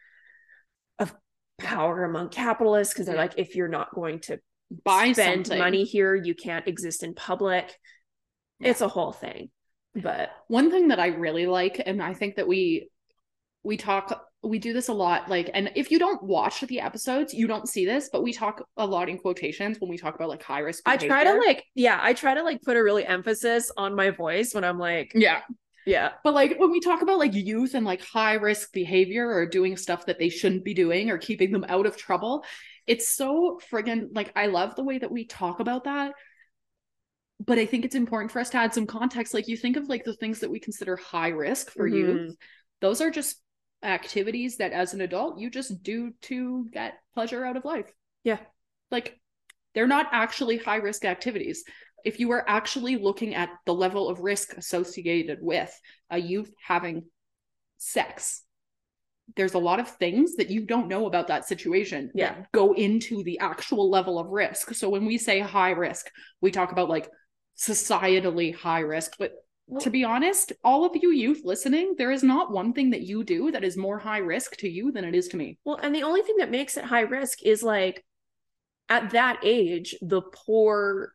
of 0.98 1.14
power 1.58 2.04
among 2.04 2.28
capitalists 2.28 2.94
because 2.94 3.06
they're 3.06 3.16
mm. 3.16 3.18
like 3.18 3.34
if 3.36 3.54
you're 3.54 3.68
not 3.68 3.94
going 3.94 4.20
to 4.20 4.38
buy 4.84 5.12
spend 5.12 5.46
something. 5.46 5.58
money 5.58 5.84
here 5.84 6.14
you 6.14 6.34
can't 6.34 6.68
exist 6.68 7.02
in 7.02 7.14
public. 7.14 7.74
It's 8.60 8.80
a 8.80 8.88
whole 8.88 9.12
thing 9.12 9.50
but 10.02 10.30
one 10.48 10.70
thing 10.70 10.88
that 10.88 11.00
i 11.00 11.08
really 11.08 11.46
like 11.46 11.80
and 11.84 12.02
i 12.02 12.14
think 12.14 12.36
that 12.36 12.46
we 12.46 12.88
we 13.62 13.76
talk 13.76 14.24
we 14.42 14.58
do 14.58 14.72
this 14.72 14.88
a 14.88 14.92
lot 14.92 15.28
like 15.28 15.50
and 15.54 15.70
if 15.74 15.90
you 15.90 15.98
don't 15.98 16.22
watch 16.22 16.60
the 16.62 16.80
episodes 16.80 17.34
you 17.34 17.46
don't 17.46 17.68
see 17.68 17.84
this 17.84 18.08
but 18.12 18.22
we 18.22 18.32
talk 18.32 18.64
a 18.76 18.86
lot 18.86 19.08
in 19.08 19.18
quotations 19.18 19.78
when 19.80 19.90
we 19.90 19.98
talk 19.98 20.14
about 20.14 20.28
like 20.28 20.42
high 20.42 20.60
risk 20.60 20.82
i 20.86 20.96
try 20.96 21.24
to 21.24 21.34
like 21.34 21.64
yeah 21.74 21.98
i 22.02 22.12
try 22.12 22.34
to 22.34 22.42
like 22.42 22.62
put 22.62 22.76
a 22.76 22.82
really 22.82 23.04
emphasis 23.04 23.72
on 23.76 23.94
my 23.94 24.10
voice 24.10 24.54
when 24.54 24.64
i'm 24.64 24.78
like 24.78 25.10
yeah 25.14 25.40
yeah 25.88 26.10
But 26.22 26.34
like 26.34 26.58
when 26.58 26.70
we 26.70 26.80
talk 26.80 27.02
about 27.02 27.18
like 27.18 27.34
youth 27.34 27.74
and 27.74 27.86
like 27.86 28.02
high 28.02 28.34
risk 28.34 28.72
behavior 28.72 29.28
or 29.28 29.46
doing 29.46 29.76
stuff 29.76 30.06
that 30.06 30.18
they 30.18 30.28
shouldn't 30.28 30.64
be 30.64 30.74
doing 30.74 31.10
or 31.10 31.18
keeping 31.18 31.50
them 31.50 31.64
out 31.68 31.86
of 31.86 31.96
trouble, 31.96 32.44
it's 32.86 33.08
so 33.08 33.58
friggin' 33.70 34.08
like 34.14 34.32
I 34.36 34.46
love 34.46 34.76
the 34.76 34.84
way 34.84 34.98
that 34.98 35.10
we 35.10 35.26
talk 35.26 35.60
about 35.60 35.84
that. 35.84 36.12
But 37.44 37.58
I 37.58 37.66
think 37.66 37.84
it's 37.84 37.94
important 37.94 38.32
for 38.32 38.40
us 38.40 38.50
to 38.50 38.58
add 38.58 38.74
some 38.74 38.86
context. 38.86 39.32
Like 39.32 39.48
you 39.48 39.56
think 39.56 39.76
of 39.76 39.88
like 39.88 40.04
the 40.04 40.16
things 40.16 40.40
that 40.40 40.50
we 40.50 40.60
consider 40.60 40.96
high 40.96 41.28
risk 41.28 41.70
for 41.70 41.88
Mhm. 41.88 41.96
youth, 41.96 42.36
those 42.80 43.00
are 43.00 43.10
just 43.10 43.40
activities 43.82 44.56
that 44.56 44.72
as 44.72 44.92
an 44.92 45.00
adult 45.00 45.38
you 45.38 45.50
just 45.50 45.82
do 45.82 46.12
to 46.22 46.66
get 46.72 46.98
pleasure 47.14 47.44
out 47.44 47.56
of 47.56 47.64
life. 47.64 47.90
Yeah. 48.24 48.40
Like 48.90 49.20
they're 49.74 49.86
not 49.86 50.08
actually 50.12 50.58
high 50.58 50.76
risk 50.76 51.04
activities. 51.04 51.64
If 52.04 52.20
you 52.20 52.30
are 52.32 52.44
actually 52.48 52.96
looking 52.96 53.34
at 53.34 53.50
the 53.66 53.74
level 53.74 54.08
of 54.08 54.20
risk 54.20 54.56
associated 54.56 55.38
with 55.40 55.72
a 56.10 56.18
youth 56.18 56.52
having 56.64 57.04
sex, 57.78 58.42
there's 59.36 59.54
a 59.54 59.58
lot 59.58 59.78
of 59.80 59.88
things 59.88 60.36
that 60.36 60.50
you 60.50 60.64
don't 60.64 60.88
know 60.88 61.06
about 61.06 61.28
that 61.28 61.46
situation 61.46 62.10
Yeah. 62.14 62.34
that 62.34 62.52
go 62.52 62.72
into 62.72 63.22
the 63.22 63.38
actual 63.40 63.90
level 63.90 64.18
of 64.18 64.28
risk. 64.28 64.74
So 64.74 64.88
when 64.88 65.04
we 65.04 65.18
say 65.18 65.40
high 65.40 65.72
risk, 65.72 66.10
we 66.40 66.50
talk 66.50 66.72
about 66.72 66.88
like 66.88 67.08
societally 67.56 68.54
high 68.54 68.80
risk, 68.80 69.16
but 69.18 69.32
to 69.80 69.90
be 69.90 70.02
honest, 70.02 70.54
all 70.64 70.86
of 70.86 70.96
you 70.96 71.10
youth 71.10 71.42
listening, 71.44 71.94
there 71.98 72.10
is 72.10 72.22
not 72.22 72.50
one 72.50 72.72
thing 72.72 72.90
that 72.90 73.02
you 73.02 73.22
do 73.22 73.50
that 73.50 73.64
is 73.64 73.76
more 73.76 73.98
high 73.98 74.18
risk 74.18 74.56
to 74.56 74.68
you 74.68 74.90
than 74.92 75.04
it 75.04 75.14
is 75.14 75.28
to 75.28 75.36
me. 75.36 75.58
Well, 75.62 75.76
and 75.76 75.94
the 75.94 76.04
only 76.04 76.22
thing 76.22 76.38
that 76.38 76.50
makes 76.50 76.78
it 76.78 76.84
high 76.84 77.02
risk 77.02 77.42
is 77.42 77.62
like 77.62 78.02
at 78.88 79.10
that 79.10 79.40
age, 79.42 79.94
the 80.00 80.22
poor 80.22 81.12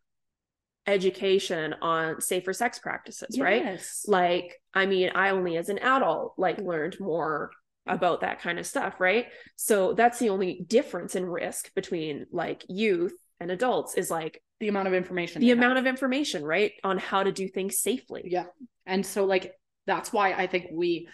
education 0.86 1.74
on 1.82 2.20
safer 2.22 2.54
sex 2.54 2.80
practices, 2.80 3.40
right? 3.40 3.80
Like, 4.08 4.62
I 4.74 4.86
mean, 4.86 5.12
I 5.16 5.30
only 5.30 5.58
as 5.58 5.70
an 5.70 5.80
adult 5.80 6.34
like 6.38 6.60
learned 6.60 7.00
more 7.00 7.52
about 7.86 8.22
that 8.22 8.40
kind 8.42 8.60
of 8.60 8.66
stuff, 8.66 8.96
right? 9.00 9.28
So 9.56 9.94
that's 9.94 10.20
the 10.20 10.30
only 10.30 10.64
difference 10.68 11.16
in 11.16 11.26
risk 11.26 11.74
between 11.74 12.26
like 12.32 12.64
youth 12.70 13.14
and 13.40 13.52
adults 13.52 13.96
is 13.96 14.10
like 14.10 14.42
the 14.60 14.70
amount 14.70 14.88
of 14.88 14.94
information. 14.94 15.42
the 15.42 15.48
they 15.48 15.50
have. 15.50 15.58
amount 15.58 15.80
of 15.80 15.86
information, 15.86 16.44
right? 16.46 16.72
On 16.84 16.98
how 16.98 17.24
to 17.24 17.32
do 17.32 17.48
things 17.50 17.80
safely. 17.80 18.24
Yeah. 18.26 18.46
And 18.86 19.06
so 19.06 19.26
like 19.26 19.54
that's 19.86 20.14
why 20.14 20.32
I 20.34 20.48
think 20.48 20.68
we 20.72 21.10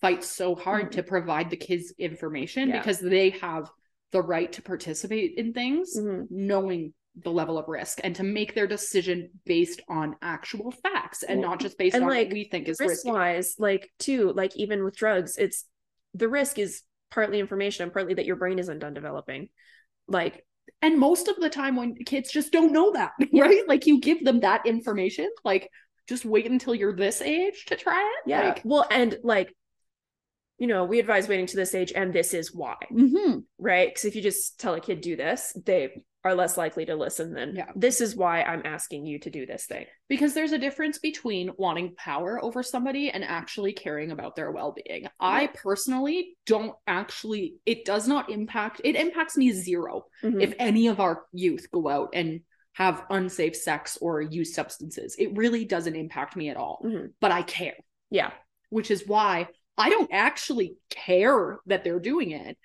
fight 0.00 0.24
so 0.24 0.56
hard 0.56 0.86
Mhm. 0.88 0.92
to 0.92 1.02
provide 1.04 1.50
the 1.50 1.56
kids 1.56 1.94
information 1.98 2.68
Yeah. 2.70 2.78
because 2.78 2.98
they 2.98 3.30
have 3.30 3.70
the 4.10 4.22
right 4.22 4.52
to 4.54 4.62
participate 4.62 5.34
in 5.36 5.52
things 5.52 5.96
Mhm. 5.96 6.26
knowing 6.30 6.94
the 7.16 7.30
level 7.30 7.58
of 7.58 7.68
risk 7.68 8.00
and 8.02 8.16
to 8.16 8.22
make 8.22 8.54
their 8.54 8.66
decision 8.66 9.28
based 9.44 9.82
on 9.88 10.16
actual 10.22 10.70
facts 10.70 11.22
and 11.22 11.40
not 11.40 11.60
just 11.60 11.76
based 11.76 11.94
and, 11.94 12.04
on 12.04 12.10
like, 12.10 12.28
what 12.28 12.32
we 12.34 12.44
think 12.44 12.68
is 12.68 12.80
risk 12.80 12.90
risky. 12.90 13.10
wise, 13.10 13.54
like 13.58 13.90
too, 13.98 14.32
like 14.34 14.56
even 14.56 14.82
with 14.82 14.96
drugs, 14.96 15.36
it's 15.36 15.64
the 16.14 16.28
risk 16.28 16.58
is 16.58 16.82
partly 17.10 17.38
information 17.38 17.82
and 17.82 17.92
partly 17.92 18.14
that 18.14 18.24
your 18.24 18.36
brain 18.36 18.58
isn't 18.58 18.78
done 18.78 18.94
developing. 18.94 19.48
Like, 20.08 20.46
And 20.80 20.98
most 20.98 21.28
of 21.28 21.36
the 21.36 21.50
time 21.50 21.76
when 21.76 21.94
kids 21.96 22.32
just 22.32 22.50
don't 22.52 22.72
know 22.72 22.92
that, 22.92 23.12
Yeah. 23.30 23.42
right? 23.44 23.68
Like 23.68 23.86
you 23.86 24.00
give 24.00 24.24
them 24.24 24.40
that 24.40 24.64
information, 24.66 25.28
like 25.44 25.68
just 26.08 26.24
wait 26.24 26.50
until 26.50 26.74
you're 26.74 26.96
this 26.96 27.20
age 27.20 27.66
to 27.66 27.76
try 27.76 28.00
it. 28.00 28.30
yeah. 28.30 28.48
Like, 28.48 28.62
well, 28.64 28.86
and 28.90 29.18
like, 29.22 29.54
you 30.58 30.66
know, 30.66 30.84
we 30.84 30.98
advise 30.98 31.28
waiting 31.28 31.46
to 31.46 31.56
this 31.56 31.74
age, 31.74 31.92
and 31.94 32.12
this 32.12 32.34
is 32.34 32.54
why, 32.54 32.76
mhm. 32.90 33.42
right? 33.58 33.88
Because 33.88 34.04
if 34.04 34.14
you 34.16 34.22
just 34.22 34.60
tell 34.60 34.74
a 34.74 34.80
kid 34.80 35.00
do 35.00 35.16
this, 35.16 35.56
they 35.64 36.04
are 36.24 36.34
less 36.34 36.56
likely 36.56 36.84
to 36.86 36.94
listen 36.94 37.32
than 37.34 37.56
Yeah. 37.56 37.70
this 37.74 38.00
is 38.00 38.14
why 38.14 38.42
I'm 38.42 38.62
asking 38.64 39.06
you 39.06 39.18
to 39.20 39.30
do 39.30 39.44
this 39.46 39.66
thing. 39.66 39.86
because 40.08 40.34
there's 40.34 40.52
a 40.52 40.58
difference 40.58 40.98
between 40.98 41.50
wanting 41.56 41.94
power 41.96 42.38
over 42.44 42.62
somebody 42.62 43.10
and 43.10 43.24
actually 43.24 43.72
caring 43.72 44.10
about 44.10 44.36
their 44.36 44.50
well-being. 44.52 45.08
I 45.18 45.46
personally 45.48 46.36
don't 46.46 46.74
actually 46.86 47.54
it 47.66 47.84
does 47.84 48.06
not 48.06 48.30
impact 48.30 48.80
it 48.84 48.94
impacts 48.94 49.36
me 49.36 49.50
zero 49.52 50.04
Mhm. 50.22 50.42
if 50.42 50.54
any 50.58 50.88
of 50.88 51.00
our 51.00 51.24
youth 51.32 51.70
go 51.72 51.88
out 51.88 52.10
and 52.14 52.42
have 52.74 53.04
unsafe 53.10 53.56
sex 53.56 53.96
or 54.00 54.20
use 54.22 54.54
substances. 54.54 55.16
It 55.18 55.36
really 55.36 55.64
doesn't 55.64 55.96
impact 55.96 56.36
me 56.36 56.48
at 56.50 56.56
all. 56.56 56.80
Mhm. 56.84 57.12
But 57.20 57.32
I 57.32 57.42
care, 57.42 57.76
yeah. 58.10 58.32
which 58.70 58.90
is 58.90 59.06
why 59.06 59.48
I 59.76 59.88
don't 59.90 60.10
actually 60.12 60.76
care 60.90 61.58
that 61.66 61.82
they're 61.84 61.98
doing 62.00 62.30
it. 62.32 62.58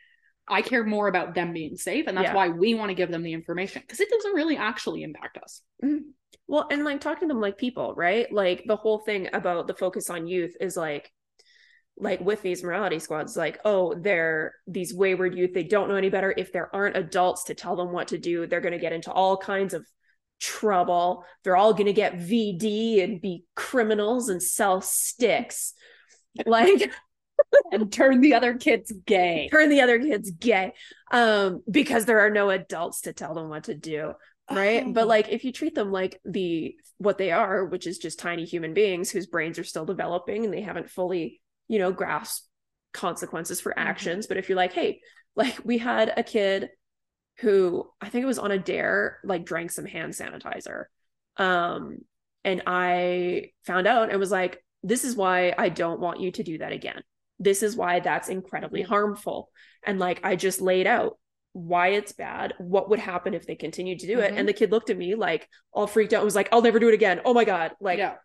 I 0.48 0.62
care 0.62 0.84
more 0.84 1.08
about 1.08 1.36
them 1.36 1.54
being 1.54 1.76
safe, 1.76 2.08
and 2.08 2.18
that's 2.18 2.30
Yeah. 2.30 2.36
why 2.36 2.50
we 2.50 2.74
want 2.74 2.90
to 2.90 2.96
give 2.96 3.12
them 3.12 3.24
the 3.24 3.34
information 3.34 3.82
because 3.82 4.00
it 4.00 4.10
doesn't 4.10 4.34
really 4.34 4.58
actually 4.58 5.04
impact 5.04 5.38
us. 5.38 5.62
Mm-hmm. 5.84 6.10
Well, 6.48 6.68
and 6.72 6.86
like 6.86 7.02
talking 7.02 7.28
to 7.28 7.34
them 7.34 7.42
like 7.42 7.58
people, 7.58 7.94
right? 7.96 8.32
Like 8.32 8.64
the 8.66 8.78
whole 8.78 9.00
thing 9.00 9.28
about 9.34 9.68
the 9.68 9.74
focus 9.74 10.10
on 10.10 10.28
youth 10.28 10.56
is 10.62 10.78
like, 10.78 11.12
like 11.98 12.22
with 12.22 12.42
these 12.42 12.64
morality 12.64 13.00
squads, 13.00 13.36
like, 13.36 13.60
oh, 13.66 13.94
they're 13.96 14.54
these 14.68 14.94
wayward 14.94 15.36
youth. 15.36 15.54
They 15.54 15.64
don't 15.64 15.90
know 15.90 15.96
any 15.96 16.10
better. 16.10 16.34
If 16.36 16.54
there 16.54 16.74
aren't 16.74 16.96
adults 16.96 17.46
to 17.46 17.56
tell 17.56 17.76
them 17.76 17.92
what 17.92 18.10
to 18.10 18.18
do, 18.18 18.48
they're 18.48 18.62
going 18.62 18.74
to 18.74 18.80
get 18.80 18.94
into 18.94 19.12
all 19.12 19.36
kinds 19.36 19.74
of 19.74 19.86
trouble. 20.40 21.26
They're 21.44 21.58
all 21.58 21.74
going 21.74 21.88
to 21.88 21.94
get 21.94 22.18
VD 22.20 23.04
and 23.04 23.20
be 23.20 23.44
criminals 23.56 24.30
and 24.30 24.42
sell 24.42 24.80
sticks. 24.80 25.74
Like, 26.46 26.92
And 27.72 27.92
turn 27.92 28.22
the 28.22 28.34
other 28.34 28.56
kids 28.58 28.92
gay. 29.06 29.50
turn 29.52 29.70
the 29.70 29.82
other 29.82 30.00
kids 30.00 30.32
gay 30.32 30.74
um 31.12 31.62
because 31.70 32.06
there 32.06 32.22
are 32.22 32.30
no 32.30 32.50
adults 32.50 33.02
to 33.02 33.14
tell 33.14 33.34
them 33.34 33.50
what 33.50 33.66
to 33.66 33.76
do 33.76 34.14
right 34.52 34.84
Oh. 34.86 34.92
but 34.94 35.08
like 35.08 35.30
if 35.30 35.44
you 35.44 35.52
treat 35.52 35.76
them 35.76 35.92
like 35.92 36.20
the 36.26 36.76
what 36.98 37.18
they 37.18 37.32
are 37.32 37.66
which 37.66 37.86
is 37.86 37.98
just 37.98 38.20
tiny 38.20 38.46
human 38.46 38.74
beings 38.74 39.10
whose 39.12 39.28
brains 39.28 39.60
are 39.60 39.64
still 39.64 39.86
developing 39.86 40.46
and 40.46 40.54
they 40.54 40.62
haven't 40.62 40.90
fully 40.90 41.42
you 41.68 41.80
know 41.80 41.92
grasped 41.92 42.48
consequences 42.94 43.60
for 43.62 43.72
Mhm. 43.72 43.76
actions 43.86 44.28
but 44.28 44.38
if 44.38 44.48
you're 44.50 44.56
like 44.58 44.74
hey 44.74 45.02
like 45.36 45.60
we 45.64 45.78
had 45.78 46.14
a 46.18 46.24
kid 46.24 46.70
who 47.40 47.88
i 48.02 48.10
think 48.10 48.24
it 48.24 48.28
was 48.28 48.40
on 48.40 48.52
a 48.52 48.58
dare 48.60 49.20
like 49.24 49.46
drank 49.46 49.72
some 49.72 49.86
hand 49.86 50.14
sanitizer 50.14 50.86
um 51.38 51.98
and 52.44 52.64
i 52.66 53.52
found 53.66 53.86
out 53.88 54.10
and 54.10 54.20
was 54.20 54.32
like 54.32 54.64
this 54.84 55.04
is 55.04 55.16
why 55.16 55.54
i 55.58 55.70
don't 55.70 56.00
want 56.00 56.20
you 56.22 56.32
to 56.32 56.44
do 56.44 56.58
that 56.60 56.72
again 56.72 57.02
this 57.40 57.62
is 57.64 57.76
why 57.76 58.00
that's 58.00 58.30
incredibly 58.30 58.82
harmful 58.82 59.50
and 59.86 60.00
like 60.00 60.20
i 60.24 60.36
just 60.36 60.62
laid 60.62 60.88
out 60.88 61.18
why 61.54 61.90
it's 61.90 62.12
bad 62.12 62.54
what 62.60 62.90
would 62.90 63.00
happen 63.00 63.34
if 63.34 63.48
they 63.48 63.56
continued 63.56 64.00
to 64.00 64.08
do 64.08 64.20
it 64.20 64.34
Mhm. 64.34 64.38
and 64.40 64.48
the 64.48 64.54
kid 64.54 64.72
looked 64.72 64.90
at 64.90 64.98
me 64.98 65.16
like 65.16 65.48
all 65.74 65.88
freaked 65.88 66.14
out 66.14 66.18
and 66.20 66.26
was 66.26 66.36
like 66.36 66.50
i'll 66.52 66.62
never 66.62 66.80
do 66.80 66.88
it 66.90 66.94
again 66.94 67.22
oh 67.26 67.34
my 67.34 67.46
god 67.46 67.72
like 67.80 67.98
yeah. 68.00 68.16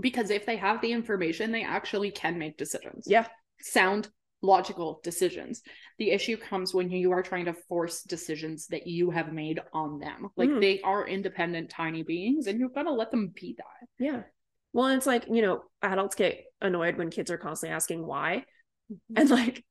Because 0.00 0.30
if 0.30 0.46
they 0.46 0.56
have 0.56 0.80
the 0.80 0.92
information, 0.92 1.50
they 1.50 1.64
actually 1.64 2.10
can 2.12 2.38
make 2.38 2.56
decisions. 2.56 3.06
yeah 3.08 3.26
Sound, 3.60 4.08
logical 4.42 5.00
decisions. 5.02 5.62
The 5.98 6.12
issue 6.12 6.36
comes 6.36 6.72
when 6.72 6.88
you 6.92 7.10
are 7.10 7.22
trying 7.24 7.46
to 7.46 7.52
force 7.68 8.04
decisions 8.04 8.68
that 8.68 8.86
you 8.86 9.10
have 9.10 9.32
made 9.32 9.58
on 9.72 9.98
them. 9.98 10.28
Like 10.36 10.50
Mhm. 10.50 10.60
they 10.60 10.80
are 10.82 11.04
independent, 11.08 11.70
tiny 11.70 12.04
beings, 12.04 12.46
and 12.46 12.60
you've 12.60 12.74
got 12.74 12.84
to 12.84 12.92
let 12.92 13.10
them 13.10 13.32
be 13.34 13.54
that. 13.58 13.88
yeah 13.98 14.22
well 14.72 14.86
it's 14.88 15.06
like 15.06 15.24
you 15.28 15.42
know 15.42 15.64
adults 15.82 16.14
get 16.14 16.44
annoyed 16.60 16.96
when 16.96 17.10
kids 17.10 17.30
are 17.30 17.38
constantly 17.38 17.74
asking 17.74 18.06
why. 18.06 18.44
And 19.16 19.28
like 19.30 19.64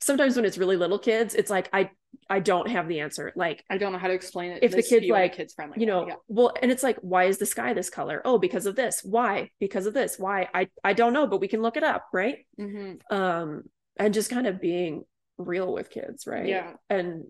sometimes 0.00 0.36
when 0.36 0.44
it's 0.44 0.58
really 0.58 0.76
little 0.76 0.98
kids 0.98 1.34
it's 1.34 1.48
like 1.48 1.70
i 1.72 1.88
i 2.28 2.38
don't 2.40 2.68
have 2.68 2.88
the 2.88 3.00
answer. 3.00 3.32
Like 3.36 3.64
I 3.70 3.78
don't 3.78 3.92
know 3.92 3.98
how 3.98 4.08
to 4.08 4.14
explain 4.14 4.50
it. 4.52 4.62
If 4.62 4.72
the 4.72 4.82
kid's 4.82 5.06
like, 5.08 5.34
kids 5.34 5.54
friendly, 5.54 5.78
you 5.80 5.86
know 5.86 6.06
Yeah. 6.06 6.14
well 6.28 6.52
and 6.60 6.70
it's 6.70 6.82
like 6.82 6.98
why 7.00 7.24
is 7.24 7.38
the 7.38 7.46
sky 7.46 7.72
this 7.72 7.90
color? 7.90 8.20
Oh 8.24 8.38
because 8.38 8.66
of 8.66 8.76
this. 8.76 9.00
Why? 9.02 9.50
Because 9.60 9.86
of 9.86 9.94
this. 9.94 10.18
Why? 10.18 10.48
I 10.52 10.68
i 10.84 10.92
don't 10.92 11.12
know 11.14 11.26
but 11.26 11.40
we 11.40 11.48
can 11.48 11.62
look 11.62 11.76
it 11.76 11.82
up 11.84 12.06
right? 12.12 12.38
Mhm. 12.60 13.00
um 13.10 13.62
and 13.96 14.12
just 14.12 14.30
kind 14.30 14.46
of 14.46 14.60
being 14.60 15.04
real 15.38 15.72
with 15.72 15.88
kids 15.90 16.26
right? 16.26 16.46
Yeah. 16.46 16.72
and 16.90 17.24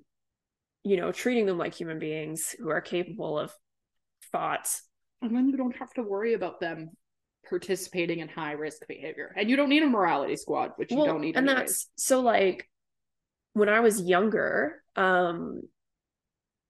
you 0.83 0.97
know 0.97 1.13
treating 1.13 1.47
them 1.47 1.59
like 1.59 1.75
human 1.75 1.99
beings 1.99 2.55
who 2.59 2.71
are 2.71 2.81
capable 2.81 3.39
of 3.39 3.53
thoughts. 4.33 4.83
And 5.23 5.35
then 5.35 5.49
you 5.49 5.57
don't 5.57 5.77
have 5.77 5.93
to 5.95 6.03
worry 6.03 6.35
about 6.35 6.61
them 6.61 6.91
participating 7.49 8.21
in 8.21 8.29
high 8.29 8.53
risk 8.53 8.87
behavior. 8.89 9.35
And 9.37 9.49
you 9.51 9.57
don't 9.57 9.69
need 9.69 9.83
a 9.83 9.87
morality 9.87 10.37
squad, 10.37 10.73
which 10.77 10.91
you 10.91 11.05
don't 11.05 11.21
need 11.21 11.37
and 11.37 11.49
anyways. 11.49 11.67
that's 11.69 11.89
so 11.97 12.21
like 12.21 12.69
when 13.53 13.69
i 13.69 13.81
was 13.81 14.01
younger 14.03 14.83
um 14.97 15.61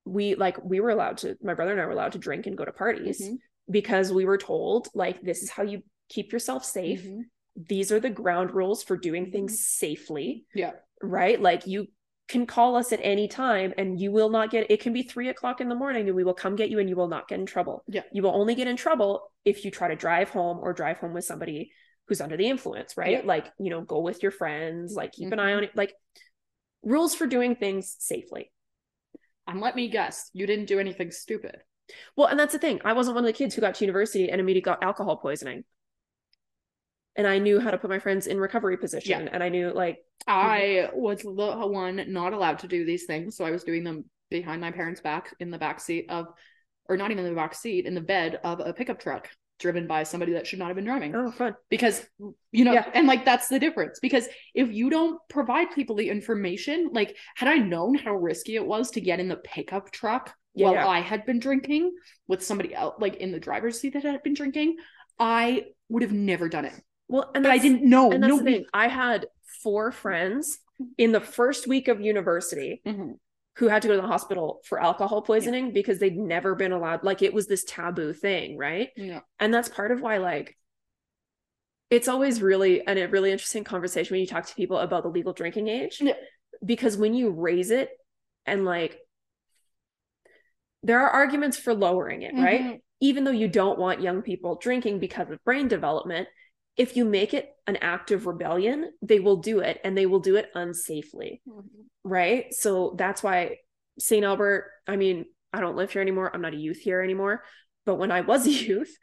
we 0.05 0.35
like 0.35 0.63
we 0.63 0.81
were 0.81 0.91
allowed 0.91 1.17
to 1.19 1.37
my 1.43 1.55
brother 1.55 1.73
and 1.73 1.81
i 1.81 1.87
were 1.87 1.93
allowed 1.93 2.13
to 2.13 2.19
drink 2.19 2.47
and 2.47 2.57
go 2.59 2.65
to 2.65 2.73
parties 2.73 3.23
Mhm. 3.23 3.39
because 3.71 4.13
we 4.13 4.25
were 4.27 4.37
told 4.39 4.89
like 4.95 5.23
this 5.23 5.43
is 5.43 5.51
how 5.51 5.63
you 5.63 5.83
keep 6.09 6.33
yourself 6.33 6.65
safe 6.65 7.03
Mhm. 7.03 7.23
these 7.57 7.91
are 7.91 8.01
the 8.01 8.11
ground 8.11 8.51
rules 8.53 8.83
for 8.83 8.97
doing 8.97 9.31
things 9.31 9.65
safely 9.65 10.45
Yeah. 10.55 10.73
right 11.03 11.41
like 11.41 11.67
you 11.67 11.87
can 12.29 12.47
call 12.47 12.75
us 12.77 12.91
at 12.93 13.01
any 13.03 13.29
time 13.29 13.75
and 13.77 14.01
you 14.01 14.11
will 14.11 14.31
not 14.31 14.51
get 14.51 14.71
it 14.71 14.81
can 14.81 14.93
be 14.93 15.03
three 15.03 15.29
o'clock 15.29 15.61
in 15.61 15.69
the 15.69 15.75
morning 15.75 16.07
and 16.07 16.17
we 16.17 16.25
will 16.25 16.35
come 16.35 16.57
get 16.57 16.71
you 16.71 16.79
and 16.79 16.89
you 16.89 16.97
will 16.97 17.09
not 17.09 17.29
get 17.29 17.39
in 17.39 17.47
trouble 17.47 17.85
Yeah. 17.87 18.03
you 18.13 18.23
will 18.23 18.35
only 18.35 18.55
get 18.55 18.67
in 18.67 18.77
trouble 18.77 19.31
if 19.45 19.65
you 19.65 19.71
try 19.71 19.89
to 19.89 19.97
drive 19.97 20.31
home 20.31 20.59
or 20.63 20.73
drive 20.73 20.99
home 20.99 21.13
with 21.13 21.25
somebody 21.27 21.71
who's 22.09 22.21
under 22.23 22.37
the 22.37 22.49
influence 22.49 22.97
right 22.97 23.11
Yeah. 23.13 23.21
like 23.25 23.53
you 23.59 23.69
know 23.71 23.83
go 23.83 24.01
with 24.01 24.23
your 24.23 24.33
friends 24.33 24.95
like 24.95 25.13
keep 25.13 25.33
an 25.33 25.39
eye 25.39 25.53
Mhm. 25.53 25.57
on 25.59 25.65
it 25.65 25.77
like 25.77 25.95
rules 26.83 27.15
for 27.15 27.27
doing 27.27 27.57
things 27.57 27.95
safely 27.99 28.51
And 29.47 29.61
let 29.61 29.77
me 29.77 29.89
guess, 29.89 30.31
you 30.33 30.47
didn't 30.47 30.67
do 30.67 30.79
anything 30.81 31.11
stupid. 31.11 31.57
well 32.17 32.29
and 32.29 32.41
that's 32.41 32.55
the 32.55 32.59
thing 32.59 32.81
i 32.87 32.95
wasn't 32.95 33.15
one 33.15 33.25
of 33.25 33.29
the 33.29 33.33
kids 33.37 33.55
who 33.55 33.61
got 33.61 33.75
to 33.75 33.85
university 33.85 34.31
and 34.31 34.41
immediately 34.41 34.65
got 34.71 34.83
alcohol 34.83 35.19
poisoning 35.19 35.65
and 37.17 37.27
i 37.27 37.39
knew 37.39 37.61
how 37.61 37.71
to 37.71 37.79
put 37.79 37.91
my 37.91 37.99
friends 37.99 38.27
in 38.27 38.39
recovery 38.39 38.77
position 38.77 39.29
and 39.29 39.43
i 39.43 39.49
knew 39.49 39.73
like 39.73 39.99
I 40.27 40.89
mm-hmm. 40.89 40.99
was 40.99 41.23
the 41.23 41.29
one 41.29 42.05
not 42.09 42.33
allowed 42.33 42.61
to 42.61 42.69
do 42.69 42.85
these 42.85 43.05
things, 43.05 43.37
so 43.37 43.45
I 43.45 43.51
was 43.51 43.65
doing 43.65 43.85
them 43.85 44.05
behind 44.31 44.61
my 44.61 44.71
parents' 44.71 45.01
back 45.01 45.35
in 45.41 45.51
the 45.51 45.59
back 45.59 45.81
seat 45.81 46.07
of, 46.09 46.29
or 46.89 46.97
not 46.97 47.11
even 47.11 47.25
in 47.25 47.31
the 47.31 47.37
back 47.37 47.55
seat, 47.55 47.87
in 47.87 47.95
the 47.95 48.01
bed 48.01 48.41
of 48.43 48.61
a 48.61 48.73
pickup 48.73 48.99
truck 49.01 49.29
driven 49.61 49.87
by 49.87 50.03
somebody 50.03 50.33
that 50.33 50.47
should 50.47 50.59
not 50.59 50.67
have 50.67 50.75
been 50.75 50.85
driving. 50.85 51.15
oh 51.15 51.31
fun 51.31 51.55
Because 51.71 52.05
you 52.51 52.65
know, 52.65 52.73
Yeah. 52.73 52.91
and 52.93 53.07
like 53.07 53.25
that's 53.25 53.49
the 53.49 53.59
difference. 53.59 54.01
Because 54.01 54.29
if 54.55 54.73
you 54.73 54.91
don't 54.91 55.21
provide 55.29 55.71
people 55.73 55.95
the 55.95 56.11
information, 56.11 56.91
like 56.93 57.17
had 57.37 57.49
I 57.49 57.59
known 57.59 57.95
how 57.95 58.15
risky 58.15 58.57
it 58.57 58.67
was 58.67 58.91
to 58.93 59.01
get 59.01 59.21
in 59.21 59.29
the 59.29 59.37
pickup 59.37 59.93
truck 59.93 60.35
Yeah, 60.55 60.67
while 60.67 60.75
yeah. 60.75 60.89
I 60.89 61.01
had 61.01 61.25
been 61.25 61.39
drinking 61.39 61.95
with 62.27 62.43
somebody 62.43 62.75
else, 62.75 62.97
like 62.99 63.17
in 63.17 63.31
the 63.31 63.41
driver's 63.41 63.81
seat 63.81 63.93
that 63.93 64.03
had 64.03 64.23
been 64.23 64.35
drinking, 64.35 64.77
I 65.19 65.67
would 65.89 66.03
have 66.03 66.13
never 66.13 66.49
done 66.49 66.65
it. 66.65 66.81
Well 67.09 67.31
and 67.35 67.43
But 67.45 67.53
I 67.53 67.59
didn't 67.59 67.89
know. 67.89 68.11
and 68.13 68.23
that's 68.23 68.31
no, 68.31 68.39
the 68.39 68.45
thing 68.45 68.65
i 68.73 68.89
had 68.89 69.27
four 69.63 69.93
friends 69.93 70.59
in 70.99 71.13
the 71.13 71.21
first 71.21 71.67
week 71.67 71.89
of 71.89 72.01
university 72.01 72.83
Mhm. 72.85 73.19
who 73.57 73.69
had 73.69 73.83
to 73.83 73.89
go 73.89 73.95
to 73.97 74.01
the 74.03 74.07
hospital 74.09 74.61
for 74.65 74.81
alcohol 74.83 75.23
poisoning 75.23 75.73
because 75.73 75.99
they'd 75.99 76.17
never 76.17 76.55
been 76.55 76.73
allowed 76.73 77.05
like 77.05 77.23
it 77.23 77.33
was 77.33 77.47
this 77.47 77.65
taboo 77.65 78.13
thing 78.13 78.57
right 78.59 78.91
Yeah. 78.97 79.21
and 79.39 79.53
that's 79.55 79.69
part 79.69 79.91
of 79.93 80.01
why 80.01 80.19
like 80.19 80.57
it's 81.91 82.09
always 82.09 82.43
really 82.43 82.85
and 82.87 82.99
a 82.99 83.07
really 83.09 83.31
interesting 83.31 83.63
conversation 83.65 84.15
when 84.15 84.21
you 84.21 84.27
talk 84.27 84.47
to 84.47 84.55
people 84.55 84.79
about 84.79 85.03
the 85.05 85.11
legal 85.11 85.33
drinking 85.33 85.69
age 85.69 86.01
Yeah. 86.01 86.15
because 86.65 86.97
when 86.97 87.15
you 87.15 87.31
raise 87.31 87.71
it 87.71 87.91
and 88.47 88.65
like 88.65 88.99
there 90.83 91.01
are 91.01 91.11
arguments 91.11 91.57
for 91.57 91.75
lowering 91.75 92.23
it 92.23 92.35
right 92.35 92.61
Mhm. 92.61 92.81
even 93.01 93.25
though 93.25 93.31
you 93.31 93.49
don't 93.49 93.79
want 93.79 94.01
young 94.03 94.23
people 94.23 94.57
drinking 94.57 94.99
because 94.99 95.31
of 95.31 95.43
brain 95.45 95.69
development 95.69 96.29
if 96.77 96.97
you 96.97 97.05
make 97.05 97.35
it 97.35 97.51
an 97.67 97.77
act 97.77 98.11
of 98.11 98.27
rebellion 98.27 98.91
they 99.03 99.21
will 99.21 99.37
do 99.37 99.61
it 99.61 99.81
and 99.85 99.97
they 99.97 100.07
will 100.07 100.21
do 100.21 100.37
it 100.37 100.51
unsafely 100.55 101.41
Mhm. 101.49 101.65
right 102.05 102.53
so 102.53 102.95
that's 102.99 103.23
why 103.23 103.59
st 103.99 104.25
albert 104.25 104.71
i 104.87 104.97
mean 104.97 105.25
i 105.53 105.61
don't 105.61 105.77
live 105.77 105.91
here 105.93 106.03
anymore 106.03 106.31
i'm 106.35 106.41
not 106.43 106.55
a 106.55 106.57
youth 106.59 106.79
here 106.79 107.01
anymore 107.01 107.43
but 107.87 107.97
when 107.97 108.11
i 108.11 108.21
was 108.23 108.47
a 108.47 108.51
youth 108.51 108.95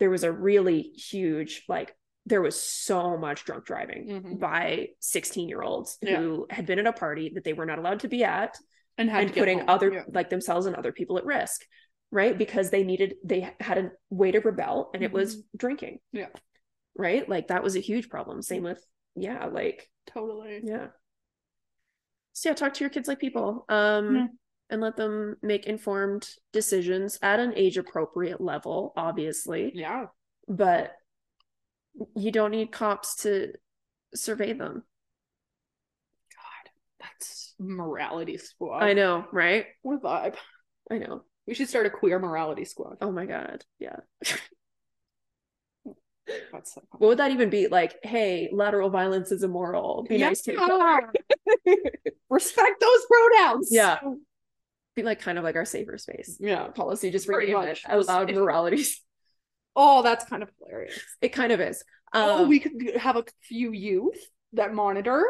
there 0.00 0.10
was 0.10 0.24
a 0.24 0.32
really 0.32 0.80
huge 0.82 1.64
like 1.68 1.94
there 2.26 2.42
was 2.42 2.60
so 2.60 3.16
much 3.16 3.44
drunk 3.44 3.64
driving 3.64 4.06
Mhm. 4.08 4.38
by 4.40 4.88
16 5.00 5.48
year 5.48 5.62
olds 5.62 5.98
Yeah. 6.02 6.18
who 6.20 6.46
had 6.50 6.66
been 6.66 6.78
at 6.78 6.86
a 6.86 6.92
party 6.92 7.30
that 7.34 7.44
they 7.44 7.54
were 7.54 7.66
not 7.66 7.78
allowed 7.78 8.00
to 8.00 8.08
be 8.08 8.24
at 8.24 8.56
And, 8.98 9.08
had 9.08 9.24
and 9.24 9.32
putting 9.34 9.58
home. 9.60 9.68
other 9.68 9.90
Yeah. 9.92 10.04
like 10.12 10.28
themselves 10.30 10.66
and 10.66 10.76
other 10.76 10.92
people 10.92 11.16
at 11.16 11.24
risk 11.24 11.64
right 12.10 12.36
because 12.36 12.70
they 12.70 12.82
needed 12.84 13.16
they 13.24 13.48
had 13.60 13.78
a 13.78 13.92
way 14.10 14.30
to 14.32 14.40
rebel 14.40 14.90
and 14.94 15.02
it 15.02 15.12
was 15.12 15.42
drinking 15.56 15.94
Mm-hmm. 16.14 16.16
Yeah. 16.18 16.28
Right 16.96 17.28
like 17.28 17.48
that 17.48 17.62
was 17.62 17.76
a 17.76 17.80
huge 17.80 18.08
problem 18.08 18.42
same 18.42 18.62
with 18.62 18.84
yeah 19.16 19.46
like 19.46 19.88
totally. 20.06 20.60
yeah 20.62 20.86
so 22.32 22.48
yeah 22.50 22.54
talk 22.54 22.74
to 22.74 22.84
your 22.84 22.90
kids 22.90 23.08
like 23.08 23.18
people 23.18 23.64
um 23.68 24.14
Yeah. 24.16 24.26
and 24.70 24.80
let 24.80 24.96
them 24.96 25.36
make 25.42 25.66
informed 25.66 26.28
decisions 26.52 27.18
at 27.22 27.40
an 27.40 27.52
age 27.56 27.76
appropriate 27.78 28.40
level 28.40 28.92
obviously 28.96 29.72
Yeah. 29.74 30.06
but 30.48 30.92
you 32.16 32.30
don't 32.32 32.52
need 32.52 32.70
cops 32.72 33.16
to 33.22 33.52
survey 34.14 34.52
them 34.52 34.82
God, 36.34 36.70
that's 37.00 37.54
morality 37.58 38.36
squad. 38.38 38.82
i 38.82 38.92
know 38.92 39.24
right 39.32 39.66
What 39.82 39.96
a 39.96 39.98
vibe. 40.00 40.34
i 40.90 40.98
know 40.98 41.22
We 41.46 41.54
should 41.54 41.68
start 41.68 41.86
a 41.86 41.90
queer 41.90 42.18
morality 42.18 42.64
squad. 42.64 42.98
oh 43.00 43.10
my 43.12 43.26
god 43.26 43.64
yeah 43.78 43.96
so 46.64 46.82
what 46.98 47.08
would 47.08 47.18
that 47.18 47.30
even 47.30 47.50
be 47.50 47.68
like 47.68 47.98
hey 48.02 48.48
lateral 48.52 48.90
violence 48.90 49.32
is 49.32 49.42
immoral 49.42 50.04
be 50.08 50.18
nice 50.18 50.42
to 50.42 50.52
each 50.52 50.58
other. 50.60 51.12
Respect 52.30 52.80
those 52.80 53.06
pronouns. 53.06 53.68
yeah 53.70 53.98
be 54.96 55.02
like 55.02 55.20
kind 55.20 55.38
of 55.38 55.44
like 55.44 55.56
our 55.56 55.64
safer 55.64 55.96
space 55.98 56.36
Yeah. 56.40 56.68
policy 56.68 57.10
just 57.10 57.26
Pretty 57.26 57.52
much. 57.52 57.82
out 57.86 58.06
loud 58.06 58.28
Safe. 58.28 58.36
moralities 58.36 59.00
Oh, 59.76 60.02
that's 60.02 60.24
kind 60.24 60.42
of 60.42 60.50
hilarious. 60.58 61.00
it 61.22 61.28
kind 61.30 61.52
of 61.52 61.60
is 61.60 61.82
oh, 62.12 62.42
um 62.42 62.48
we 62.48 62.58
could 62.60 62.96
have 62.96 63.16
a 63.16 63.24
few 63.42 63.72
youth 63.72 64.18
that 64.54 64.74
monitor 64.74 65.22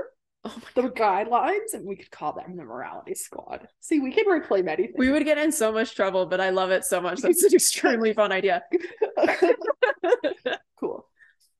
Oh 0.42 0.56
my 0.56 0.82
the 0.82 0.88
guidelines, 0.88 1.74
and 1.74 1.84
we 1.84 1.96
could 1.96 2.10
call 2.10 2.32
them 2.32 2.56
the 2.56 2.64
morality 2.64 3.14
squad. 3.14 3.68
See, 3.80 4.00
we 4.00 4.10
can 4.10 4.26
reclaim 4.26 4.68
anything. 4.68 4.94
We 4.96 5.10
would 5.10 5.24
get 5.24 5.36
in 5.36 5.52
so 5.52 5.70
much 5.70 5.94
trouble, 5.94 6.24
but 6.24 6.40
I 6.40 6.48
love 6.50 6.70
it 6.70 6.84
so 6.84 7.00
much. 7.00 7.20
That's 7.22 7.42
an 7.42 7.52
extremely 7.52 8.14
fun 8.14 8.32
idea. 8.32 8.62
cool. 10.80 11.06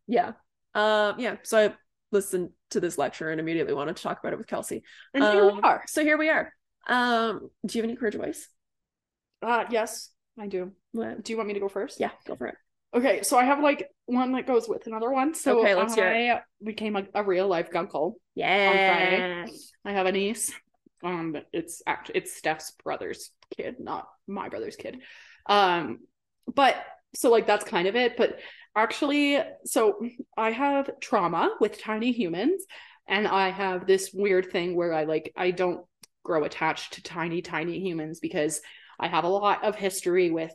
Yeah. 0.06 0.32
Um, 0.74 1.16
yeah. 1.18 1.36
So 1.42 1.58
I 1.58 1.74
listened 2.10 2.50
to 2.70 2.80
this 2.80 2.96
lecture 2.96 3.30
and 3.30 3.38
immediately 3.38 3.74
wanted 3.74 3.96
to 3.96 4.02
talk 4.02 4.18
about 4.20 4.32
it 4.32 4.38
with 4.38 4.46
Kelsey. 4.46 4.82
And 5.12 5.24
here 5.24 5.44
we 5.44 5.52
Um, 5.52 5.60
are. 5.62 5.84
So 5.86 6.02
here 6.02 6.16
we 6.16 6.30
are. 6.30 6.52
Um, 6.86 7.50
do 7.66 7.76
you 7.76 7.82
have 7.82 7.90
any 7.90 7.96
courage 7.98 8.14
advice? 8.14 8.48
Uh, 9.42 9.64
yes, 9.70 10.10
I 10.38 10.46
do. 10.46 10.72
What? 10.92 11.22
Do 11.22 11.32
you 11.32 11.36
want 11.36 11.48
me 11.48 11.54
to 11.54 11.60
go 11.60 11.68
first? 11.68 12.00
Yeah, 12.00 12.10
go 12.26 12.34
for 12.34 12.46
it. 12.46 12.56
Okay, 12.92 13.22
so 13.22 13.38
I 13.38 13.44
have 13.44 13.60
like 13.60 13.88
one 14.06 14.32
that 14.32 14.46
goes 14.46 14.68
with 14.68 14.86
another 14.86 15.10
one. 15.10 15.34
So 15.34 15.60
Okay, 15.60 15.74
let's 15.74 15.94
hear 15.94 16.08
I 16.08 16.40
became 16.62 16.96
a, 16.96 17.04
a 17.14 17.22
real 17.22 17.46
life 17.46 17.70
gunkle. 17.70 18.14
Yeah. 18.34 19.46
I 19.84 19.92
have 19.92 20.06
a 20.06 20.12
niece. 20.12 20.52
Um, 21.02 21.36
it's 21.52 21.82
actually 21.86 22.16
it's 22.16 22.36
Steph's 22.36 22.72
brother's 22.82 23.30
kid, 23.56 23.76
not 23.78 24.08
my 24.26 24.48
brother's 24.48 24.76
kid. 24.76 24.98
Um, 25.46 26.00
but 26.52 26.76
so 27.14 27.30
like 27.30 27.46
that's 27.46 27.64
kind 27.64 27.86
of 27.86 27.96
it. 27.96 28.16
But 28.16 28.38
actually, 28.74 29.38
so 29.64 30.04
I 30.36 30.50
have 30.50 30.90
trauma 31.00 31.50
with 31.60 31.80
tiny 31.80 32.12
humans, 32.12 32.64
and 33.06 33.26
I 33.26 33.50
have 33.50 33.86
this 33.86 34.10
weird 34.12 34.50
thing 34.50 34.76
where 34.76 34.92
I 34.92 35.04
like 35.04 35.32
I 35.36 35.52
don't 35.52 35.84
grow 36.22 36.44
attached 36.44 36.94
to 36.94 37.02
tiny, 37.02 37.40
tiny 37.40 37.80
humans 37.80 38.20
because 38.20 38.60
I 38.98 39.08
have 39.08 39.24
a 39.24 39.28
lot 39.28 39.64
of 39.64 39.76
history 39.76 40.30
with 40.30 40.52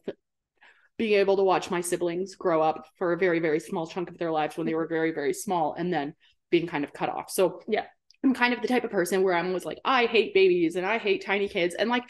being 0.97 1.19
able 1.19 1.37
to 1.37 1.43
watch 1.43 1.69
my 1.69 1.81
siblings 1.81 2.35
grow 2.35 2.61
up 2.61 2.85
for 2.97 3.13
a 3.13 3.17
very, 3.17 3.39
very 3.39 3.59
small 3.59 3.85
chunk 3.87 4.09
of 4.09 4.17
their 4.17 4.31
lives 4.31 4.57
when 4.57 4.65
they 4.65 4.75
were 4.75 4.87
very, 4.87 5.11
very 5.11 5.33
small 5.33 5.73
and 5.73 5.93
then 5.93 6.13
being 6.51 6.67
kind 6.67 6.83
of 6.83 6.93
cut 6.93 7.09
off. 7.09 7.29
So 7.29 7.61
Yeah. 7.67 7.85
I'm 8.23 8.33
kind 8.33 8.53
of 8.53 8.61
the 8.61 8.67
type 8.67 8.83
of 8.83 8.91
person 8.91 9.21
where 9.23 9.33
I'm 9.35 9.47
always 9.47 9.65
like, 9.65 9.79
I 9.85 10.05
hate 10.05 10.33
babies 10.33 10.75
and 10.75 10.85
I 10.85 10.97
hate 10.97 11.25
tiny 11.25 11.47
kids. 11.47 11.75
And 11.75 11.89
like 11.89 12.03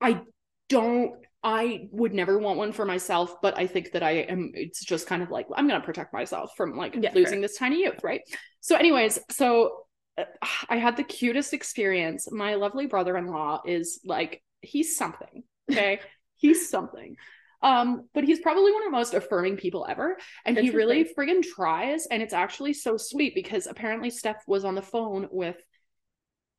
I 0.00 0.20
don't 0.68 1.14
I 1.42 1.88
would 1.92 2.12
never 2.12 2.36
want 2.38 2.58
one 2.58 2.72
for 2.72 2.84
myself, 2.84 3.40
but 3.40 3.56
I 3.56 3.66
think 3.66 3.92
that 3.92 4.02
I 4.02 4.10
am 4.10 4.50
it's 4.54 4.84
just 4.84 5.06
kind 5.06 5.22
of 5.22 5.30
like 5.30 5.46
I'm 5.54 5.68
gonna 5.68 5.80
protect 5.84 6.12
myself 6.12 6.50
from 6.56 6.76
like 6.76 6.98
Yeah, 7.00 7.12
losing 7.14 7.40
this 7.40 7.56
tiny 7.56 7.80
youth, 7.82 8.02
right? 8.02 8.20
So, 8.60 8.76
anyways, 8.76 9.18
so 9.30 9.84
uh, 10.16 10.24
I 10.68 10.78
had 10.78 10.96
the 10.96 11.04
cutest 11.04 11.54
experience. 11.54 12.30
My 12.30 12.54
lovely 12.54 12.86
brother-in-law 12.86 13.62
is 13.66 14.00
like 14.04 14.42
he's 14.60 14.96
something. 14.96 15.44
Okay. 15.70 16.00
he's 16.38 16.70
something. 16.70 17.16
Um, 17.60 18.08
but 18.14 18.24
he's 18.24 18.40
probably 18.40 18.72
one 18.72 18.82
of 18.82 18.86
the 18.86 18.96
most 18.96 19.14
affirming 19.14 19.56
people 19.56 19.84
ever. 19.88 20.16
And 20.44 20.56
he 20.56 20.70
really 20.70 21.04
friggin' 21.04 21.42
tries. 21.42 22.06
And 22.06 22.22
it's 22.22 22.32
actually 22.32 22.72
so 22.72 22.96
sweet 22.96 23.34
because 23.34 23.66
apparently 23.66 24.10
Steph 24.10 24.42
was 24.46 24.64
on 24.64 24.74
the 24.74 24.82
phone 24.82 25.28
with 25.30 25.56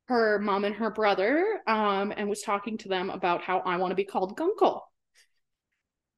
her 0.08 0.38
mom 0.38 0.64
and 0.64 0.74
her 0.74 0.90
brother, 0.90 1.60
um, 1.66 2.12
and 2.16 2.28
was 2.28 2.42
talking 2.42 2.76
to 2.78 2.88
them 2.88 3.10
about 3.10 3.42
how 3.42 3.60
I 3.60 3.76
want 3.76 3.92
to 3.92 3.96
be 3.96 4.04
called 4.04 4.36
Gunkle. 4.36 4.80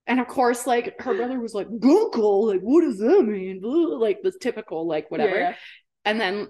And 0.06 0.18
of 0.18 0.26
course, 0.26 0.66
like 0.66 1.00
her 1.00 1.14
brother 1.14 1.38
was 1.38 1.54
like, 1.54 1.68
Gunkle, 1.68 2.48
like, 2.48 2.60
what 2.60 2.80
does 2.80 2.98
that 2.98 3.22
mean? 3.22 3.60
Like 3.62 4.20
the 4.22 4.32
typical, 4.32 4.88
like, 4.88 5.10
whatever. 5.10 5.36
Yeah. 5.36 5.54
And 6.04 6.20
then 6.20 6.48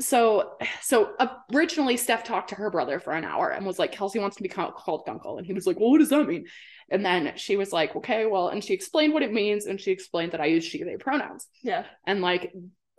so 0.00 0.54
so 0.80 1.12
originally 1.54 1.96
Steph 1.96 2.24
talked 2.24 2.48
to 2.48 2.54
her 2.54 2.70
brother 2.70 2.98
for 2.98 3.12
an 3.12 3.24
hour 3.24 3.50
and 3.50 3.66
was 3.66 3.78
like, 3.78 3.92
Kelsey 3.92 4.18
wants 4.18 4.36
to 4.36 4.42
be 4.42 4.48
called, 4.48 4.74
called 4.74 5.04
Gunkle. 5.06 5.36
And 5.38 5.46
he 5.46 5.52
was 5.52 5.66
like, 5.66 5.78
Well, 5.78 5.90
what 5.90 5.98
does 5.98 6.08
that 6.08 6.26
mean? 6.26 6.46
And 6.90 7.04
then 7.04 7.32
she 7.36 7.56
was 7.56 7.72
like, 7.72 7.94
Okay, 7.96 8.26
well, 8.26 8.48
and 8.48 8.64
she 8.64 8.74
explained 8.74 9.12
what 9.12 9.22
it 9.22 9.32
means, 9.32 9.66
and 9.66 9.80
she 9.80 9.90
explained 9.92 10.32
that 10.32 10.40
I 10.40 10.46
use 10.46 10.64
she, 10.64 10.82
they 10.82 10.96
pronouns 10.96 11.46
Yeah. 11.62 11.84
and 12.06 12.22
like 12.22 12.52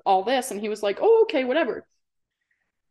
all 0.06 0.24
this. 0.24 0.52
And 0.52 0.60
he 0.60 0.70
was 0.70 0.84
like, 0.84 1.00
Oh, 1.02 1.24
okay, 1.24 1.44
whatever. 1.44 1.86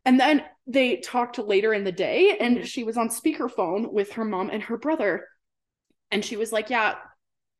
And 0.05 0.19
then 0.19 0.43
they 0.67 0.97
talked 0.97 1.37
later 1.39 1.73
in 1.73 1.85
the 1.85 1.91
day, 1.91 2.37
and 2.37 2.57
Mhm. 2.57 2.65
she 2.65 2.83
was 2.83 2.97
on 2.97 3.07
speakerphone 3.09 3.91
with 3.91 4.13
her 4.13 4.25
mom 4.25 4.49
and 4.49 4.63
her 4.63 4.77
brother. 4.77 5.27
And 6.11 6.23
she 6.25 6.35
was 6.35 6.51
like, 6.51 6.69
Yeah, 6.69 6.95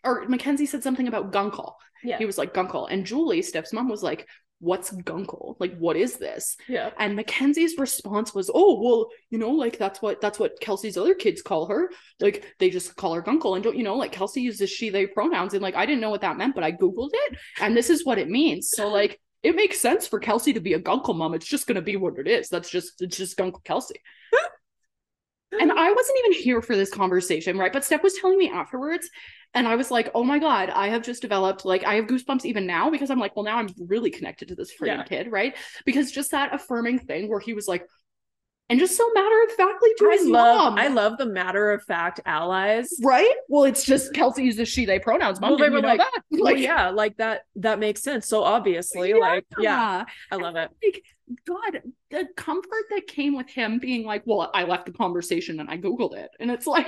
or 0.04 0.28
Mackenzie 0.28 0.66
said 0.66 0.84
something 0.84 1.08
about 1.08 1.32
Gunkle. 1.32 1.76
Yeah. 2.04 2.18
He 2.18 2.26
was 2.26 2.38
like, 2.38 2.54
Gunkle. 2.54 2.88
And 2.92 3.06
Julie, 3.06 3.42
Steph's 3.42 3.72
mom, 3.72 3.88
was 3.88 4.04
like, 4.04 4.28
What's 4.64 4.92
Gunkle? 4.92 5.58
Like, 5.60 5.78
what 5.78 5.98
is 5.98 6.16
this? 6.16 6.56
Yeah. 6.70 6.92
And 6.98 7.18
Mackenzie's 7.18 7.78
response 7.78 8.34
was, 8.34 8.50
"Oh, 8.54 8.82
well, 8.82 9.10
you 9.30 9.38
know, 9.38 9.50
like 9.50 9.78
that's 9.78 10.02
what 10.02 10.22
that's 10.22 10.40
what 10.40 10.58
Kelsey's 10.62 10.98
other 10.98 11.16
kids 11.16 11.42
call 11.42 11.66
her. 11.66 11.92
Like 12.22 12.46
they 12.60 12.70
just 12.70 12.96
call 12.96 13.14
her 13.14 13.22
Gunkle, 13.22 13.56
and 13.56 13.64
don't 13.64 13.76
you 13.76 13.84
know, 13.84 13.98
like 13.98 14.14
Kelsey 14.14 14.42
uses 14.42 14.70
she/they 14.70 15.08
pronouns, 15.08 15.54
and 15.54 15.62
like 15.62 15.76
I 15.76 15.86
didn't 15.86 16.00
know 16.00 16.12
what 16.12 16.22
that 16.22 16.38
meant, 16.38 16.56
but 16.56 16.64
I 16.64 16.72
googled 16.72 17.10
it, 17.12 17.38
and 17.60 17.76
this 17.76 17.90
is 17.90 18.06
what 18.06 18.20
it 18.20 18.30
means. 18.30 18.70
So 18.70 18.88
like 19.00 19.20
it 19.44 19.58
makes 19.58 19.82
sense 19.82 20.08
for 20.08 20.20
Kelsey 20.20 20.54
to 20.54 20.62
be 20.62 20.74
a 20.74 20.80
Gunkle 20.80 21.18
mom. 21.18 21.34
It's 21.34 21.46
just 21.46 21.68
gonna 21.68 21.82
be 21.82 21.98
what 21.98 22.18
it 22.18 22.28
is. 22.28 22.48
That's 22.48 22.70
just 22.70 23.02
it's 23.02 23.18
just 23.18 23.38
Gunkle 23.38 23.64
Kelsey. 23.66 24.00
And 25.60 25.72
I 25.72 25.92
wasn't 25.92 26.20
even 26.26 26.34
here 26.44 26.62
for 26.62 26.76
this 26.76 26.90
conversation, 26.90 27.58
right? 27.58 27.72
But 27.74 27.84
Steph 27.86 28.04
was 28.04 28.14
telling 28.16 28.38
me 28.38 28.50
afterwards, 28.50 29.10
and 29.54 29.68
I 29.68 29.76
was 29.76 29.92
like, 29.92 30.10
oh 30.16 30.24
my 30.24 30.40
God, 30.40 30.70
I 30.70 30.88
have 30.88 31.04
just 31.04 31.22
developed, 31.22 31.64
like, 31.66 31.84
I 31.86 31.96
have 31.96 32.06
goosebumps 32.06 32.46
even 32.46 32.66
now 32.66 32.90
because 32.90 33.10
I'm 33.12 33.20
like, 33.20 33.36
well, 33.36 33.46
now 33.46 33.58
I'm 33.58 33.70
really 33.78 34.10
connected 34.10 34.48
to 34.50 34.56
this 34.56 34.72
freaking 34.72 34.88
Yeah. 34.88 35.04
kid, 35.04 35.32
right? 35.32 35.56
Because 35.86 36.12
just 36.12 36.32
that 36.32 36.54
affirming 36.54 37.00
thing 37.00 37.30
where 37.30 37.40
he 37.40 37.54
was 37.54 37.68
like, 37.68 37.86
and 38.70 38.80
just 38.80 38.98
so 38.98 39.08
matter 39.14 39.44
of 39.44 39.52
factly 39.52 39.90
to 39.98 40.06
I 40.10 40.14
his 40.14 40.28
love 40.28 40.58
mom. 40.58 40.80
I 40.80 40.88
love 40.88 41.18
the 41.18 41.26
matter 41.26 41.72
of 41.72 41.84
fact 41.84 42.22
allies. 42.26 42.90
right? 43.04 43.32
Well, 43.50 43.66
it's 43.66 43.84
just 43.84 44.14
Kelsey 44.14 44.46
uses 44.46 44.70
she, 44.70 44.86
they 44.86 45.00
pronouns. 45.00 45.40
Mom, 45.40 45.52
Well, 45.52 45.60
they 45.60 45.70
were 45.70 45.82
like, 45.82 46.00
that? 46.00 46.22
Well, 46.32 46.56
yeah, 46.58 46.90
like 46.90 47.18
that 47.18 47.42
that 47.58 47.78
makes 47.80 48.02
sense. 48.02 48.26
So 48.28 48.44
obviously, 48.44 49.14
like, 49.14 49.46
yeah, 49.60 50.06
I 50.32 50.36
love 50.38 50.56
it. 50.56 50.70
like 50.82 51.04
god 51.48 51.82
the 52.12 52.28
comfort 52.36 52.84
that 52.90 53.08
came 53.08 53.36
with 53.36 53.50
him 53.50 53.80
being 53.80 54.06
like 54.06 54.24
well 54.26 54.50
i 54.54 54.64
left 54.64 54.86
the 54.86 54.92
conversation 54.92 55.60
and 55.60 55.70
i 55.70 55.78
googled 55.78 56.16
it 56.16 56.30
and 56.40 56.52
it's 56.52 56.68
like 56.68 56.88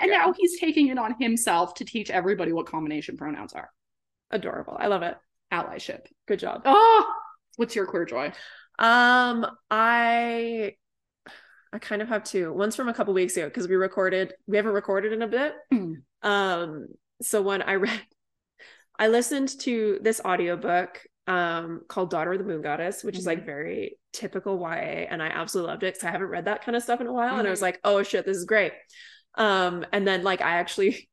and 0.00 0.10
Yeah. 0.10 0.18
now 0.18 0.34
he's 0.36 0.58
taking 0.60 0.88
it 0.88 0.98
on 0.98 1.14
himself 1.20 1.74
to 1.74 1.84
teach 1.84 2.10
everybody 2.10 2.52
what 2.52 2.66
combination 2.66 3.16
pronouns 3.16 3.52
are 3.52 3.70
Adorable. 4.30 4.76
I 4.78 4.86
love 4.86 5.02
it. 5.02 5.16
allyship 5.52 6.06
Good 6.26 6.38
job. 6.38 6.62
oh 6.64 7.12
what's 7.56 7.74
your 7.76 7.86
queer 7.86 8.04
joy 8.06 8.32
Um, 8.78 9.46
I 9.70 10.74
I 11.74 11.78
kind 11.78 12.02
of 12.02 12.08
have 12.08 12.24
two. 12.24 12.52
One's 12.52 12.76
from 12.76 12.88
a 12.90 12.94
couple 12.94 13.14
weeks 13.14 13.34
ago 13.36 13.46
because 13.48 13.66
we 13.66 13.76
recorded, 13.76 14.34
we 14.46 14.58
haven't 14.58 14.72
recorded 14.74 15.14
in 15.14 15.22
a 15.22 15.26
bit. 15.26 15.54
Hmm. 15.72 15.92
Um, 16.22 16.88
so 17.22 17.40
when 17.40 17.62
I 17.62 17.74
read 17.74 18.00
I 18.98 19.08
listened 19.08 19.48
to 19.60 19.98
this 20.02 20.20
audiobook 20.24 21.00
um 21.28 21.82
called 21.88 22.10
Daughter 22.10 22.32
of 22.32 22.38
the 22.38 22.44
Moon 22.44 22.62
Goddess, 22.62 23.04
which 23.04 23.16
is 23.16 23.26
like 23.26 23.46
very 23.46 23.96
typical 24.12 24.58
YA, 24.60 25.06
and 25.08 25.22
I 25.22 25.26
absolutely 25.28 25.70
loved 25.70 25.82
it 25.84 25.94
because 25.94 26.04
I 26.08 26.10
haven't 26.10 26.26
read 26.28 26.46
that 26.46 26.64
kind 26.64 26.76
of 26.76 26.82
stuff 26.82 27.00
in 27.00 27.06
a 27.06 27.12
while. 27.12 27.38
And 27.38 27.46
I 27.46 27.50
was 27.50 27.60
Mhm. 27.60 27.62
like, 27.62 27.80
oh 27.84 28.02
shit, 28.02 28.26
this 28.26 28.36
is 28.36 28.44
great. 28.44 28.72
Um, 29.36 29.86
and 29.92 30.06
then 30.06 30.22
like 30.24 30.40
I 30.42 30.58
actually 30.58 31.08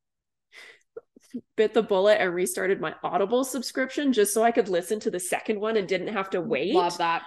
bit 1.55 1.73
the 1.73 1.83
bullet 1.83 2.19
and 2.19 2.33
restarted 2.33 2.81
my 2.81 2.95
Audible 3.03 3.43
subscription 3.43 4.13
just 4.13 4.33
so 4.33 4.43
I 4.43 4.51
could 4.51 4.67
listen 4.67 4.99
to 5.01 5.11
the 5.11 5.19
second 5.19 5.59
one 5.59 5.77
and 5.77 5.87
didn't 5.87 6.07
have 6.13 6.29
to 6.31 6.41
wait. 6.41 6.73
love 6.73 6.97
that 6.97 7.23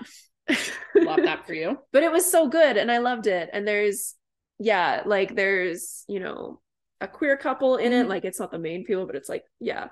love 0.97 1.23
that 1.23 1.47
for 1.47 1.55
you 1.55 1.79
but 1.93 2.03
it 2.03 2.11
was 2.11 2.29
so 2.31 2.49
good 2.49 2.77
and 2.77 2.91
I 2.91 2.99
loved 2.99 3.27
it. 3.29 3.49
And 3.53 3.67
there's, 3.67 4.15
yeah, 4.59 5.03
like 5.07 5.37
there's, 5.37 6.05
you 6.09 6.19
know, 6.19 6.61
a 7.01 7.07
queer 7.09 7.37
couple 7.37 7.77
in 7.77 7.93
it. 7.93 8.07
Mhm. 8.07 8.09
Like 8.09 8.25
it's 8.25 8.41
not 8.41 8.51
the 8.51 8.59
main 8.59 8.85
people, 8.85 9.07
but 9.07 9.15
it's 9.17 9.29
like, 9.29 9.45
yeah. 9.61 9.89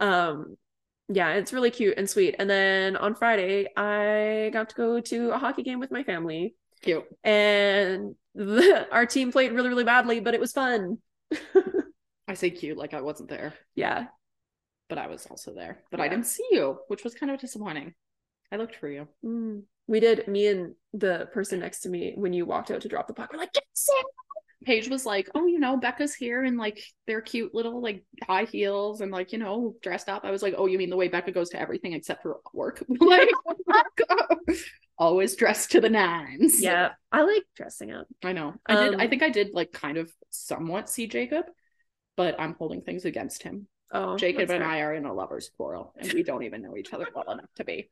Um, 0.00 0.56
yeah, 1.08 1.34
it's 1.34 1.52
really 1.52 1.70
cute 1.70 1.94
and 1.98 2.08
sweet. 2.08 2.36
And 2.38 2.48
then 2.48 2.96
on 2.96 3.14
Friday, 3.14 3.66
I 3.76 4.50
got 4.52 4.70
to 4.70 4.74
go 4.74 5.00
to 5.00 5.30
a 5.30 5.38
hockey 5.38 5.62
game 5.62 5.80
with 5.80 5.90
my 5.90 6.02
family, 6.02 6.54
cute 6.82 7.04
and 7.22 8.14
the, 8.34 8.86
our 8.92 9.06
team 9.06 9.32
played 9.32 9.52
really, 9.52 9.68
really 9.68 9.84
badly, 9.84 10.20
but 10.20 10.34
it 10.34 10.40
was 10.40 10.52
fun. 10.52 10.98
i 12.28 12.32
say 12.32 12.48
cute 12.48 12.78
like 12.78 12.94
i 12.94 13.02
wasn't 13.02 13.28
there 13.28 13.52
Yeah, 13.74 14.06
but 14.88 14.96
i 14.98 15.06
was 15.08 15.26
also 15.26 15.52
there 15.54 15.82
but 15.90 16.00
i 16.00 16.08
didn't 16.08 16.24
see 16.26 16.46
you 16.50 16.78
which 16.88 17.04
was 17.04 17.14
kind 17.14 17.30
of 17.30 17.38
disappointing 17.38 17.92
i 18.50 18.56
looked 18.56 18.76
for 18.76 18.88
you 18.88 19.08
Mm. 19.24 19.64
we 19.86 20.00
did. 20.00 20.26
Me 20.28 20.46
and 20.46 20.74
the 20.94 21.28
person 21.34 21.60
next 21.60 21.80
to 21.80 21.90
me 21.90 22.14
when 22.16 22.32
you 22.32 22.46
walked 22.46 22.70
out 22.70 22.80
to 22.82 22.88
drop 22.88 23.08
the 23.08 23.14
puck, 23.14 23.30
we're 23.32 23.38
like, 23.38 23.52
get. 23.52 23.64
Paige 24.64 24.88
was 24.88 25.06
like, 25.06 25.28
"Oh, 25.34 25.46
you 25.46 25.58
know, 25.58 25.76
Becca's 25.76 26.14
here 26.14 26.44
and 26.44 26.56
like 26.58 26.82
they're 27.06 27.20
cute 27.20 27.54
little 27.54 27.80
like 27.82 28.04
high 28.26 28.44
heels 28.44 29.00
and 29.00 29.12
like 29.12 29.32
you 29.32 29.38
know 29.38 29.76
dressed 29.82 30.08
up." 30.08 30.24
I 30.24 30.30
was 30.30 30.42
like, 30.42 30.54
"Oh, 30.56 30.66
you 30.66 30.78
mean 30.78 30.90
the 30.90 30.96
way 30.96 31.08
Becca 31.08 31.32
goes 31.32 31.50
to 31.50 31.60
everything 31.60 31.92
except 31.92 32.22
for 32.22 32.40
work? 32.52 32.84
like 33.00 33.30
always 34.98 35.36
dressed 35.36 35.72
to 35.72 35.80
the 35.80 35.90
nines. 35.90 36.60
Yeah, 36.60 36.92
I 37.10 37.22
like 37.22 37.44
dressing 37.56 37.92
up. 37.92 38.06
I 38.22 38.32
know. 38.32 38.54
I 38.66 38.74
did. 38.76 38.94
I 38.98 39.06
Um, 39.06 39.08
think 39.08 39.22
I 39.22 39.30
did 39.30 39.52
like 39.52 39.72
kind 39.72 39.98
of 39.98 40.12
somewhat 40.30 40.88
see 40.88 41.06
Jacob, 41.06 41.46
but 42.16 42.40
I'm 42.40 42.54
holding 42.54 42.82
things 42.82 43.04
against 43.04 43.42
him. 43.42 43.68
Oh, 43.90 44.16
Jacob 44.18 44.50
and 44.50 44.62
fair. 44.62 44.64
I 44.64 44.80
are 44.80 44.94
in 44.94 45.04
a 45.04 45.12
lovers' 45.12 45.50
quarrel, 45.56 45.94
and 45.98 46.12
we 46.12 46.22
don't 46.22 46.44
even 46.44 46.62
know 46.62 46.76
each 46.76 46.92
other 46.92 47.08
well 47.14 47.30
enough 47.32 47.52
to 47.56 47.64
be. 47.64 47.90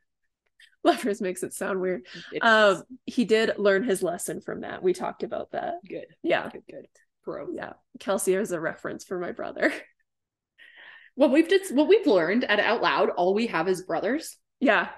lovers 0.84 1.20
makes 1.20 1.42
it 1.42 1.54
sound 1.54 1.80
weird. 1.80 2.06
It's 2.32 2.44
Um, 2.44 2.82
he 3.06 3.24
did 3.24 3.52
learn 3.58 3.84
his 3.84 4.02
lesson 4.02 4.40
from 4.40 4.60
that. 4.62 4.82
We 4.82 4.92
talked 4.92 5.22
about 5.22 5.52
that. 5.52 5.74
good. 5.88 6.06
Yeah, 6.22 6.48
Good. 6.50 6.62
Good. 6.70 6.86
Growth. 7.24 7.50
yeah. 7.54 7.74
Kelsey 8.00 8.34
is 8.34 8.50
a 8.52 8.60
reference 8.60 9.04
for 9.04 9.18
my 9.18 9.32
brother. 9.32 9.72
What 11.14 11.30
we've 11.30 11.46
did, 11.46 11.60
what 11.72 11.88
we've 11.88 12.06
learned 12.06 12.44
at 12.44 12.58
out 12.58 12.80
loud, 12.80 13.10
all 13.10 13.34
we 13.34 13.48
have 13.48 13.68
is 13.68 13.82
brothers. 13.82 14.38
Yeah, 14.60 14.88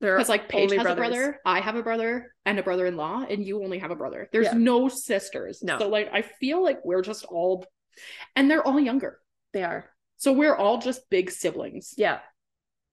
Because 0.00 0.28
like 0.28 0.46
Paige 0.48 0.72
has 0.72 0.84
a 0.86 0.94
brother, 0.94 1.40
I 1.46 1.60
have 1.60 1.76
a 1.76 1.82
brother 1.82 2.34
and 2.44 2.58
a 2.58 2.62
brother-in-law, 2.62 3.24
and 3.30 3.42
you 3.42 3.62
only 3.64 3.78
have 3.78 3.90
a 3.90 3.96
brother. 3.96 4.28
There's 4.32 4.48
Yeah. 4.48 4.52
no 4.58 4.88
sisters. 4.90 5.62
No. 5.62 5.78
So 5.78 5.88
like 5.88 6.10
I 6.12 6.20
feel 6.22 6.62
like 6.62 6.84
we're 6.84 7.00
just 7.00 7.24
all 7.24 7.64
and 8.36 8.50
they're 8.50 8.62
all 8.66 8.78
younger. 8.78 9.18
They 9.54 9.62
are. 9.62 9.88
So 10.18 10.32
we're 10.32 10.54
all 10.54 10.76
just 10.78 11.08
big 11.08 11.30
siblings 11.30 11.94
Yeah. 11.96 12.18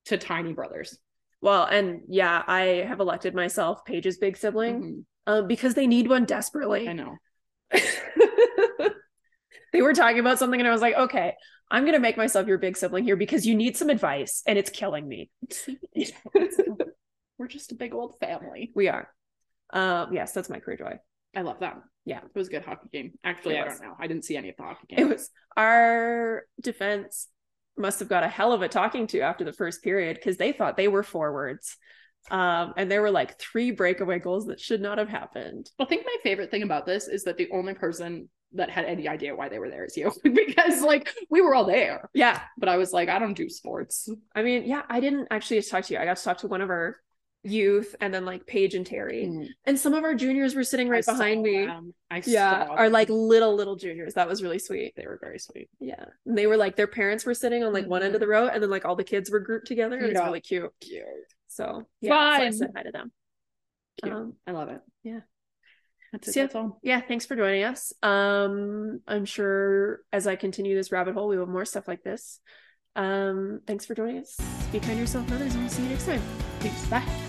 to 0.06 0.18
tiny 0.18 0.54
brothers. 0.54 0.98
Well, 1.42 1.64
and 1.66 2.02
yeah, 2.10 2.44
I 2.46 2.84
have 2.88 3.00
elected 3.00 3.34
myself 3.34 3.86
Paige's 3.86 4.18
big 4.18 4.36
sibling 4.38 4.82
Mhm. 4.84 5.04
um, 5.28 5.48
because 5.48 5.74
they 5.74 5.88
need 5.88 6.08
one 6.10 6.26
desperately. 6.26 6.88
I 6.88 6.94
know. 6.94 7.16
they 9.72 9.82
were 9.82 9.94
talking 9.94 10.20
about 10.20 10.40
something, 10.40 10.60
and 10.60 10.68
I 10.68 10.72
was 10.72 10.82
like, 10.82 10.96
okay, 10.96 11.36
I'm 11.72 11.86
gonna 11.86 12.00
make 12.00 12.18
myself 12.18 12.48
your 12.48 12.58
big 12.58 12.76
sibling 12.76 13.04
here 13.04 13.16
because 13.16 13.46
you 13.46 13.56
need 13.56 13.78
some 13.78 13.90
advice, 13.90 14.42
and 14.48 14.58
it's 14.58 14.70
killing 14.70 15.08
me. 15.08 15.30
we're 17.38 17.48
just 17.48 17.72
a 17.72 17.76
big 17.76 17.94
old 17.94 18.16
family. 18.20 18.72
we 18.76 18.88
are. 18.90 19.08
Um, 19.72 20.14
yes, 20.14 20.32
that's 20.34 20.50
my 20.50 20.60
queer 20.60 20.78
joy. 20.78 20.98
I 21.36 21.42
love 21.44 21.60
that. 21.60 21.78
Yeah. 22.06 22.20
It 22.20 22.36
was 22.38 22.48
a 22.48 22.52
good 22.52 22.66
hockey 22.66 22.90
game. 22.92 23.12
Actually, 23.24 23.60
I 23.60 23.66
don't 23.66 23.82
know. 23.82 23.94
I 24.00 24.08
didn't 24.08 24.26
see 24.26 24.36
any 24.36 24.50
of 24.50 24.56
the 24.58 24.64
hockey 24.64 24.88
game 24.90 25.00
It 25.06 25.10
was 25.10 25.30
our 25.56 26.44
defense 26.60 27.28
must 27.80 28.00
have 28.00 28.10
got 28.10 28.24
a 28.24 28.28
hell 28.28 28.54
of 28.54 28.62
a 28.62 28.68
talking 28.68 29.08
to 29.08 29.22
after 29.22 29.44
the 29.44 29.54
first 29.54 29.84
period 29.84 30.18
because 30.18 30.38
they 30.38 30.52
thought 30.52 30.78
they 30.78 30.88
were 30.88 31.04
forwards. 31.04 31.78
Um, 32.30 32.74
and 32.78 32.92
there 32.92 33.02
were 33.02 33.12
like 33.12 33.40
three 33.40 33.72
breakaway 33.72 34.20
goals 34.20 34.48
that 34.48 34.60
should 34.60 34.82
not 34.82 34.98
have 34.98 35.10
happened. 35.10 35.70
I 35.80 35.86
think 35.86 36.06
my 36.06 36.16
favorite 36.22 36.52
thing 36.52 36.64
about 36.64 36.86
this 36.86 37.08
is 37.08 37.24
that 37.24 37.38
the 37.38 37.50
only 37.52 37.74
person 37.74 38.30
that 38.54 38.70
had 38.70 38.86
any 38.86 39.08
idea 39.08 39.36
why 39.36 39.48
they 39.48 39.60
were 39.60 39.70
there 39.70 39.86
is 39.86 39.96
you 39.96 40.12
because 40.24 40.82
like 40.82 41.14
we 41.30 41.42
were 41.42 41.56
all 41.56 41.66
there. 41.66 42.10
Yeah. 42.14 42.42
But 42.58 42.70
I 42.70 42.78
was 42.78 42.92
like, 42.92 43.10
I 43.10 43.20
don't 43.20 43.36
do 43.36 43.50
sports. 43.50 44.10
I 44.36 44.44
mean, 44.44 44.66
yeah, 44.66 44.84
I 44.90 45.00
didn't 45.00 45.28
actually 45.32 45.62
talk 45.62 45.86
to 45.86 45.94
you. 45.94 46.00
I 46.00 46.06
got 46.06 46.18
to 46.18 46.24
talk 46.24 46.40
to 46.40 46.48
one 46.48 46.62
of 46.62 46.70
our 46.70 46.98
youth 47.44 47.96
and 48.02 48.14
then 48.14 48.26
like 48.26 48.46
Paige 48.46 48.76
and 48.76 48.86
Terry. 48.86 49.48
And 49.66 49.80
some 49.80 49.94
of 49.94 50.04
our 50.04 50.14
juniors 50.14 50.56
were 50.56 50.64
sitting 50.64 50.90
right 50.90 51.08
I 51.08 51.12
behind 51.14 51.42
me. 51.42 51.66
them. 51.66 51.94
I 52.12 52.22
Yeah. 52.26 52.68
saw 52.68 52.74
Are 52.74 52.90
like 52.90 53.10
little, 53.10 53.56
little 53.56 53.76
juniors. 53.78 54.16
That 54.16 54.28
was 54.28 54.44
really 54.44 54.60
sweet. 54.60 54.94
they 54.98 55.06
were 55.08 55.18
very 55.22 55.40
sweet. 55.40 55.70
Yeah. 55.80 56.04
And 56.26 56.38
they 56.38 56.48
were 56.48 56.58
like, 56.58 56.76
their 56.76 56.88
parents 56.88 57.26
were 57.26 57.34
sitting 57.34 57.64
on 57.64 57.72
like 57.74 57.88
one 57.88 58.04
end 58.04 58.14
of 58.14 58.20
the 58.20 58.28
row 58.28 58.48
and 58.48 58.62
then 58.62 58.70
like 58.70 58.84
all 58.86 58.96
the 58.98 59.04
kids 59.06 59.32
were 59.32 59.40
grouped 59.40 59.68
together. 59.68 59.98
And 59.98 60.08
it's 60.08 60.20
really 60.20 60.42
cute. 60.42 60.72
Cute. 60.82 61.06
So 61.48 61.84
yeah, 62.02 62.10
so 62.12 62.16
I 62.16 62.40
Fun. 62.46 62.54
said 62.54 62.72
hi 62.76 62.84
to 62.84 62.92
them. 62.92 63.12
Um, 64.04 64.34
I 64.48 64.52
love 64.52 64.70
it. 64.70 64.82
yeah. 65.04 65.20
That's 66.12 66.28
it. 66.28 66.34
So. 66.34 66.40
That's 66.42 66.56
all. 66.56 66.80
yeah, 66.82 67.02
thanks 67.02 67.26
for 67.26 67.36
joining 67.36 67.64
us. 67.64 67.94
Um, 68.02 69.00
I'm 69.08 69.26
sure 69.26 70.02
as 70.12 70.26
I 70.26 70.36
continue 70.36 70.76
this 70.76 70.92
rabbit 70.92 71.14
hole, 71.14 71.28
we 71.28 71.38
will 71.38 71.46
have 71.46 71.54
more 71.54 71.66
stuff 71.66 71.88
like 71.88 72.02
this. 72.04 72.40
Um, 72.96 73.62
thanks 73.68 73.86
for 73.86 73.94
joining 73.94 74.18
us. 74.20 74.36
Be 74.72 74.80
kind 74.80 74.94
to 74.94 75.02
yourself 75.02 75.26
and 75.28 75.36
others, 75.36 75.54
and 75.54 75.62
we'll 75.64 75.70
see 75.72 75.84
you 75.84 75.90
next 75.90 76.06
time. 76.08 76.22
Peace. 76.62 76.86
Bye. 76.88 77.29